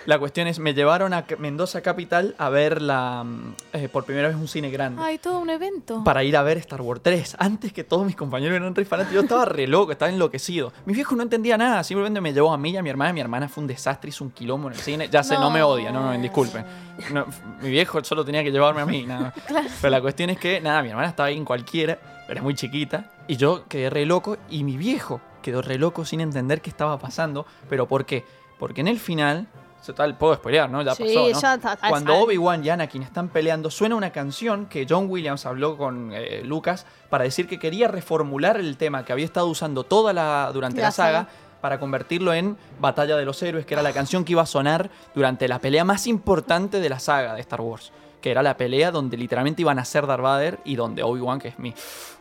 La 0.07 0.18
cuestión 0.18 0.47
es, 0.47 0.59
me 0.59 0.72
llevaron 0.72 1.12
a 1.12 1.26
Mendoza 1.39 1.82
Capital 1.82 2.35
a 2.39 2.49
ver 2.49 2.80
la, 2.80 3.26
eh, 3.74 3.89
por 3.91 4.05
primera 4.05 4.28
vez 4.28 4.37
un 4.39 4.49
cine 4.49 4.70
grande. 4.70 5.03
Ay, 5.05 5.18
todo 5.18 5.39
un 5.41 5.51
evento. 5.51 6.03
Para 6.05 6.24
ir 6.24 6.39
a 6.39 6.43
ver 6.43 6.57
Star 6.59 6.80
Wars 6.80 7.03
3. 7.03 7.37
Antes 7.39 7.74
que 7.74 7.85
todos 7.85 8.07
mis 8.07 8.16
compañeros 8.16 8.57
eran 8.57 8.74
re 8.74 8.87
fanáticos. 8.87 9.14
Yo 9.14 9.20
estaba 9.20 9.45
re 9.45 9.66
loco, 9.66 9.93
estaba 9.93 10.11
enloquecido. 10.11 10.72
Mi 10.87 10.95
viejo 10.95 11.14
no 11.16 11.22
entendía 11.22 11.59
nada. 11.59 11.85
Simplemente 11.85 12.22
me 12.22 12.32
llevó 12.32 12.53
a 12.53 12.57
mí 12.57 12.70
y 12.70 12.76
a 12.78 12.82
mi 12.82 12.89
hermana. 12.89 13.12
Mi 13.12 13.20
hermana 13.20 13.49
fue 13.49 13.61
un 13.62 13.68
desastre, 13.68 14.09
hizo 14.09 14.24
un 14.24 14.30
quilombo 14.30 14.68
en 14.68 14.74
el 14.74 14.80
cine. 14.80 15.09
Ya 15.11 15.22
sé 15.22 15.35
sé, 15.35 15.41
no, 15.41 15.51
me 15.51 15.62
odia, 15.62 15.91
no, 15.91 16.12
no, 16.12 16.18
disculpen. 16.20 16.64
No, 17.12 17.26
mi 17.61 17.70
viejo 17.75 18.03
solo 18.03 18.25
tenía 18.25 18.43
que 18.43 18.51
llevarme 18.51 18.81
a 18.81 18.87
mí, 18.87 19.05
nada. 19.05 19.35
Pero 19.81 19.91
la 19.91 20.01
cuestión 20.01 20.31
es 20.31 20.39
que, 20.39 20.61
nada, 20.61 20.83
mi 20.83 20.89
hermana 20.89 21.09
estaba 21.09 21.29
ahí 21.29 21.37
en 21.37 21.45
cualquiera, 21.45 21.99
era 22.29 22.41
muy 22.41 22.55
chiquita, 22.55 23.11
y 23.29 23.37
yo 23.37 23.64
quedé 23.68 23.91
re 23.91 24.07
loco, 24.07 24.39
y 24.49 24.64
mi 24.64 24.77
viejo 24.77 25.20
quedó 25.43 25.61
re 25.61 25.77
loco 25.79 26.05
sin 26.07 26.20
entender 26.20 26.61
qué 26.62 26.70
estaba 26.70 26.99
pasando. 26.99 27.45
¿Pero 27.68 27.87
por 27.87 28.07
qué? 28.07 28.25
Porque 28.59 28.81
en 28.81 28.89
el 28.89 28.99
final, 28.99 29.47
total, 29.85 30.16
puedo 30.16 30.35
spoilear, 30.37 30.70
¿no? 30.70 30.81
Ya 30.81 30.95
Sí, 30.95 31.03
pasó, 31.05 31.29
¿no? 31.31 31.41
ya 31.41 31.55
está- 31.55 31.77
Cuando 31.89 32.14
ah, 32.14 32.18
Obi-Wan 32.22 32.64
y 32.64 32.70
Anakin 32.70 33.03
están 33.03 33.29
peleando, 33.29 33.70
suena 33.70 33.95
una 33.97 34.11
canción 34.11 34.64
que 34.66 34.87
John 34.89 35.07
Williams 35.11 35.45
habló 35.45 35.77
con 35.77 36.12
eh, 36.14 36.41
Lucas 36.45 36.87
para 37.11 37.25
decir 37.25 37.47
que 37.47 37.59
quería 37.59 37.89
reformular 37.89 38.57
el 38.59 38.79
tema 38.79 39.05
que 39.05 39.12
había 39.12 39.27
estado 39.27 39.49
usando 39.49 39.85
toda 39.85 40.14
la 40.14 40.51
durante 40.55 40.81
la, 40.81 40.87
La 40.87 40.91
saga, 40.93 41.18
saga. 41.25 41.29
Para 41.65 41.81
convertirlo 41.81 42.35
en 42.35 42.59
Batalla 42.79 43.17
de 43.17 43.25
los 43.25 43.43
Héroes, 43.43 43.65
que 43.65 43.73
era 43.73 43.83
la 43.83 43.95
canción 43.95 44.23
que 44.27 44.33
iba 44.33 44.43
a 44.43 44.47
sonar 44.47 44.91
durante 45.15 45.49
la 45.49 45.61
pelea 45.61 45.83
más 45.83 46.07
importante 46.07 46.79
de 46.79 46.91
la 46.91 46.99
saga 46.99 47.33
de 47.33 47.41
Star 47.41 47.62
Wars. 47.62 47.91
Que 48.25 48.31
era 48.31 48.43
la 48.43 48.57
pelea 48.57 48.91
donde 48.91 49.18
literalmente 49.18 49.61
iban 49.61 49.79
a 49.79 49.85
ser 49.85 50.07
Darth 50.07 50.22
Vader 50.22 50.59
y 50.64 50.77
donde 50.77 51.03
Obi-Wan, 51.03 51.39
que 51.39 51.49
es 51.49 51.59
mi 51.59 51.75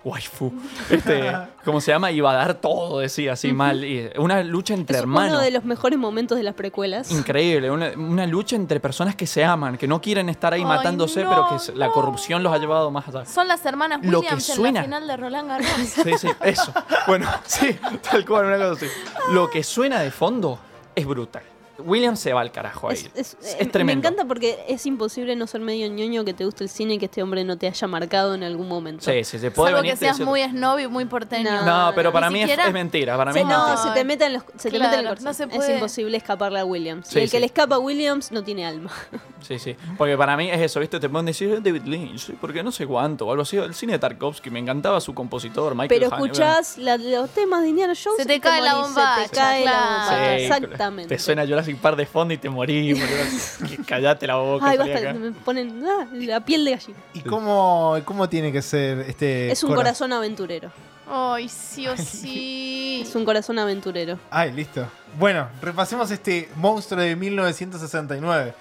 waifu, 0.03 0.51
este, 0.89 1.31
¿cómo 1.63 1.79
se 1.79 1.93
llama? 1.93 2.11
Iba 2.11 2.31
a 2.31 2.33
dar 2.33 2.55
todo, 2.55 2.99
decía 2.99 3.31
así 3.31 3.53
mal. 3.53 3.85
Y 3.85 4.09
una 4.17 4.43
lucha 4.43 4.73
entre 4.73 4.97
Es 4.97 5.03
hermanos. 5.03 5.31
uno 5.31 5.39
de 5.41 5.51
los 5.51 5.63
mejores 5.63 5.97
momentos 5.97 6.37
de 6.37 6.43
las 6.43 6.55
precuelas. 6.55 7.09
Increíble, 7.09 7.71
una, 7.71 7.91
una 7.95 8.27
lucha 8.27 8.57
entre 8.57 8.81
personas 8.81 9.15
que 9.15 9.25
se 9.25 9.45
aman, 9.45 9.77
que 9.77 9.87
no 9.87 10.01
quieren 10.01 10.27
estar 10.27 10.51
ahí 10.51 10.59
Ay, 10.59 10.67
matándose, 10.67 11.23
no, 11.23 11.29
pero 11.29 11.47
que 11.57 11.79
la 11.79 11.87
corrupción 11.89 12.43
los 12.43 12.51
ha 12.51 12.57
llevado 12.57 12.91
más 12.91 13.07
allá. 13.07 13.25
Son 13.25 13.47
las 13.47 13.65
hermanas 13.65 13.99
Lo 14.03 14.19
que 14.19 14.25
Williams 14.25 14.49
en 14.49 14.55
suena. 14.57 14.79
la 14.81 14.83
final 14.83 15.07
de 15.07 15.15
Roland 15.15 15.47
Garros. 15.47 15.67
Sí, 16.03 16.11
sí, 16.17 16.27
eso. 16.41 16.73
Bueno, 17.07 17.29
sí, 17.45 17.79
tal 18.11 18.25
cual, 18.25 18.47
una 18.47 18.57
cosa 18.57 18.71
así. 18.73 18.87
Lo 19.31 19.49
que 19.49 19.63
suena 19.63 20.01
de 20.01 20.11
fondo 20.11 20.59
es 20.93 21.05
brutal. 21.05 21.43
William 21.79 22.15
se 22.15 22.33
va 22.33 22.41
al 22.41 22.51
carajo 22.51 22.89
ahí. 22.89 22.97
Es, 22.97 23.05
es- 23.15 23.37
Es, 23.41 23.53
eh, 23.55 23.57
me 23.61 23.65
tremendo. 23.71 24.07
encanta 24.07 24.25
porque 24.27 24.63
es 24.67 24.85
imposible 24.85 25.35
no 25.35 25.47
ser 25.47 25.61
medio 25.61 25.87
ñoño 25.87 26.23
que 26.23 26.33
te 26.33 26.45
guste 26.45 26.63
el 26.63 26.69
cine 26.69 26.93
y 26.95 26.97
que 26.99 27.05
este 27.05 27.23
hombre 27.23 27.43
no 27.43 27.57
te 27.57 27.67
haya 27.67 27.87
marcado 27.87 28.35
en 28.35 28.43
algún 28.43 28.67
momento. 28.67 29.03
Sí, 29.03 29.23
sí, 29.23 29.39
se 29.39 29.49
puede 29.51 29.69
Salvo 29.71 29.81
venir. 29.81 29.93
que 29.93 29.97
seas 29.97 30.19
muy 30.19 30.43
snob 30.43 30.79
y 30.79 30.87
muy 30.87 31.05
porteño. 31.05 31.49
No, 31.63 31.87
No, 31.87 31.91
pero 31.95 32.11
para 32.13 32.29
mí 32.29 32.39
es, 32.41 32.49
siquiera- 32.49 32.67
es 32.67 32.73
mentira. 32.73 33.17
Para 33.17 33.31
mí 33.31 33.39
Sí, 33.39 33.41
es 33.41 33.47
no, 33.47 33.65
mentira. 33.67 33.83
se 33.83 33.89
te 33.91 34.03
mete 34.05 34.25
en 34.25 34.33
los, 34.33 34.43
se 34.57 34.69
te 34.71 34.79
mete 34.79 34.95
en 34.99 35.05
no 35.23 35.33
se 35.33 35.43
Es 35.43 35.49
puede. 35.49 35.73
imposible 35.75 36.17
escaparle 36.17 36.59
a 36.59 36.65
Williams. 36.65 37.07
Sí, 37.07 37.19
y 37.19 37.23
el 37.23 37.31
que 37.31 37.39
le 37.39 37.47
escapa 37.47 37.75
a 37.75 37.79
Williams 37.79 38.31
no 38.31 38.43
tiene 38.43 38.65
alma. 38.65 38.91
Sí, 39.43 39.59
sí. 39.59 39.75
Porque 39.97 40.15
para 40.15 40.37
mí 40.37 40.49
es 40.49 40.61
eso, 40.61 40.79
¿viste? 40.79 41.01
Te 41.01 41.09
pueden 41.09 41.25
decir 41.25 41.49
"Eh, 41.49 41.59
David 41.61 41.81
Lynch, 41.83 42.31
porque 42.39 42.63
no 42.63 42.71
sé 42.71 42.87
cuánto, 42.87 43.27
o 43.27 43.31
algo 43.31 43.41
así. 43.43 43.57
El 43.57 43.73
cine 43.73 43.91
de 43.91 43.99
Tarkovsky, 43.99 44.49
me 44.49 44.59
encantaba 44.59 45.01
su 45.01 45.13
compositor, 45.13 45.75
Michael 45.75 45.89
Pero 45.89 46.05
escuchás 46.15 46.77
la- 46.77 46.95
los 46.95 47.29
temas 47.31 47.61
de 47.61 47.67
Indiana 47.67 47.93
Jones 47.93 48.19
Se 48.21 48.25
te 48.25 48.39
cae 48.39 48.61
la 48.61 48.75
bombacha, 48.75 49.23
Se 49.23 49.29
te 49.31 49.35
cae 49.35 49.65
la 49.65 49.71
bombacha, 49.73 50.37
Sí, 50.37 50.43
exactamente. 50.43 51.13
Te 51.13 51.19
suena 51.21 51.45
Jurassic 51.45 51.72
Park 51.77 51.97
de 51.97 52.05
fondo 52.05 52.33
y 52.33 52.37
te 52.37 52.49
morís, 52.49 52.99
boludo. 53.61 53.83
Callate 53.85 54.27
la 54.27 54.35
boca. 54.37 54.67
Ay, 54.67 54.77
basta, 54.77 54.97
acá. 54.97 55.13
me 55.13 55.31
ponen 55.31 55.83
ah, 55.85 56.07
la 56.13 56.39
piel 56.43 56.65
de 56.65 56.71
gallina. 56.71 56.99
¿Y 57.13 57.21
cómo, 57.21 57.97
cómo 58.05 58.29
tiene 58.29 58.51
que 58.51 58.61
ser 58.61 58.99
este 59.01 59.51
Es 59.51 59.63
un 59.63 59.69
cora- 59.69 59.79
corazón 59.81 60.13
aventurero. 60.13 60.71
Ay, 61.09 61.49
sí 61.49 61.87
o 61.87 61.97
sí. 61.97 63.01
Es 63.05 63.15
un 63.15 63.25
corazón 63.25 63.59
aventurero. 63.59 64.17
Ay, 64.31 64.51
listo. 64.51 64.85
Bueno, 65.19 65.47
repasemos 65.61 66.09
este 66.11 66.49
monstruo 66.55 67.01
de 67.01 67.15
1969. 67.15 68.53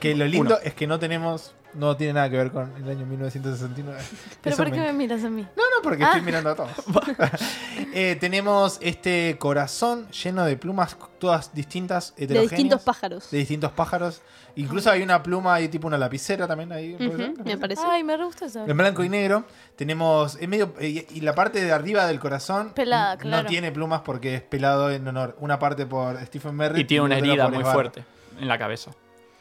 Que 0.00 0.14
lo 0.14 0.26
lindo 0.26 0.54
Uno. 0.54 0.58
es 0.62 0.74
que 0.74 0.86
no 0.86 0.98
tenemos. 0.98 1.52
No 1.76 1.96
tiene 1.96 2.14
nada 2.14 2.30
que 2.30 2.36
ver 2.38 2.50
con 2.52 2.72
el 2.76 2.88
año 2.88 3.04
1969. 3.06 4.00
¿Pero 4.42 4.54
Eso 4.54 4.62
por 4.64 4.72
qué 4.72 4.78
me- 4.80 4.86
me 4.86 4.92
miras 4.94 5.22
a 5.24 5.30
mí? 5.30 5.42
No, 5.42 5.62
no, 5.62 5.82
porque 5.82 6.02
Ah. 6.04 6.06
estoy 6.08 6.22
mirando 6.22 6.50
a 6.50 6.54
todos. 6.54 6.70
Eh, 7.98 8.16
tenemos 8.20 8.78
este 8.82 9.36
corazón 9.38 10.06
lleno 10.10 10.44
de 10.44 10.56
plumas, 10.58 10.96
todas 11.18 11.54
distintas, 11.54 12.14
De 12.16 12.24
heterogéneas. 12.24 12.50
distintos 12.50 12.82
pájaros. 12.82 13.30
de 13.30 13.38
distintos 13.38 13.72
pájaros. 13.72 14.20
Incluso 14.56 14.90
hay 14.90 15.02
una 15.02 15.22
pluma 15.22 15.54
ahí, 15.54 15.68
tipo 15.68 15.86
una 15.86 15.96
lapicera 15.96 16.46
también 16.46 16.72
ahí. 16.72 16.96
me 17.44 17.56
parece. 17.56 17.82
Ay, 17.86 18.04
me 18.04 18.16
gusta 18.22 18.46
eso. 18.46 18.66
En 18.66 18.76
blanco 18.76 19.02
y 19.04 19.08
negro. 19.08 19.44
Tenemos. 19.76 20.36
En 20.40 20.50
medio, 20.50 20.74
eh, 20.78 21.06
y 21.10 21.20
la 21.22 21.34
parte 21.34 21.62
de 21.62 21.72
arriba 21.72 22.06
del 22.06 22.18
corazón. 22.18 22.72
Pelada, 22.74 23.16
claro. 23.16 23.42
No 23.44 23.48
tiene 23.48 23.70
plumas 23.72 24.00
porque 24.02 24.34
es 24.34 24.42
pelado 24.42 24.90
en 24.90 25.06
honor. 25.08 25.36
Una 25.40 25.58
parte 25.58 25.86
por 25.86 26.18
Stephen 26.26 26.54
Merritt. 26.54 26.82
Y 26.82 26.84
tiene 26.84 27.04
una 27.04 27.16
herida 27.18 27.48
muy 27.48 27.64
fuerte 27.64 28.04
en 28.38 28.48
la 28.48 28.58
cabeza. 28.58 28.90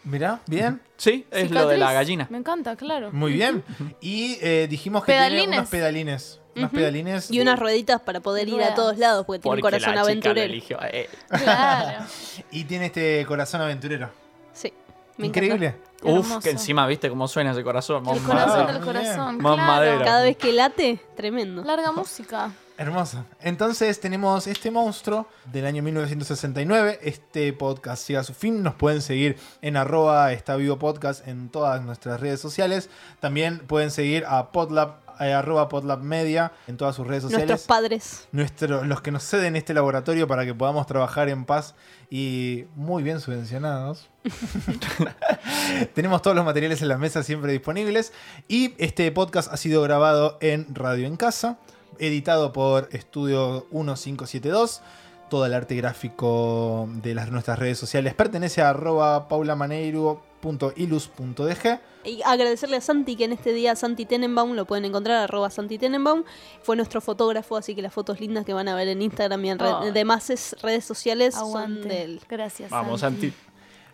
Mirá, 0.05 0.39
bien. 0.47 0.81
Sí, 0.97 1.25
es 1.31 1.51
lo 1.51 1.67
de 1.67 1.77
la 1.77 1.91
gallina. 1.93 2.27
Me 2.29 2.37
encanta, 2.37 2.75
claro. 2.75 3.11
Muy 3.11 3.33
bien. 3.33 3.63
Y 4.01 4.37
eh, 4.41 4.67
dijimos 4.69 5.03
que 5.03 5.11
tiene 5.11 5.25
Pedalines. 5.27 5.57
unos 5.59 5.69
pedalines. 5.69 6.39
Unos 6.55 6.67
Ujú. 6.69 6.75
pedalines. 6.77 7.31
Y 7.31 7.41
unas 7.41 7.59
rueditas 7.59 7.99
para 8.01 8.21
poder 8.21 8.47
ir 8.47 8.61
a 8.63 8.73
todos 8.75 8.97
lados 8.97 9.25
porque 9.25 9.41
tiene 9.41 9.55
un 9.55 9.61
corazón 9.61 9.81
la 9.81 9.87
chica 9.93 9.99
lo 10.01 10.05
aventurero. 10.05 10.45
eligió 10.53 10.81
a 10.81 10.87
él. 10.87 11.07
Claro. 11.27 12.05
Y 12.51 12.63
tiene 12.63 12.85
este 12.85 13.25
corazón 13.27 13.61
aventurero. 13.61 14.09
Sí. 14.53 14.71
me 15.17 15.27
Increíble. 15.27 15.75
Uf, 16.01 16.09
hermoso. 16.09 16.39
que 16.39 16.51
encima 16.51 16.85
viste 16.87 17.09
cómo 17.09 17.27
suena 17.27 17.51
ese 17.51 17.63
corazón. 17.63 17.97
El 18.07 18.21
mamá. 18.21 18.45
corazón 18.45 18.67
del 18.67 18.79
corazón. 18.85 19.37
Más 19.37 19.55
claro. 19.55 19.67
madera. 19.71 20.05
Cada 20.05 20.21
vez 20.23 20.37
que 20.37 20.53
late, 20.53 20.99
tremendo. 21.17 21.63
Larga 21.63 21.91
música. 21.91 22.51
Hermoso. 22.77 23.23
Entonces 23.39 24.01
tenemos 24.01 24.47
este 24.47 24.69
monstruo 24.69 25.27
del 25.51 25.65
año 25.65 25.81
1969. 25.81 26.99
Este 27.03 27.53
podcast 27.53 28.05
llega 28.07 28.19
a 28.19 28.23
su 28.23 28.33
fin. 28.33 28.63
Nos 28.63 28.75
pueden 28.75 29.01
seguir 29.01 29.37
en 29.61 29.77
arroba 29.77 30.33
está 30.33 30.57
vivo 30.57 30.77
podcast 30.77 31.25
en 31.25 31.47
todas 31.49 31.81
nuestras 31.83 32.19
redes 32.19 32.41
sociales. 32.41 32.89
También 33.21 33.59
pueden 33.59 33.91
seguir 33.91 34.25
a 34.27 34.51
Podlab, 34.51 34.95
eh, 35.21 35.31
arroba 35.31 35.69
Podlab 35.69 36.01
Media 36.01 36.51
en 36.67 36.75
todas 36.75 36.97
sus 36.97 37.07
redes 37.07 37.23
sociales. 37.23 37.47
Nuestros 37.47 37.67
padres. 37.67 38.27
Nuestro- 38.33 38.83
los 38.83 38.99
que 38.99 39.11
nos 39.11 39.23
ceden 39.23 39.55
este 39.55 39.73
laboratorio 39.73 40.27
para 40.27 40.43
que 40.43 40.53
podamos 40.53 40.85
trabajar 40.85 41.29
en 41.29 41.45
paz 41.45 41.75
y 42.09 42.65
muy 42.75 43.03
bien 43.03 43.21
subvencionados. 43.21 44.09
Tenemos 45.93 46.21
todos 46.21 46.35
los 46.35 46.43
materiales 46.43 46.81
en 46.81 46.89
la 46.89 46.97
mesa 46.97 47.23
siempre 47.23 47.53
disponibles. 47.53 48.11
Y 48.49 48.73
este 48.79 49.09
podcast 49.13 49.49
ha 49.51 49.55
sido 49.55 49.81
grabado 49.81 50.37
en 50.41 50.75
Radio 50.75 51.07
en 51.07 51.15
Casa, 51.15 51.57
editado 51.99 52.51
por 52.53 52.87
Estudio 52.91 53.65
1572. 53.71 54.81
Todo 55.29 55.45
el 55.47 55.53
arte 55.55 55.75
gráfico 55.75 56.87
de 57.01 57.15
las, 57.15 57.31
nuestras 57.31 57.57
redes 57.57 57.79
sociales 57.79 58.13
pertenece 58.13 58.61
a 58.61 58.69
arroba 58.69 59.27
paulamanairo.ilus.dg. 59.27 61.79
Y 62.03 62.21
agradecerle 62.23 62.77
a 62.77 62.81
Santi 62.81 63.15
que 63.15 63.25
en 63.25 63.31
este 63.33 63.51
día 63.51 63.75
Santi 63.75 64.05
Tenenbaum 64.05 64.53
lo 64.53 64.65
pueden 64.65 64.85
encontrar 64.85 65.23
arroba 65.23 65.49
Santi 65.49 65.79
Tenenbaum. 65.79 66.23
Fue 66.61 66.75
nuestro 66.75 67.01
fotógrafo, 67.01 67.57
así 67.57 67.73
que 67.73 67.81
las 67.81 67.93
fotos 67.93 68.19
lindas 68.19 68.45
que 68.45 68.53
van 68.53 68.67
a 68.67 68.75
ver 68.75 68.87
en 68.87 69.01
Instagram 69.01 69.43
y 69.45 69.49
en 69.49 69.57
demás 69.93 70.29
es- 70.29 70.55
redes 70.61 70.85
sociales 70.85 71.33
son 71.33 71.47
Aguante. 71.47 71.87
de 71.89 72.03
él. 72.03 72.21
Gracias. 72.29 72.69
Vamos, 72.69 73.01
Santi. 73.01 73.29
Santi. 73.31 73.37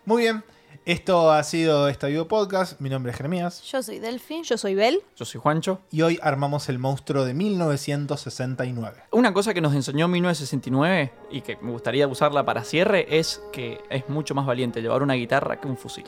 Muy 0.06 0.24
bien, 0.24 0.44
esto 0.86 1.32
ha 1.32 1.44
sido 1.44 1.88
Estadio 1.88 2.28
Podcast. 2.28 2.80
Mi 2.82 2.90
nombre 2.90 3.12
es 3.12 3.18
Jeremías. 3.18 3.62
Yo 3.64 3.84
soy 3.84 4.00
Delphi. 4.00 4.42
Yo 4.44 4.58
soy 4.58 4.76
Bel. 4.76 5.02
Yo 5.16 5.26
soy 5.26 5.40
Juancho. 5.40 5.82
Y 5.92 6.02
hoy 6.02 6.20
armamos 6.22 6.70
el 6.70 6.80
monstruo 6.80 7.24
de 7.26 7.34
1969. 7.34 9.04
Una 9.12 9.34
cosa 9.34 9.54
que 9.54 9.62
nos 9.62 9.76
enseñó 9.76 10.08
1969 10.08 11.14
y 11.30 11.42
que 11.42 11.58
me 11.62 11.72
gustaría 11.72 12.08
usarla 12.08 12.46
para 12.46 12.64
cierre 12.64 13.06
es 13.20 13.42
que 13.52 13.80
es 13.90 14.10
mucho 14.10 14.34
más 14.34 14.46
valiente 14.46 14.82
llevar 14.82 15.04
una 15.04 15.14
guitarra 15.14 15.60
que 15.60 15.68
un 15.68 15.78
fusil. 15.78 16.06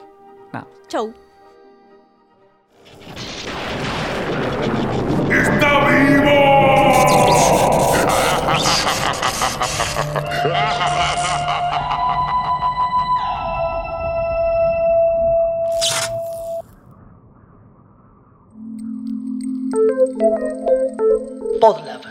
Nada. 0.51 0.67
Chau. 0.87 1.13
¡Está 5.29 5.87
vivo! 5.87 6.33
تظلم 21.63 22.02